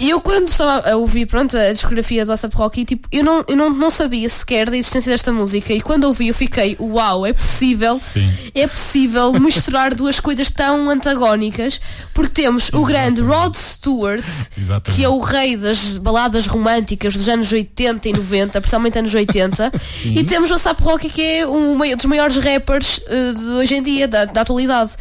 E 0.00 0.08
eu 0.08 0.18
quando 0.18 0.48
estava 0.48 0.90
a 0.90 0.96
ouvir, 0.96 1.26
pronto, 1.26 1.54
a 1.54 1.70
discografia 1.70 2.24
do 2.24 2.32
ASAP 2.32 2.54
Rocky, 2.54 2.86
tipo, 2.86 3.06
eu 3.12 3.22
não, 3.22 3.44
eu 3.46 3.54
não, 3.54 3.68
não 3.68 3.90
sabia 3.90 4.26
sequer 4.30 4.70
da 4.70 4.76
existência 4.78 5.12
desta 5.12 5.30
música. 5.30 5.74
E 5.74 5.80
quando 5.80 6.04
ouvi, 6.04 6.28
eu 6.28 6.34
fiquei, 6.34 6.74
uau, 6.80 7.26
é 7.26 7.34
possível, 7.34 7.98
Sim. 7.98 8.32
é 8.54 8.66
possível 8.66 9.30
misturar 9.38 9.94
duas 9.94 10.18
coisas 10.18 10.48
tão 10.48 10.88
antagónicas, 10.88 11.82
porque 12.14 12.42
temos 12.42 12.70
o 12.72 12.82
grande 12.82 13.20
Rod 13.20 13.54
Stewart, 13.54 14.24
Exatamente. 14.56 14.98
que 14.98 15.04
é 15.04 15.08
o 15.10 15.18
rei 15.18 15.58
das 15.58 15.98
baladas 15.98 16.46
românticas 16.46 17.14
dos 17.14 17.28
anos 17.28 17.52
80 17.52 18.08
e 18.08 18.12
90, 18.14 18.58
principalmente 18.58 18.98
anos 18.98 19.14
80, 19.14 19.70
e 20.06 20.24
temos 20.24 20.50
o 20.50 20.54
ASAP 20.54 20.80
Rocky, 20.80 21.10
que 21.10 21.20
é 21.20 21.46
um 21.46 21.76
dos 21.94 22.06
maiores 22.06 22.38
rappers 22.38 23.02
eh, 23.06 23.32
de 23.32 23.44
hoje 23.52 23.74
em 23.74 23.82
dia, 23.82 24.08
da, 24.08 24.24
da 24.24 24.40
atualidade. 24.40 24.92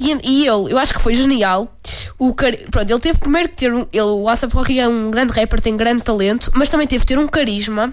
E, 0.00 0.10
e 0.24 0.46
ele, 0.48 0.72
eu 0.72 0.78
acho 0.78 0.92
que 0.92 1.00
foi 1.00 1.14
genial. 1.14 1.76
O 2.18 2.34
car... 2.40 2.52
Pronto, 2.70 2.90
ele 2.90 3.00
teve 3.00 3.18
primeiro 3.18 3.48
que 3.48 3.56
ter 3.56 3.72
um. 3.72 3.86
Ele, 3.92 4.02
o 4.02 4.28
ASAP 4.28 4.52
Rocky 4.54 4.78
é 4.80 4.88
um 4.88 5.10
grande 5.10 5.32
rapper, 5.32 5.60
tem 5.60 5.76
grande 5.76 6.02
talento, 6.02 6.50
mas 6.54 6.68
também 6.68 6.86
teve 6.86 7.00
que 7.00 7.06
ter 7.06 7.18
um 7.18 7.26
carisma 7.26 7.92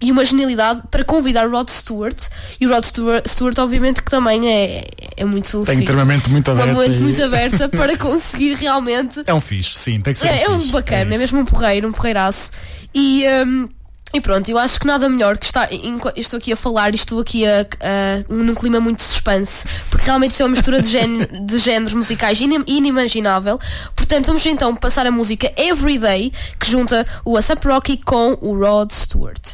e 0.00 0.12
uma 0.12 0.24
genialidade 0.24 0.82
para 0.90 1.02
convidar 1.04 1.48
o 1.48 1.50
Rod 1.50 1.68
Stewart. 1.70 2.16
E 2.60 2.66
o 2.66 2.70
Rod 2.70 2.84
Stewart, 2.84 3.26
Stewart 3.26 3.58
obviamente, 3.58 4.02
que 4.02 4.10
também 4.10 4.48
é, 4.48 4.84
é 5.16 5.24
muito. 5.24 5.50
Tem 5.64 5.76
fixe. 5.76 5.76
muito 5.76 5.92
Uma 6.52 6.88
mente 6.88 6.98
e- 6.98 7.02
muito 7.02 7.22
aberta 7.22 7.68
para 7.70 7.96
conseguir 7.96 8.54
realmente 8.54 9.22
É 9.26 9.32
um 9.32 9.40
fixe, 9.40 9.78
sim, 9.78 10.00
tem 10.00 10.12
que 10.12 10.18
ser. 10.20 10.28
é, 10.28 10.42
é 10.44 10.50
um 10.50 10.58
fixe. 10.60 10.72
bacana, 10.72 11.02
é, 11.02 11.08
isso. 11.10 11.18
mesmo 11.18 11.40
um 11.40 11.44
porreiro, 11.44 11.88
um 11.88 11.92
porreiraço. 11.92 12.50
E, 12.94 13.24
hum, 13.46 13.68
e 14.14 14.20
pronto, 14.20 14.48
eu 14.48 14.56
acho 14.56 14.80
que 14.80 14.86
nada 14.86 15.08
melhor 15.08 15.36
que 15.36 15.44
estar. 15.46 15.68
Estou 16.16 16.38
aqui 16.38 16.52
a 16.52 16.56
falar 16.56 16.92
e 16.92 16.94
estou 16.94 17.20
aqui 17.20 17.44
a, 17.46 17.62
a- 17.80 18.24
num 18.32 18.54
clima 18.54 18.80
muito 18.80 18.98
de 18.98 19.04
suspense, 19.04 19.64
porque 19.90 20.06
realmente 20.06 20.30
isso 20.32 20.42
é 20.42 20.46
uma 20.46 20.54
mistura 20.54 20.80
de, 20.80 20.88
gén- 20.88 21.26
de 21.44 21.58
géneros 21.58 21.92
musicais 21.92 22.40
inim- 22.40 22.64
inimaginável. 22.66 23.58
Portanto, 23.94 24.26
vamos 24.26 24.46
então 24.46 24.74
passar 24.74 25.06
a 25.06 25.10
música 25.10 25.52
Everyday, 25.56 26.32
que 26.58 26.70
junta 26.70 27.06
o 27.24 27.36
ASAP 27.36 27.64
Rocky 27.66 27.98
com 27.98 28.38
o 28.40 28.56
Rod 28.56 28.90
Stewart. 28.92 29.52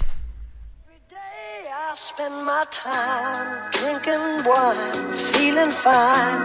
I 1.93 1.95
spend 1.95 2.47
my 2.47 2.65
time 2.71 3.71
drinking 3.71 4.49
wine, 4.49 5.13
feeling 5.13 5.69
fine, 5.69 6.41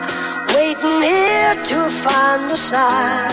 waiting 0.52 1.00
here 1.08 1.56
to 1.72 1.80
find 2.04 2.52
the 2.52 2.58
sign 2.58 3.32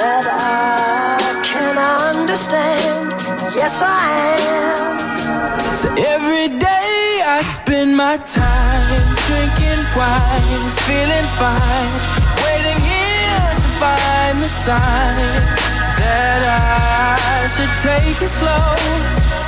that 0.00 0.24
I 0.24 1.20
can 1.44 1.76
understand. 1.76 3.12
Yes, 3.52 3.82
I 3.84 4.08
am. 4.64 4.96
So 5.76 5.88
every 6.14 6.56
day 6.56 7.20
I 7.28 7.42
spend 7.44 7.94
my 7.94 8.16
time 8.16 9.04
drinking 9.28 9.82
wine, 9.92 10.64
feeling 10.88 11.28
fine, 11.36 11.92
waiting 12.48 12.80
here 12.80 13.48
to 13.60 13.70
find 13.76 14.38
the 14.40 14.48
sign 14.48 15.20
that 16.00 16.40
I 16.48 17.46
should 17.52 17.74
take 17.84 18.22
it 18.24 18.32
slow. 18.32 19.45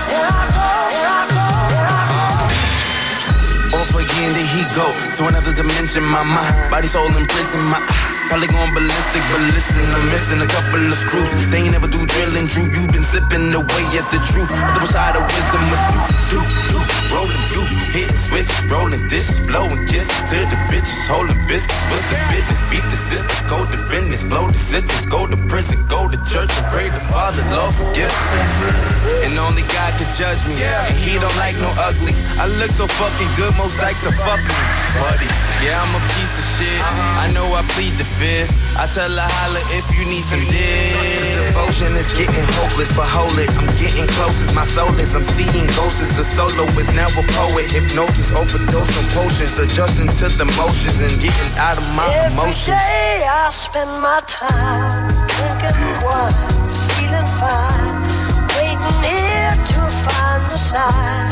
Go 4.79 4.89
to 5.19 5.23
another 5.27 5.53
dimension. 5.53 6.03
My 6.05 6.23
mind, 6.23 6.55
body, 6.71 6.87
soul 6.87 7.11
in 7.19 7.27
prison. 7.27 7.63
My 7.67 7.83
eye, 7.83 8.27
probably 8.31 8.47
going 8.47 8.73
ballistic, 8.79 9.23
but 9.31 9.43
listen, 9.57 9.85
I'm 9.91 10.07
missing 10.15 10.41
a 10.41 10.47
couple 10.47 10.83
of 10.87 10.97
screws. 11.05 11.51
They 11.51 11.67
ain't 11.67 11.73
never 11.73 11.89
do 11.89 12.01
drilling, 12.07 12.47
Drew. 12.47 12.71
You've 12.71 12.93
been 12.95 13.03
sipping 13.03 13.51
away 13.61 13.85
at 13.99 14.07
the 14.15 14.21
truth. 14.31 14.51
Double 14.75 14.87
side 14.87 15.17
of 15.19 15.25
wisdom, 15.27 15.63
do, 15.91 16.01
do, 16.31 16.39
do. 16.39 16.58
Rolling 17.09 17.45
through, 17.51 17.69
hit 17.97 18.11
switch, 18.13 18.51
rolling 18.69 19.01
dishes, 19.09 19.47
blowing 19.47 19.87
kisses 19.87 20.13
to 20.31 20.39
the 20.45 20.59
bitches, 20.69 21.09
holding 21.09 21.41
biscuits. 21.49 21.81
What's 21.89 22.05
the 22.13 22.19
business? 22.29 22.61
Beat 22.69 22.85
the 22.85 23.01
system, 23.01 23.33
go 23.49 23.65
to 23.65 23.79
business, 23.89 24.25
blow 24.25 24.51
the 24.51 24.59
sentence, 24.59 25.07
go 25.07 25.27
to 25.27 25.37
prison, 25.49 25.87
go 25.89 26.09
to 26.09 26.19
church 26.29 26.53
and 26.61 26.67
pray 26.69 26.91
the 26.91 27.01
Father, 27.09 27.43
Lord 27.49 27.75
forgive. 27.75 28.13
And 29.25 29.39
only 29.41 29.63
God 29.73 29.93
can 29.97 30.09
judge 30.21 30.45
me, 30.45 30.61
and 30.61 30.97
He 31.01 31.17
don't 31.17 31.35
like 31.41 31.57
no 31.57 31.73
ugly. 31.81 32.13
I 32.37 32.47
look 32.61 32.71
so 32.71 32.87
fucking 32.87 33.31
good, 33.41 33.57
most 33.57 33.81
likes 33.81 34.05
are 34.05 34.13
fucking 34.13 34.61
buddy. 35.01 35.29
Yeah, 35.65 35.81
I'm 35.81 35.91
a 35.97 36.03
piece 36.15 36.35
of 36.39 36.47
shit. 36.61 36.81
I 37.19 37.33
know 37.33 37.49
I 37.57 37.65
plead 37.75 37.97
the 37.99 38.05
fifth. 38.05 38.53
I 38.79 38.87
tell 38.87 39.11
her 39.11 39.31
holla 39.43 39.59
if 39.75 39.87
you 39.97 40.05
need 40.05 40.23
some 40.23 40.45
dick. 40.47 40.95
Devotion 41.51 41.97
is 41.99 42.13
getting 42.15 42.47
hopeless, 42.61 42.95
but 42.95 43.09
hold 43.11 43.35
it. 43.41 43.51
I'm 43.59 43.67
getting 43.81 44.07
close 44.07 44.39
as 44.45 44.55
my 44.55 44.63
soul 44.63 44.95
is. 45.01 45.17
I'm 45.17 45.25
seeing 45.25 45.67
ghosts 45.75 45.99
as 46.05 46.19
a 46.19 46.25
soloist, 46.25 46.95
now 46.99 47.07
a 47.15 47.23
poet. 47.39 47.71
Hypnosis, 47.71 48.33
overdose 48.35 48.91
on 48.99 49.07
potions, 49.15 49.59
adjusting 49.63 50.11
to 50.19 50.27
the 50.35 50.47
motions 50.59 50.99
and 50.99 51.15
getting 51.23 51.53
out 51.57 51.79
of 51.79 51.87
my 51.95 52.11
Every 52.11 52.35
emotions. 52.35 52.75
day 52.75 53.23
I 53.23 53.47
spend 53.51 53.93
my 54.03 54.21
time 54.27 55.07
drinking 55.39 55.79
wine, 56.03 56.35
feeling 56.91 57.29
fine, 57.39 58.03
waiting 58.59 58.99
here 59.07 59.55
to 59.73 59.81
find 60.05 60.43
the 60.51 60.59
sign 60.59 61.31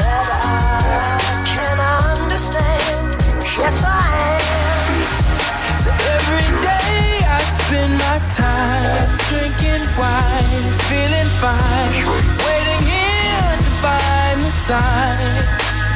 that 0.00 0.28
I 0.40 1.44
can 1.44 1.76
understand. 2.08 3.20
Yes, 3.60 3.84
I 3.84 4.08
am. 4.24 4.92
So 5.84 5.90
every 6.16 6.48
day 6.64 7.28
I 7.36 7.38
spend 7.60 7.92
my 7.92 8.18
time 8.40 9.08
drinking 9.28 9.84
wine, 10.00 10.66
feeling 10.88 11.30
fine, 11.44 11.92
waiting 11.92 12.36
here 12.40 12.56
to 12.56 12.57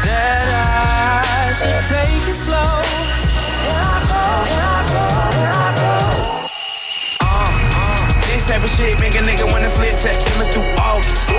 that 0.04 0.44
I 0.44 1.52
should 1.54 1.82
take 1.88 2.28
it 2.28 2.34
slow. 2.34 2.82
Here 3.64 3.80
I 3.80 4.00
go, 4.12 4.22
here 4.52 4.68
I 4.68 4.82
go, 4.92 5.38
here 5.38 5.48
I 5.48 5.66
go. 5.66 5.71
This 8.42 8.58
type 8.58 8.66
of 8.66 8.74
shit 8.74 8.98
make 8.98 9.14
a 9.14 9.22
nigga 9.22 9.46
wanna 9.54 9.70
flip 9.70 9.94
check 10.02 10.18
till 10.18 10.42
through 10.50 10.66
August. 10.74 11.30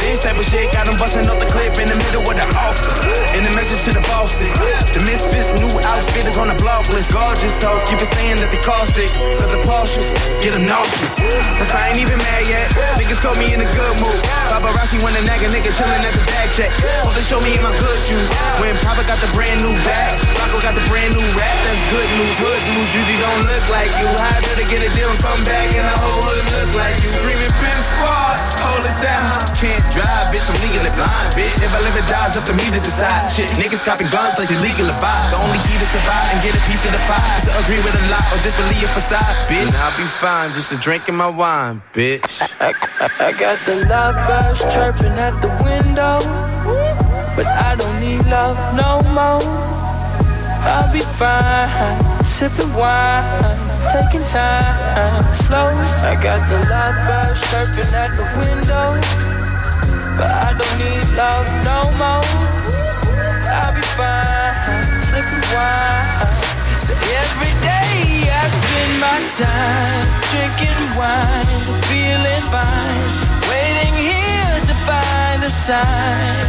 This 0.00 0.24
type 0.24 0.40
of 0.40 0.46
shit 0.48 0.72
got 0.72 0.88
him 0.88 0.96
busting 0.96 1.28
off 1.28 1.36
the 1.36 1.44
clip 1.52 1.76
in 1.76 1.84
the 1.84 2.00
middle 2.00 2.24
of 2.24 2.32
the 2.32 2.48
office. 2.56 3.04
And 3.36 3.44
the 3.44 3.52
message 3.52 3.84
to 3.84 3.92
the 3.92 4.00
bosses. 4.08 4.48
The 4.96 5.04
misfits, 5.04 5.52
new 5.60 5.68
outfit 5.84 6.24
is 6.24 6.40
on 6.40 6.48
the 6.48 6.56
block 6.56 6.88
list. 6.88 7.12
Gorgeous 7.12 7.60
hoes 7.60 7.84
keep 7.84 8.00
it 8.00 8.08
saying 8.16 8.40
that 8.40 8.48
they 8.48 8.62
cost 8.64 8.96
it. 8.96 9.12
Cause 9.36 9.52
the 9.52 9.60
Porsches 9.68 10.16
get 10.40 10.56
them 10.56 10.64
nauseous. 10.64 11.20
Cause 11.60 11.76
I 11.76 11.92
ain't 11.92 12.00
even 12.00 12.16
mad 12.16 12.48
yet. 12.48 12.72
Niggas 12.96 13.20
caught 13.20 13.36
me 13.36 13.52
in 13.52 13.60
a 13.60 13.68
good 13.68 13.94
mood. 14.00 14.16
Paparazzi 14.48 14.96
wanna 15.04 15.20
nag 15.28 15.44
a 15.44 15.52
nigga 15.52 15.76
chillin' 15.76 16.00
at 16.08 16.16
the 16.16 16.24
back 16.24 16.48
check. 16.56 16.72
Fuck 17.04 17.20
they 17.20 17.24
show 17.28 17.44
me 17.44 17.52
in 17.52 17.60
my 17.60 17.76
good 17.76 18.00
shoes. 18.08 18.32
When 18.64 18.80
Papa 18.80 19.04
got 19.04 19.20
the 19.20 19.28
brand 19.36 19.60
new 19.60 19.76
bag, 19.84 20.16
Rocco 20.40 20.56
got 20.64 20.72
the 20.72 20.84
brand 20.88 21.12
new 21.12 21.26
rap. 21.36 21.56
That's 21.68 21.84
good 21.92 22.08
news. 22.16 22.36
Hood 22.40 22.60
dudes 22.64 22.90
usually 22.96 23.20
don't 23.20 23.44
look 23.44 23.66
like 23.68 23.92
you. 24.00 24.08
How 24.08 24.40
did 24.40 24.56
to 24.56 24.64
get 24.72 24.80
a 24.80 24.90
deal 24.96 25.12
and 25.12 25.20
come 25.20 25.44
back 25.44 25.68
and 25.76 25.84
the 25.84 25.97
whole 25.98 26.22
hood 26.22 26.46
look 26.54 26.70
like 26.78 26.96
you. 27.02 27.10
Screaming 27.10 27.54
pin 27.58 27.78
squad, 27.82 28.36
hold 28.62 28.84
it 28.86 28.98
down. 29.02 29.42
Can't 29.58 29.82
drive, 29.90 30.30
bitch. 30.30 30.46
I'm 30.46 30.58
legally 30.62 30.92
blind, 30.94 31.28
bitch. 31.34 31.58
If 31.58 31.74
I 31.74 31.80
live 31.82 31.98
or 31.98 32.06
die, 32.06 32.26
it's 32.30 32.38
up 32.38 32.46
to 32.46 32.54
me 32.54 32.64
to 32.70 32.80
decide. 32.80 33.26
Shit, 33.28 33.50
niggas 33.58 33.82
copping 33.82 34.08
guns 34.08 34.38
like 34.38 34.48
they 34.48 34.60
legal 34.62 34.86
to 34.86 34.96
buy. 35.02 35.18
The 35.34 35.38
only 35.42 35.58
key 35.66 35.76
to 35.76 35.88
survive 35.90 36.28
and 36.30 36.38
get 36.46 36.54
a 36.54 36.62
piece 36.70 36.84
of 36.86 36.92
the 36.94 37.02
pie 37.10 37.36
is 37.36 37.44
to 37.50 37.52
agree 37.66 37.82
with 37.82 37.94
a 37.98 38.04
lie 38.08 38.28
or 38.30 38.38
just 38.38 38.56
believe 38.56 38.86
a 38.86 38.90
facade, 38.94 39.34
bitch. 39.50 39.66
And 39.66 39.76
I'll 39.82 39.96
be 39.98 40.06
fine, 40.06 40.54
just 40.54 40.70
a 40.72 40.78
drink 40.78 41.08
in 41.10 41.16
my 41.18 41.28
wine, 41.28 41.82
bitch. 41.92 42.22
I, 42.62 42.70
I, 43.02 43.06
I 43.26 43.30
got 43.34 43.58
the 43.66 43.86
love 43.90 44.16
birds 44.26 44.62
chirping 44.72 45.18
at 45.18 45.34
the 45.42 45.50
window. 45.66 46.22
But 47.34 47.46
I 47.46 47.76
don't 47.76 48.00
need 48.00 48.26
love 48.26 48.58
no 48.74 49.02
more. 49.14 49.67
I'll 50.62 50.92
be 50.92 51.00
fine, 51.00 52.24
sipping 52.24 52.72
wine, 52.74 53.58
taking 53.92 54.26
time 54.26 55.24
slow. 55.32 55.70
I 56.02 56.18
got 56.22 56.42
the 56.50 56.58
birds 57.06 57.40
chirping 57.50 57.92
at 57.94 58.16
the 58.18 58.26
window. 58.36 58.88
But 60.18 60.30
I 60.30 60.50
don't 60.58 60.76
need 60.82 61.06
love 61.14 61.48
no 61.62 61.78
more. 61.94 62.26
I'll 63.46 63.74
be 63.74 63.86
fine, 63.94 65.00
sipping 65.00 65.46
wine. 65.54 66.26
So 66.82 66.92
every 66.92 67.54
day 67.62 68.26
I 68.26 68.44
spend 68.50 68.94
my 68.98 69.18
time 69.38 70.08
drinking 70.30 70.80
wine, 70.98 71.46
feeling 71.86 72.44
fine, 72.50 73.06
waiting 73.46 73.94
here 73.94 74.58
to 74.68 74.74
find 74.88 75.38
a 75.44 75.50
sign 75.50 76.46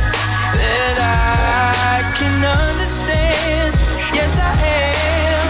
that 0.57 0.97
I 0.97 2.01
can 2.17 2.35
understand. 2.41 3.98
Yes, 4.13 4.33
I 4.39 4.53
am. 4.65 5.49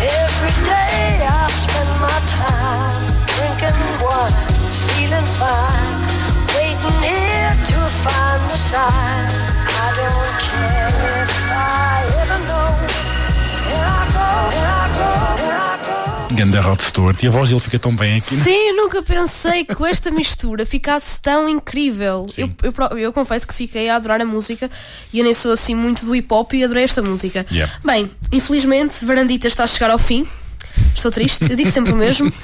Every 0.00 0.54
day 0.68 1.24
I 1.24 1.48
spend 1.50 1.90
my 2.00 2.18
time 2.28 3.04
drinking 3.34 3.80
wine, 4.04 4.34
feeling 4.92 5.28
fine, 5.40 5.98
waiting 6.56 6.98
here 7.02 7.54
to 7.70 7.78
find 8.04 8.42
the 8.50 8.56
sign. 8.56 9.28
I 9.84 9.88
don't 10.00 10.34
care 10.48 10.92
if 11.22 11.32
I 11.50 12.04
ever 12.22 12.38
know. 12.48 12.70
Here 13.68 13.90
I 14.00 14.04
go, 14.16 14.28
here 14.56 14.74
I 14.82 14.86
go, 14.98 15.42
here 15.42 15.56
I 15.56 15.68
go. 15.68 15.73
Ganda 16.34 16.60
Rod 16.60 16.80
Stewart. 16.80 17.22
E 17.22 17.26
a 17.28 17.30
voz 17.30 17.48
dele 17.48 17.60
fica 17.60 17.78
tão 17.78 17.94
bem 17.94 18.18
aqui. 18.18 18.34
Sim, 18.34 18.68
eu 18.68 18.76
nunca 18.76 19.02
pensei 19.02 19.64
que 19.64 19.74
com 19.74 19.86
esta 19.86 20.10
mistura 20.10 20.66
ficasse 20.66 21.20
tão 21.20 21.48
incrível. 21.48 22.26
Eu, 22.36 22.50
eu, 22.62 22.98
eu 22.98 23.12
confesso 23.12 23.46
que 23.46 23.54
fiquei 23.54 23.88
a 23.88 23.96
adorar 23.96 24.20
a 24.20 24.24
música 24.24 24.70
e 25.12 25.18
eu 25.18 25.24
nem 25.24 25.34
sou 25.34 25.52
assim 25.52 25.74
muito 25.74 26.04
do 26.04 26.14
hip 26.14 26.26
hop 26.32 26.52
e 26.54 26.64
adorei 26.64 26.84
esta 26.84 27.02
música. 27.02 27.46
Yeah. 27.50 27.72
Bem, 27.84 28.10
infelizmente, 28.32 29.04
Varandita 29.04 29.46
está 29.46 29.64
a 29.64 29.66
chegar 29.66 29.90
ao 29.90 29.98
fim. 29.98 30.26
Estou 30.94 31.10
triste, 31.10 31.48
eu 31.48 31.56
digo 31.56 31.70
sempre 31.70 31.92
o 31.92 31.96
mesmo. 31.96 32.32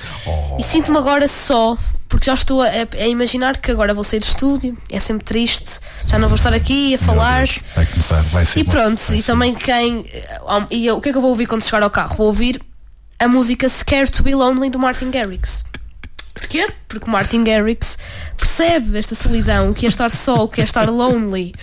E 0.59 0.62
sinto-me 0.62 0.99
agora 0.99 1.27
só, 1.27 1.77
porque 2.07 2.27
já 2.27 2.35
estou 2.35 2.61
a, 2.61 2.67
a 2.69 3.07
imaginar 3.09 3.57
que 3.57 3.71
agora 3.71 3.95
vou 3.95 4.05
sair 4.05 4.21
do 4.21 4.27
estúdio. 4.27 4.77
É 4.91 5.01
sempre 5.01 5.25
triste, 5.25 5.81
já 6.07 6.19
não 6.19 6.29
vou 6.29 6.37
estar 6.37 6.53
aqui 6.53 6.95
a 6.95 6.99
falar. 6.99 7.47
Vai 7.75 7.87
começar, 7.87 8.21
vai 8.25 8.45
ser. 8.45 8.61
E 8.61 8.65
pronto, 8.65 9.01
e 9.15 9.23
também 9.23 9.55
quem. 9.55 10.05
E 10.71 10.87
eu- 10.87 10.97
o 10.99 11.01
que 11.01 11.09
é 11.09 11.12
que 11.12 11.19
eu 11.19 11.23
vou 11.23 11.31
ouvir 11.31 11.47
quando 11.47 11.65
chegar 11.65 11.83
ao 11.83 11.89
carro? 11.91 12.15
Vou 12.17 12.27
ouvir 12.27 12.61
a 13.20 13.28
música 13.28 13.68
Scared 13.68 14.10
to 14.10 14.22
Be 14.22 14.34
Lonely 14.34 14.70
do 14.70 14.78
Martin 14.78 15.10
Garrix. 15.10 15.62
Porquê? 16.32 16.66
Porque 16.88 17.06
o 17.06 17.10
Martin 17.10 17.44
Garrix 17.44 17.98
percebe 18.36 18.98
esta 18.98 19.14
solidão, 19.14 19.74
que 19.74 19.84
é 19.84 19.88
estar 19.90 20.10
só, 20.10 20.47
que 20.47 20.62
é 20.62 20.64
estar 20.64 20.88
lonely. 20.88 21.55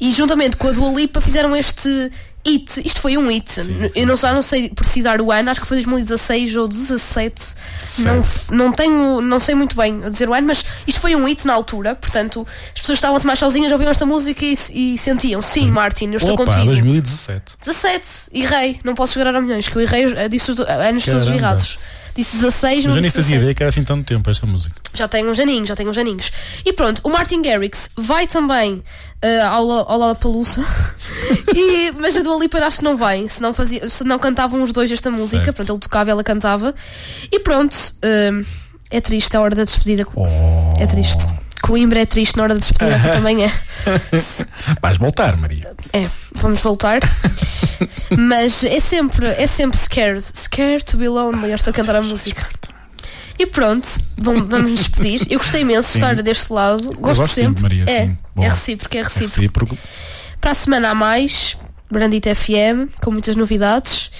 E 0.00 0.12
juntamente 0.12 0.56
com 0.56 0.66
a 0.66 0.72
Dua 0.72 0.90
Lipa 0.90 1.20
fizeram 1.20 1.54
este 1.54 2.10
hit. 2.46 2.80
Isto 2.84 3.00
foi 3.00 3.16
um 3.16 3.28
hit. 3.28 3.52
Eu 3.94 4.06
não, 4.06 4.16
já 4.16 4.32
não 4.32 4.42
sei 4.42 4.68
precisar 4.70 5.20
o 5.20 5.30
ano, 5.32 5.50
acho 5.50 5.60
que 5.60 5.66
foi 5.66 5.78
2016 5.78 6.56
ou 6.56 6.68
17. 6.68 7.54
Não, 7.98 8.24
não 8.50 8.72
tenho, 8.72 9.20
não 9.20 9.38
sei 9.40 9.54
muito 9.54 9.76
bem 9.76 10.02
a 10.04 10.08
dizer 10.08 10.28
o 10.28 10.34
ano, 10.34 10.46
mas 10.48 10.64
isto 10.86 11.00
foi 11.00 11.14
um 11.16 11.24
hit 11.26 11.46
na 11.46 11.52
altura. 11.54 11.94
Portanto, 11.94 12.46
as 12.74 12.80
pessoas 12.80 12.98
estavam-se 12.98 13.26
mais 13.26 13.38
sozinhas, 13.38 13.70
ouviam 13.72 13.90
esta 13.90 14.04
música 14.06 14.44
e, 14.44 14.54
e 14.72 14.98
sentiam: 14.98 15.40
sim, 15.40 15.70
Martin, 15.70 16.06
eu 16.10 16.16
estou 16.16 16.34
Opa, 16.34 16.44
contigo. 16.46 16.66
2017. 16.66 17.54
17, 17.60 18.06
errei, 18.32 18.80
não 18.84 18.94
posso 18.94 19.14
chegar 19.14 19.34
a 19.34 19.40
milhões, 19.40 19.68
que 19.68 19.76
eu 19.76 19.82
errei, 19.82 20.04
eh, 20.14 20.28
disse 20.28 20.50
os 20.50 20.56
do- 20.56 20.64
anos 20.68 21.04
todos 21.04 21.20
Caramba. 21.24 21.36
errados. 21.36 21.78
Disse 22.16 22.36
16, 22.36 22.76
Mas 22.76 22.84
não 22.84 22.92
eu 22.92 22.94
nem 22.94 23.02
disse 23.02 23.16
fazia 23.16 23.36
17. 23.36 23.42
ideia 23.42 23.54
que 23.54 23.62
era 23.62 23.70
assim 23.70 23.84
tanto 23.84 24.04
tempo 24.04 24.30
esta 24.30 24.46
música. 24.46 24.74
Já 24.92 25.08
tem 25.08 25.26
uns 25.26 25.38
aninhos, 25.38 25.68
já 25.68 25.74
tem 25.74 25.88
uns 25.88 25.98
aninhos. 25.98 26.30
E 26.64 26.72
pronto, 26.72 27.00
o 27.02 27.10
Martin 27.10 27.42
Garrix 27.42 27.90
vai 27.96 28.26
também 28.26 28.82
eh, 29.20 29.40
ao, 29.40 29.68
ao 29.70 29.98
Lollapalooza. 29.98 30.64
e, 31.54 31.90
mas 31.98 32.16
a 32.16 32.22
Dua 32.22 32.38
Lipa 32.38 32.58
acho 32.58 32.78
que 32.78 32.84
não 32.84 32.96
vai, 32.96 33.26
se 33.28 33.42
não, 33.42 33.52
fazia, 33.52 33.88
se 33.88 34.04
não 34.04 34.18
cantavam 34.18 34.62
os 34.62 34.72
dois 34.72 34.90
esta 34.92 35.10
música. 35.10 35.44
Certo. 35.44 35.56
Pronto, 35.56 35.72
ele 35.72 35.80
tocava, 35.80 36.10
ela 36.10 36.22
cantava. 36.22 36.74
E 37.32 37.40
pronto, 37.40 37.76
eh, 38.02 38.30
é 38.90 39.00
triste 39.00 39.36
a 39.36 39.40
hora 39.40 39.56
da 39.56 39.64
despedida. 39.64 40.06
É 40.78 40.86
triste. 40.86 41.26
Coimbra 41.64 42.00
é 42.00 42.04
triste 42.04 42.36
na 42.36 42.42
hora 42.42 42.54
da 42.54 42.60
despedida, 42.60 42.98
também 43.16 43.42
é. 43.42 43.52
Vais 44.82 44.98
voltar, 44.98 45.34
Maria. 45.38 45.74
É, 45.94 46.06
vamos 46.34 46.60
voltar. 46.60 47.00
Mas 48.18 48.62
é 48.64 48.78
sempre, 48.80 49.28
é 49.28 49.46
sempre 49.46 49.78
scared. 49.78 50.22
Scared 50.34 50.84
to 50.84 50.98
be 50.98 51.08
lonely. 51.08 51.48
Eu 51.48 51.54
estou 51.54 51.70
a 51.70 51.74
cantar 51.74 51.96
a 51.96 52.02
música. 52.02 52.46
E 53.38 53.46
pronto, 53.46 53.88
vamos, 54.18 54.46
vamos 54.46 54.70
nos 54.72 54.80
despedir. 54.80 55.26
Eu 55.30 55.38
gostei 55.38 55.62
imenso 55.62 55.90
de 55.90 55.96
estar 55.96 56.14
deste 56.22 56.52
lado. 56.52 56.82
Gosto, 56.82 57.00
gosto 57.00 57.28
sempre. 57.28 57.62
Maria, 57.62 57.84
é, 57.86 58.02
sim. 58.02 58.18
Bom. 58.34 58.42
é 58.44 58.48
recíproco, 58.48 58.96
é 58.98 59.02
recíproco. 59.02 59.40
Recíproco. 59.40 59.78
Para 60.42 60.50
a 60.50 60.54
semana 60.54 60.90
há 60.90 60.94
mais, 60.94 61.56
Brandita 61.90 62.34
FM, 62.34 62.92
com 63.02 63.10
muitas 63.10 63.36
novidades. 63.36 64.10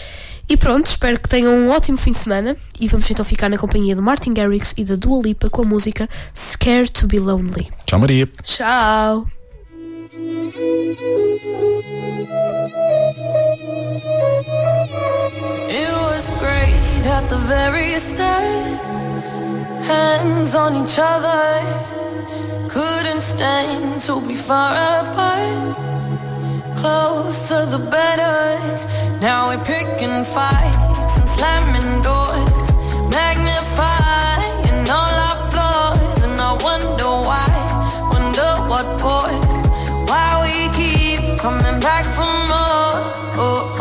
E 0.49 0.57
pronto, 0.57 0.87
espero 0.87 1.19
que 1.19 1.29
tenham 1.29 1.53
um 1.55 1.71
ótimo 1.71 1.97
fim 1.97 2.13
de 2.13 2.19
semana. 2.19 2.57
E 2.79 2.87
vamos 2.87 3.11
então 3.11 3.25
ficar 3.25 3.49
na 3.49 3.57
companhia 3.57 3.97
do 3.97 4.03
Martin 4.03 4.35
Garrix 4.35 4.75
e 4.77 4.85
da 4.85 4.95
Dua 4.95 5.23
Lipa 5.23 5.49
com 5.49 5.63
a 5.63 5.65
música 5.65 6.09
Scared 6.35 6.93
to 6.93 7.07
be 7.07 7.19
Lonely. 7.19 7.69
Tchau, 7.87 7.99
Maria. 7.99 8.27
Tchau! 8.43 9.27
It 15.69 15.91
was 15.91 16.31
great 16.39 17.07
at 17.07 17.29
the 17.29 17.39
very 17.39 17.99
start. 17.99 18.81
Hands 19.87 20.55
on 20.55 20.85
each 20.85 20.99
other. 20.99 21.61
Couldn't 22.69 23.23
stand 23.23 24.01
to 24.03 24.21
be 24.21 24.37
far 24.37 24.75
apart. 25.01 25.94
Closer 26.85 27.65
the 27.65 27.79
better. 27.79 28.61
Now 29.19 29.49
we're 29.49 29.65
picking 29.65 30.23
fights 30.23 31.17
and 31.19 31.29
slamming 31.35 32.03
doors. 32.03 32.67
Magnifying 33.09 34.85
all 34.99 35.17
our 35.29 35.51
flaws. 35.51 36.19
And 36.27 36.39
I 36.39 36.53
wonder 36.69 37.09
why. 37.29 37.49
Wonder 38.13 38.51
what 38.69 39.01
for. 39.01 39.33
Why 40.11 40.29
we 40.45 40.57
keep 40.77 41.39
coming 41.39 41.81
back 41.81 42.05
for 42.17 42.29
more. 42.53 43.01
Oh, 43.41 43.74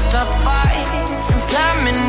stop 0.00 0.28
fighting, 0.42 1.14
and 1.14 1.40
slamming 1.40 1.99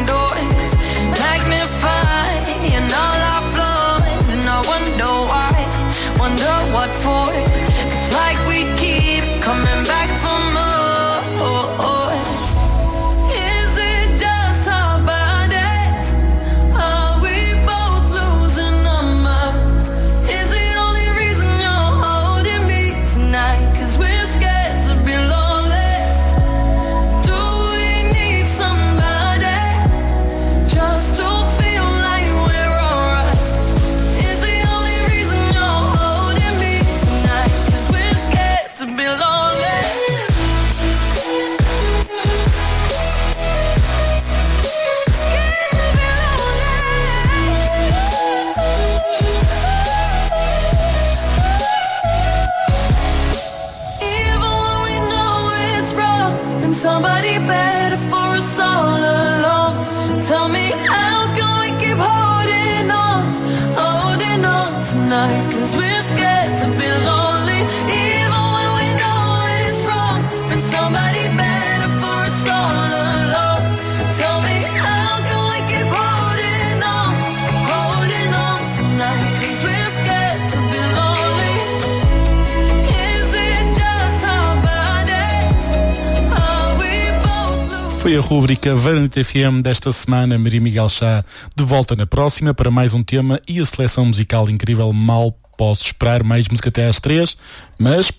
Rúbrica 88.22 88.76
Varante 88.76 89.23
FM 89.23 89.61
desta 89.64 89.91
semana, 89.91 90.38
Maria 90.38 90.61
Miguel 90.61 90.88
Chá, 90.88 91.26
de 91.56 91.64
volta 91.64 91.95
na 91.95 92.06
próxima 92.06 92.53
para 92.53 92.69
mais 92.69 92.93
um 92.93 93.03
tema 93.03 93.41
e 93.48 93.60
a 93.60 93.65
seleção 93.65 94.06
musical 94.06 94.49
incrível. 94.49 94.93
Mal 94.93 95.31
posso 95.57 95.85
esperar 95.85 96.23
mais 96.23 96.48
música 96.48 96.69
até 96.69 96.88
às 96.88 96.99
três, 96.99 97.35
mas. 97.77 98.11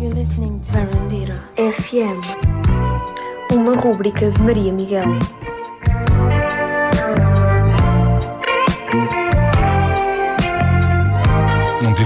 You're 0.00 0.14
listening 0.14 0.60
to 0.60 0.72
FM, 1.56 2.20
uma 3.52 3.76
rúbrica 3.76 4.30
de 4.30 4.40
Maria 4.40 4.72
Miguel. 4.72 5.18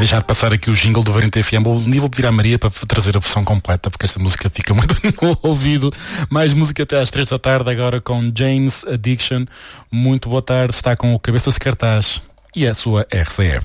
deixar 0.04 0.18
de 0.18 0.26
passar 0.26 0.52
aqui 0.52 0.70
o 0.70 0.74
jingle 0.74 1.02
do 1.02 1.12
Variante 1.12 1.42
FM. 1.42 1.66
Ou 1.66 1.78
vou 1.80 2.10
pedir 2.10 2.26
à 2.26 2.32
Maria 2.32 2.58
para 2.58 2.70
trazer 2.86 3.16
a 3.16 3.20
versão 3.20 3.42
completa, 3.42 3.90
porque 3.90 4.04
esta 4.04 4.20
música 4.20 4.50
fica 4.50 4.72
muito 4.74 4.94
no 5.22 5.38
ouvido. 5.42 5.90
Mais 6.28 6.52
música 6.52 6.82
até 6.82 7.00
às 7.00 7.10
três 7.10 7.28
da 7.28 7.38
tarde, 7.38 7.70
agora 7.70 8.00
com 8.00 8.30
James 8.36 8.84
Addiction. 8.84 9.46
Muito 9.90 10.28
boa 10.28 10.42
tarde, 10.42 10.74
está 10.74 10.94
com 10.94 11.14
o 11.14 11.18
Cabeça 11.18 11.50
de 11.50 11.58
Cartaz 11.58 12.22
e 12.54 12.66
a 12.66 12.74
sua 12.74 13.06
RCF. 13.10 13.64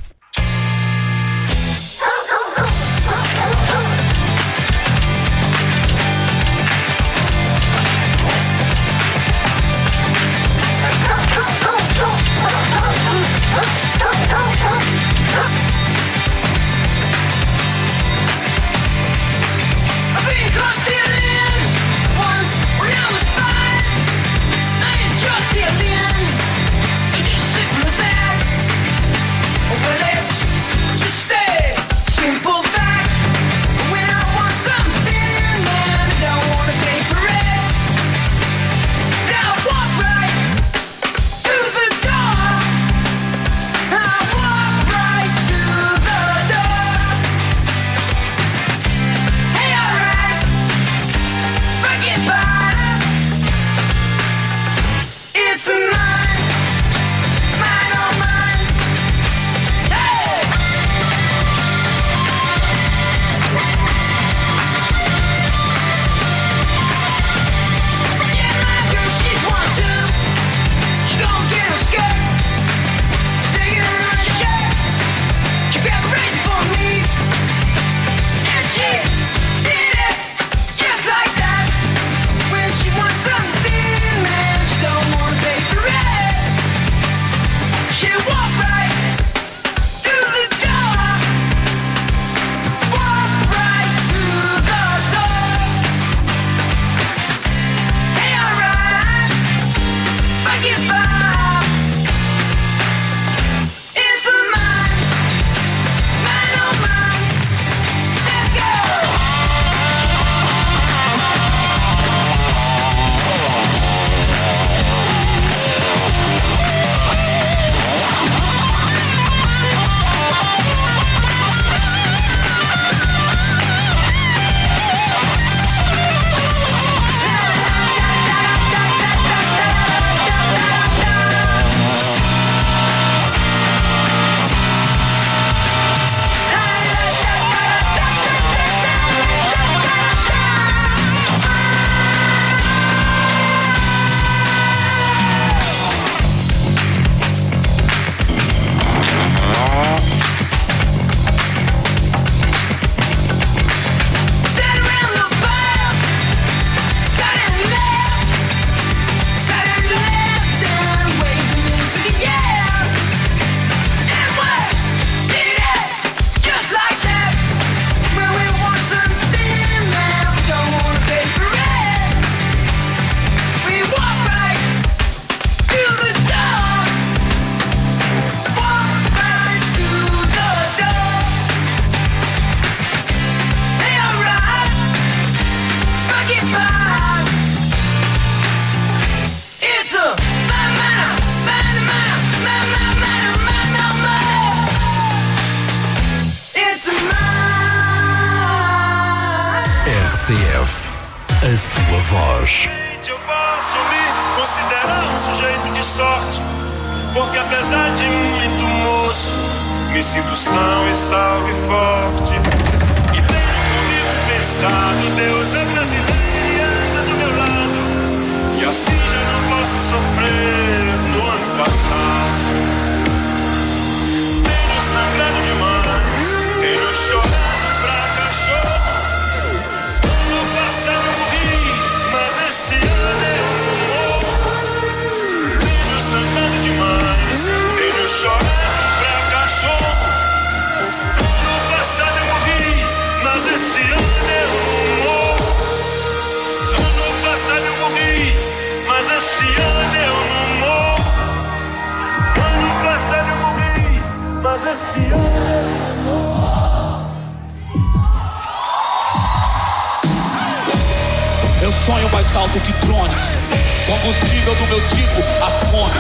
Sonho 262.00 262.10
mais 262.12 262.36
alto 262.36 262.60
que 262.62 262.72
drones. 262.86 263.38
Combustível 263.86 264.56
do 264.56 264.68
meu 264.68 264.88
tipo, 264.88 265.44
a 265.44 265.50
fome. 265.50 265.94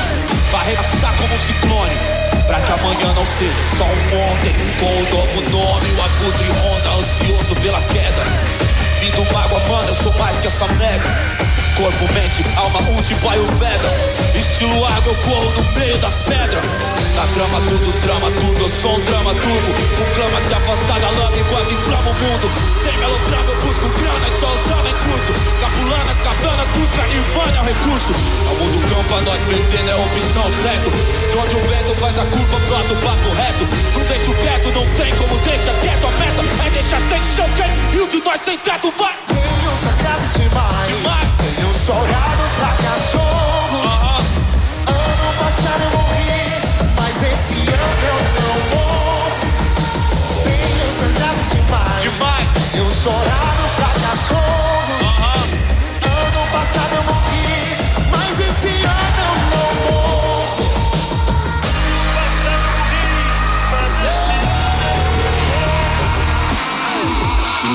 Vai 0.51 0.61
arregaçar 0.61 1.13
como 1.17 1.33
um 1.33 1.37
ciclone. 1.37 1.95
Pra 2.47 2.61
que 2.61 2.71
amanhã 2.71 3.13
não 3.13 3.25
seja 3.25 3.63
só 3.77 3.83
um 3.83 4.31
ontem. 4.31 4.53
Com 4.79 4.85
o 4.85 5.09
novo 5.09 5.49
nome, 5.49 5.87
o 5.91 6.01
abutre 6.01 6.47
ronda, 6.47 6.89
ansioso 6.97 7.55
pela 7.61 7.81
queda. 7.81 8.23
Vindo 8.99 9.33
mágoa, 9.33 9.59
mano, 9.67 9.87
eu 9.87 9.95
sou 9.95 10.13
mais 10.17 10.37
que 10.37 10.47
essa 10.47 10.67
merda. 10.73 11.09
Corpo, 11.77 12.13
mente, 12.13 12.43
alma, 12.57 12.79
um 12.81 13.01
tipo 13.01 13.29
Ayurveda 13.29 13.89
Estilo 14.39 14.85
água, 14.85 15.11
eu 15.11 15.15
corro 15.23 15.49
no 15.51 15.79
meio 15.79 15.97
das 15.97 16.13
pedras. 16.19 16.63
Na 17.15 17.27
trama 17.33 17.59
tudo, 17.67 18.01
trama 18.01 18.31
tudo, 18.39 18.59
eu 18.59 18.69
sou 18.69 18.95
um 18.95 19.01
drama 19.01 19.33
tudo 19.33 19.69
Um 19.99 20.15
clama 20.15 20.41
se 20.41 20.53
afastar 20.53 20.99
da 20.99 21.09
lama 21.09 21.37
enquanto 21.37 21.73
inflama 21.73 22.09
o 22.09 22.13
mundo. 22.13 22.51
Sem 22.83 22.97
melodrama 22.97 23.51
eu 23.51 23.61
busco 23.61 23.89
grana 23.99 24.27
e 24.27 24.39
só 24.39 24.47
usando 24.47 24.87
em 24.87 24.95
curso. 25.09 25.33
Capulanas, 25.59 26.17
katanas, 26.23 26.67
busca 26.69 27.07
nirvana 27.07 27.57
é 27.57 27.61
o 27.61 27.65
recurso. 27.65 28.13
Ao 28.47 28.55
mundo 28.55 28.95
campo 28.95 29.15
a 29.15 29.21
nós 29.21 29.39
perdendo 29.47 29.89
é 29.89 29.95
opção 29.95 30.51
certo. 30.63 30.89
De 30.89 31.37
onde 31.37 31.55
o 31.55 31.67
vento 31.67 31.95
faz 31.99 32.19
a 32.19 32.25
curva, 32.25 32.59
plano 32.67 32.95
papo 33.03 33.29
reto. 33.35 33.67
Não 33.95 34.05
deixo 34.07 34.33
quieto, 34.35 34.71
não 34.71 34.85
tem 34.95 35.15
como 35.15 35.37
deixa 35.39 35.71
quieto 35.81 36.07
A 36.07 36.11
meta. 36.11 36.43
É 36.65 36.69
deixar 36.69 37.01
sem 37.01 37.21
chão 37.35 37.49
quem 37.55 37.99
e 37.99 38.01
o 38.01 38.07
de 38.07 38.23
nós 38.23 38.39
sem 38.39 38.57
teto 38.59 38.88
vai 38.97 39.13
Tenho 39.27 39.71
sacado 39.83 40.25
demais, 40.37 40.89
Tenho 41.55 41.73
chorado 41.73 42.43
pra 42.57 42.71
cachorro 42.83 43.83
Ano 44.87 45.33
passado 45.39 45.83
eu 45.83 45.91
morri 45.91 46.41
Mas 46.95 47.15
esse 47.17 47.69
ano 47.69 47.89
eu 48.07 48.17
não 48.41 48.55
morro 48.75 49.31
Tenho 50.43 50.87
sangrado 50.99 51.41
demais, 51.51 52.47
Tenho 52.71 52.91
chorado 52.91 53.63
pra 53.75 53.89
cachorro 54.07 54.68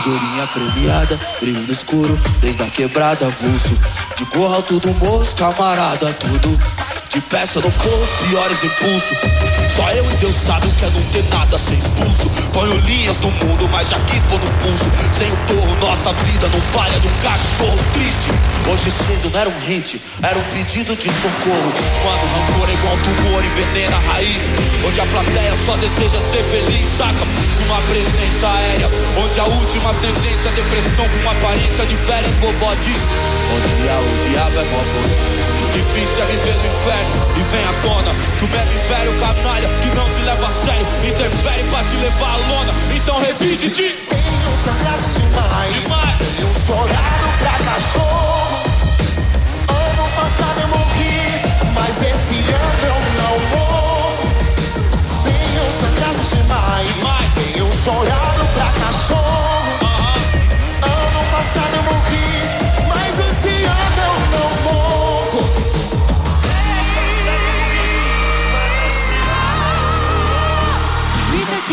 Figurinha 0.04 0.46
premiada, 0.48 1.18
brilho 1.40 1.60
no 1.60 1.72
escuro, 1.72 2.20
desde 2.38 2.62
a 2.62 2.66
quebrada, 2.68 3.24
avulso. 3.24 3.74
De 4.14 4.24
gorra 4.36 4.60
tudo 4.60 4.92
moço, 4.92 5.34
camarada, 5.34 6.12
tudo. 6.12 6.60
De 7.14 7.20
peça 7.20 7.60
no 7.60 7.70
fosso, 7.70 8.16
piores 8.28 8.64
impulso. 8.64 9.14
Só 9.68 9.88
eu 9.92 10.04
e 10.10 10.16
Deus 10.16 10.34
sabe 10.34 10.66
o 10.66 10.70
que 10.72 10.84
é 10.84 10.90
não 10.90 11.02
ter 11.12 11.22
nada, 11.30 11.56
ser 11.56 11.74
expulso. 11.74 12.28
Ponho 12.52 12.76
linhas 12.80 13.20
no 13.20 13.30
mundo, 13.30 13.68
mas 13.70 13.88
já 13.88 14.00
quis 14.00 14.24
pôr 14.24 14.40
no 14.40 14.50
pulso. 14.58 14.90
Sem 15.12 15.30
o 15.30 15.36
torro, 15.46 15.76
nossa 15.76 16.12
vida 16.12 16.48
não 16.48 16.60
falha 16.72 16.98
de 16.98 17.06
um 17.06 17.16
cachorro 17.22 17.78
triste. 17.92 18.30
Hoje 18.68 18.90
cedo 18.90 19.30
não 19.30 19.40
era 19.40 19.48
um 19.48 19.60
hit, 19.60 20.02
era 20.24 20.36
um 20.36 20.42
pedido 20.42 20.96
de 20.96 21.08
socorro. 21.08 21.72
Quando 22.02 22.18
o 22.18 22.30
rancor 22.34 22.68
é 22.68 22.72
igual 22.72 22.96
tumor, 22.96 23.44
envenena 23.44 23.96
a 23.96 24.12
raiz. 24.12 24.50
Onde 24.84 25.00
a 25.00 25.06
plateia 25.06 25.54
só 25.64 25.76
deseja 25.76 26.18
ser 26.18 26.42
feliz, 26.50 26.88
saca? 26.98 27.22
Uma 27.66 27.80
presença 27.82 28.48
aérea, 28.48 28.90
onde 29.22 29.38
a 29.38 29.44
última 29.44 29.94
tendência 30.02 30.48
é 30.48 30.52
depressão 30.52 31.06
com 31.08 31.30
aparência 31.30 31.86
de 31.86 31.96
férias, 31.96 32.36
vovó 32.38 32.74
diz. 32.74 33.02
Onde 33.54 33.88
há 33.88 34.00
o 34.00 34.28
diabo 34.28 34.58
é 34.58 34.64
vovó. 34.64 35.53
Difícil 35.74 36.22
é 36.22 36.26
viver 36.26 36.54
no 36.54 36.66
inferno 36.66 37.14
e 37.36 37.42
vem 37.50 37.64
à 37.64 37.72
tona. 37.82 38.14
Que 38.38 38.44
o 38.44 38.48
mesmo 38.48 38.74
império 38.78 39.12
canalha 39.18 39.68
que 39.82 39.88
não 39.96 40.08
te 40.08 40.20
leva 40.20 40.46
a 40.46 40.50
sério. 40.50 40.86
Interfere 41.02 41.64
pra 41.64 41.82
te 41.82 41.96
levar 41.96 42.30
à 42.30 42.36
lona. 42.48 42.72
Então 42.94 43.20
revide 43.20 43.68
de 43.70 43.90
Tenho 43.90 44.50
sangrado 44.64 45.02
demais, 45.18 45.74
Tenho 46.18 46.54
chorado 46.64 47.28
pra 47.40 47.52
cachorro. 47.72 48.62
Ano 49.68 50.08
passado 50.14 50.60
eu 50.62 50.68
morri 50.68 51.18
Mas 51.74 51.94
esse 52.02 52.52
ano 52.52 52.84
eu 52.86 52.98
não 53.20 53.34
morro 53.56 54.28
Tenho 55.24 55.64
sangrado 55.80 56.22
demais, 56.36 56.86
Tenho 57.34 57.72
chorado 57.82 58.46
pra 58.54 58.66
cachorro 58.66 59.23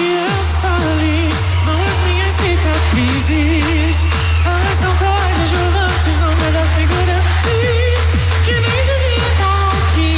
que 0.02 0.08
eu 0.08 0.46
falei, 0.62 1.30
não 1.66 1.78
as 1.78 2.00
minhas 2.00 2.34
cicatrizes. 2.36 4.08
Elas 4.44 4.78
são 4.82 4.94
coadjuvantes, 4.98 6.18
não 6.18 6.32
é 6.32 6.52
da 6.52 6.64
figurantes. 6.76 8.04
Que 8.46 8.54
nem 8.54 8.80
devia 8.90 9.28
estar 9.32 9.70
aqui. 9.78 10.12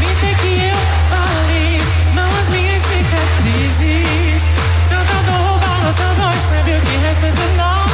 Vida 0.00 0.30
que 0.42 0.54
eu 0.66 0.80
falei, 1.14 1.80
não 2.14 2.30
as 2.40 2.48
minhas 2.48 2.82
cicatrizes. 2.82 4.42
Tentando 4.88 5.30
roubar 5.30 5.78
nossa 5.84 6.08
voz, 6.18 6.40
sabe 6.50 6.70
o 6.72 6.80
que 6.80 6.96
resta 7.06 7.28
de 7.30 7.46
nós? 7.56 7.90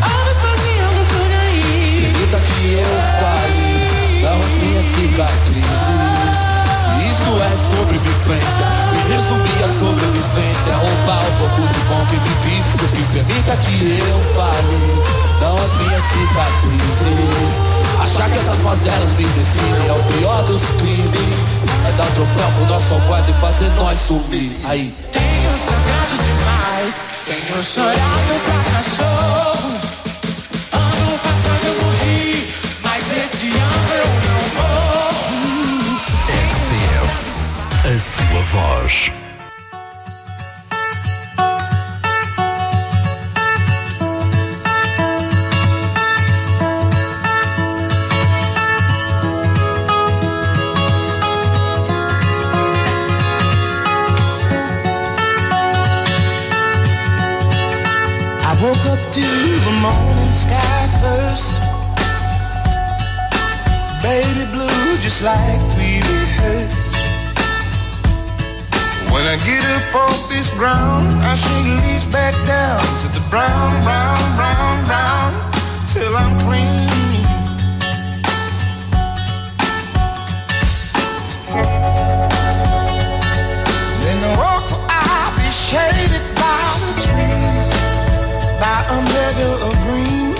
Almas 0.00 0.38
passeando 0.38 1.04
por 1.12 1.30
aí. 1.36 2.12
Vida 2.16 2.40
que 2.40 2.72
eu 2.80 2.94
falei, 3.20 4.22
não 4.22 4.38
as 4.40 4.54
minhas 4.62 4.84
cicatrizes. 4.86 6.38
Se 6.80 6.90
isso 7.10 7.32
é 7.42 7.50
sobrevivência, 7.76 8.66
me 8.66 8.73
sobrevivência. 10.34 10.70
é 10.70 10.74
Roubar 10.74 11.22
o 11.22 11.32
pouco 11.38 11.72
de 11.72 11.80
bom 11.80 12.06
que 12.06 12.16
vivi. 12.16 12.62
O 12.74 12.88
que 12.88 13.02
permita 13.12 13.56
que 13.56 13.98
eu 14.08 14.20
fale, 14.34 15.02
não 15.40 15.56
as 15.56 15.74
minhas 15.76 16.02
cicatrizes. 16.04 17.60
Achar 18.00 18.30
que 18.30 18.38
essas 18.38 18.58
mazelas 18.58 19.10
me 19.12 19.24
definem 19.24 19.88
é 19.88 19.92
o 19.92 20.18
pior 20.18 20.42
dos 20.44 20.62
crimes. 20.62 21.54
É 21.86 21.92
dar 21.92 22.06
troféu 22.06 22.50
pro 22.56 22.66
nosso 22.66 22.94
algoz 22.94 23.28
e 23.28 23.32
fazer 23.34 23.70
nós 23.70 23.98
sumir. 23.98 24.56
Aí. 24.64 24.94
Tenho 25.12 25.50
sangrado 25.58 26.16
demais, 26.22 27.00
tenho 27.26 27.62
chorado 27.62 28.34
pra 28.44 28.58
cachorro. 28.72 29.70
Ano 30.72 31.18
passado 31.18 31.64
eu 31.64 31.84
morri, 31.84 32.48
mas 32.82 33.02
esse 33.10 33.46
ano 33.48 33.94
eu 33.94 34.08
não 34.26 34.42
morro. 34.62 36.00
RCF, 36.28 37.32
a 37.86 37.98
sua 38.00 38.42
voz. 38.42 39.23
I 69.34 69.36
get 69.38 69.64
up 69.64 69.94
off 69.96 70.28
this 70.28 70.48
ground, 70.54 71.10
I 71.10 71.34
shake 71.34 71.82
leaves 71.82 72.06
back 72.06 72.34
down 72.46 72.78
to 72.98 73.08
the 73.08 73.20
brown, 73.30 73.82
brown, 73.82 74.36
brown, 74.36 74.84
brown, 74.86 75.32
till 75.88 76.14
I'm 76.14 76.38
clean. 76.46 76.86
Then 84.04 84.22
I 84.22 84.30
walk 84.38 84.70
I'll 84.86 85.34
be 85.34 85.50
shaded 85.50 86.22
by 86.38 86.70
the 86.84 86.92
trees 87.02 87.68
by 88.62 88.86
a 88.86 89.02
meadow 89.02 89.52
of 89.66 89.74
green 89.82 90.30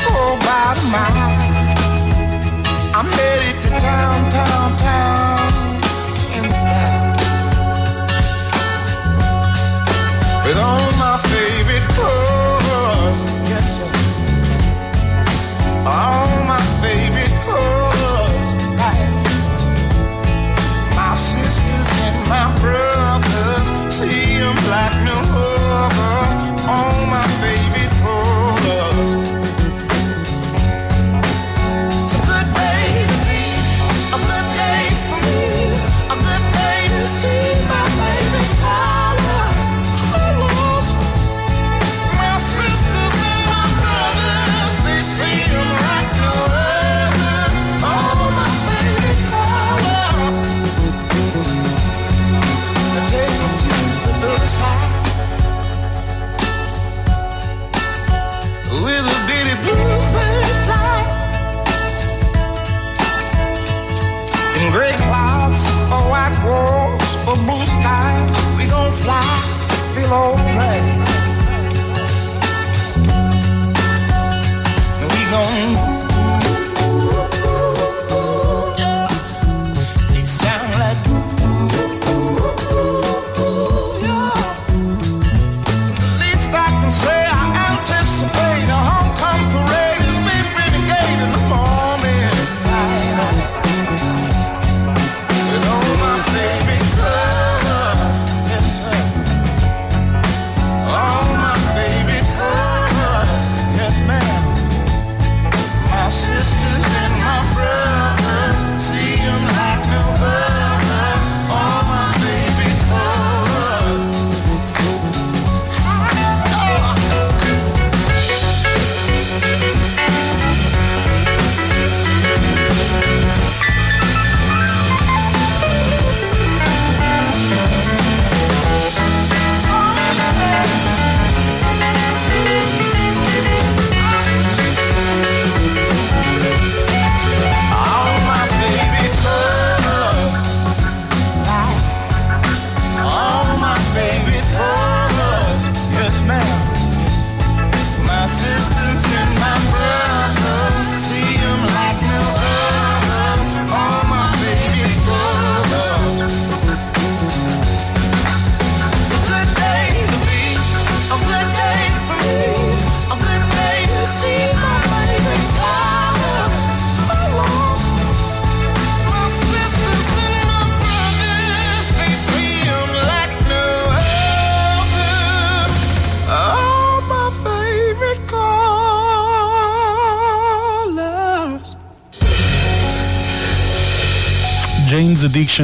for 0.00 0.40
about 0.40 0.78
a 0.80 0.86
mile. 0.88 1.36
I'm 2.96 3.04
headed 3.12 3.60
to 3.60 3.68
town, 3.68 4.30
town, 4.30 4.76
town 4.78 5.69
with 10.50 10.58
all 10.58 10.90
my 10.98 11.16
favorite 11.32 11.86
colors. 11.94 13.18
Yes, 13.48 13.66
sir. 13.76 13.88
All 15.86 16.39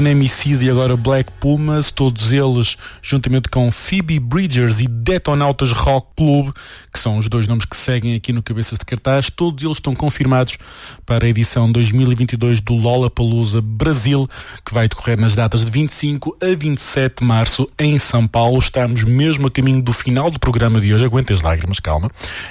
Destruction, 0.03 0.61
e 0.61 0.71
agora 0.71 0.97
Black 0.97 1.33
Pumas, 1.41 1.91
todos 1.91 2.31
eles 2.33 2.77
juntamente 3.01 3.49
com 3.49 3.73
Phoebe 3.73 4.19
Bridgers 4.19 4.81
e 4.81 4.87
Detonautas 4.87 5.73
Rock 5.73 6.09
Club, 6.17 6.55
que 6.93 6.99
são 6.99 7.17
os 7.17 7.29
dois 7.29 7.49
nomes 7.49 7.65
que 7.65 7.77
seguem 7.77 8.15
aqui 8.15 8.33
no 8.33 8.43
Cabeças 8.43 8.79
de 8.79 8.85
Cartaz, 8.85 9.31
todos 9.31 9.65
eles 9.65 9.79
estão 9.79 9.95
confirmados 9.95 10.59
para 11.07 11.25
a 11.25 11.29
edição 11.29 11.71
2022 11.71 12.61
do 12.61 12.75
Lollapalooza 12.75 13.61
Brasil, 13.63 14.29
que 14.65 14.75
vai 14.75 14.87
decorrer 14.89 15.19
nas 15.19 15.35
datas 15.35 15.65
de 15.65 15.71
25 15.71 16.37
a 16.43 16.55
27 16.55 17.21
de 17.21 17.25
março 17.25 17.67
em 17.79 17.99
São 17.99 18.27
Paulo. 18.27 18.59
Estamos 18.59 19.03
mesmo 19.05 19.47
a 19.47 19.51
caminho 19.51 19.81
do 19.81 19.93
final 19.93 20.31
do 20.31 20.39
programa 20.39 20.81
de 20.81 20.93
hoje. 20.93 21.05
Aguentem 21.05 21.35
as 21.35 21.43
lágrimas, 21.43 21.81
calma. 21.81 22.11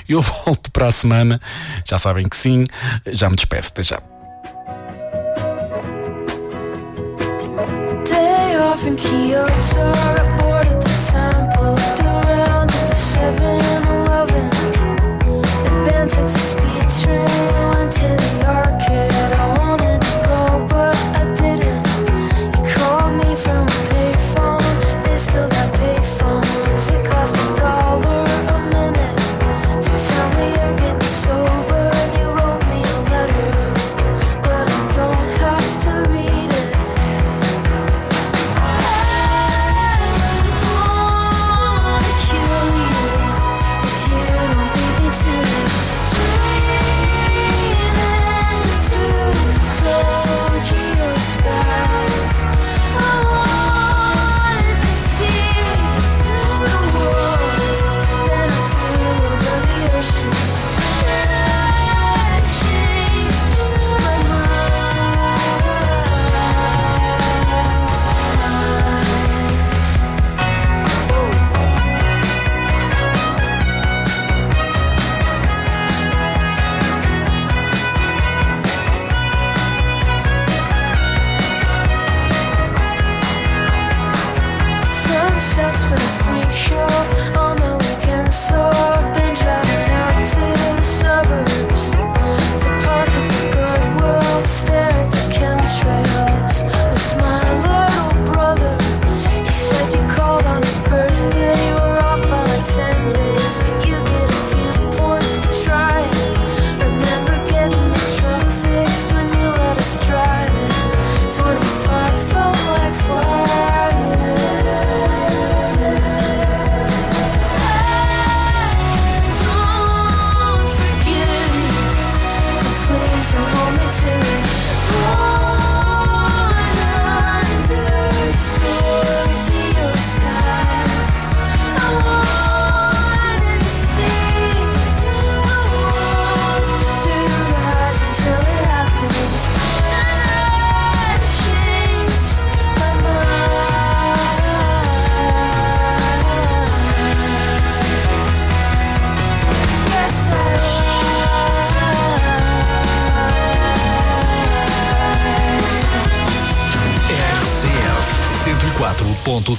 Eu 0.10 0.22
volto 0.46 0.72
para 0.72 0.88
a 0.88 0.92
semana. 0.92 1.40
Já 1.86 2.00
sabem 2.00 2.28
que 2.28 2.38
sim. 2.38 2.64
Já 3.08 3.30
me 3.30 3.36
despeço. 3.36 3.70
Até 3.70 3.84
já. 3.84 4.15
from 8.86 8.98
Kyoto, 8.98 9.90
aboard 10.22 10.68
at 10.68 10.80
the 10.80 10.96
temple, 11.12 11.74
looked 11.74 12.02
around 12.02 12.70
at 12.70 12.88
the 12.88 12.94
7 12.94 13.42
Eleven. 13.98 14.50
The 15.64 15.72
band 15.86 16.10
took 16.12 16.30
the 16.30 16.44
speed 16.52 16.86
train, 17.02 17.70
went 17.72 17.92
to 17.94 18.10
the 18.22 18.25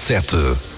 certo 0.07 0.76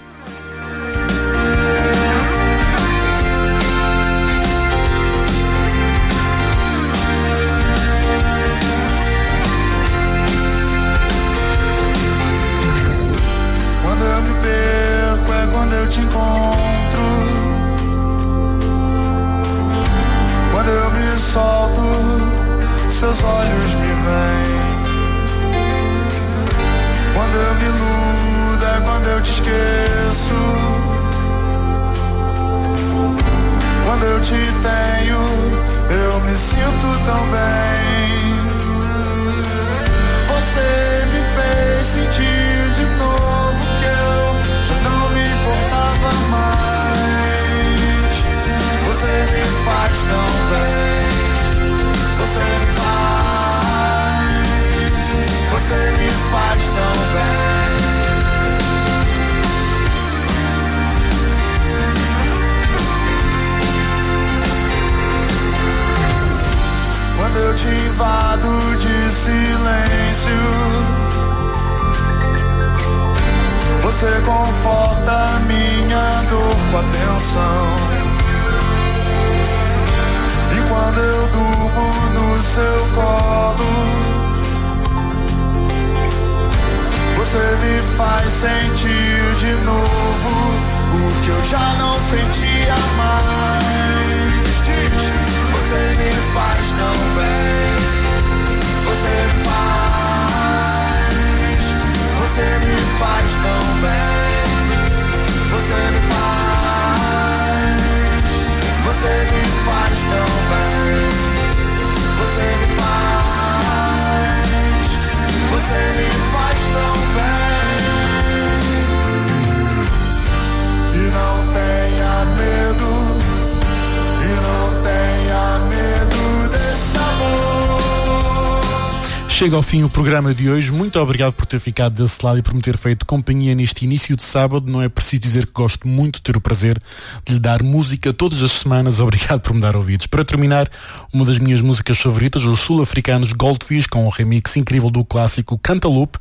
Chega 129.49 129.57
ao 129.57 129.63
fim 129.63 129.83
o 129.83 129.89
programa 129.89 130.35
de 130.35 130.51
hoje. 130.51 130.71
Muito 130.71 131.01
obrigado 131.01 131.33
por 131.33 131.47
ter 131.47 131.59
ficado 131.59 131.95
desse 131.95 132.23
lado 132.23 132.39
e 132.39 132.43
por 132.43 132.53
me 132.53 132.61
ter 132.61 132.77
feito 132.77 133.07
companhia 133.07 133.55
neste 133.55 133.87
início 133.87 134.15
de 134.15 134.23
sábado. 134.23 134.71
Não 134.71 134.83
é 134.83 134.91
preciso 134.91 135.23
dizer 135.23 135.47
que 135.47 135.53
gosto 135.53 135.89
muito 135.89 136.17
de 136.17 136.21
ter 136.21 136.37
o 136.37 136.41
prazer 136.41 136.79
de 137.25 137.33
lhe 137.33 137.41
dar 137.41 137.63
música 137.63 138.13
todas 138.13 138.43
as 138.43 138.53
semanas. 138.53 139.01
Obrigado 139.01 139.41
por 139.41 139.55
me 139.55 139.61
dar 139.63 139.75
ouvidos. 139.75 140.07
Para 140.07 140.23
terminar, 140.23 140.71
uma 141.11 141.25
das 141.25 141.39
minhas 141.39 141.63
músicas 141.63 141.99
favoritas, 141.99 142.45
os 142.45 142.61
sul-africanos 142.61 143.33
Goldfish, 143.33 143.87
com 143.87 144.05
um 144.05 144.11
remix 144.11 144.55
incrível 144.55 144.91
do 144.91 145.03
clássico 145.03 145.57
Cantaloupe. 145.57 146.19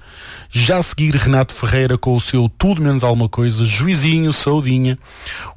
Já 0.50 0.78
a 0.78 0.84
seguir, 0.84 1.14
Renato 1.14 1.54
Ferreira 1.54 1.98
com 1.98 2.16
o 2.16 2.22
seu 2.22 2.48
Tudo 2.48 2.82
Menos 2.82 3.04
Alguma 3.04 3.28
Coisa, 3.28 3.66
Juizinho, 3.66 4.32
Saudinha. 4.32 4.98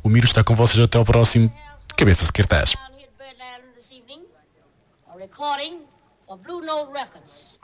O 0.03 0.09
Miro 0.09 0.27
está 0.27 0.43
com 0.43 0.57
vocês 0.57 0.83
até 0.83 0.99
ao 0.99 1.05
próximo 1.05 1.53
Cabeças 1.97 2.27
de 2.27 2.33
Cartaz. 2.33 2.75
of 6.31 6.43
Blue 6.45 6.61
Note 6.61 6.91
Records. 6.93 7.59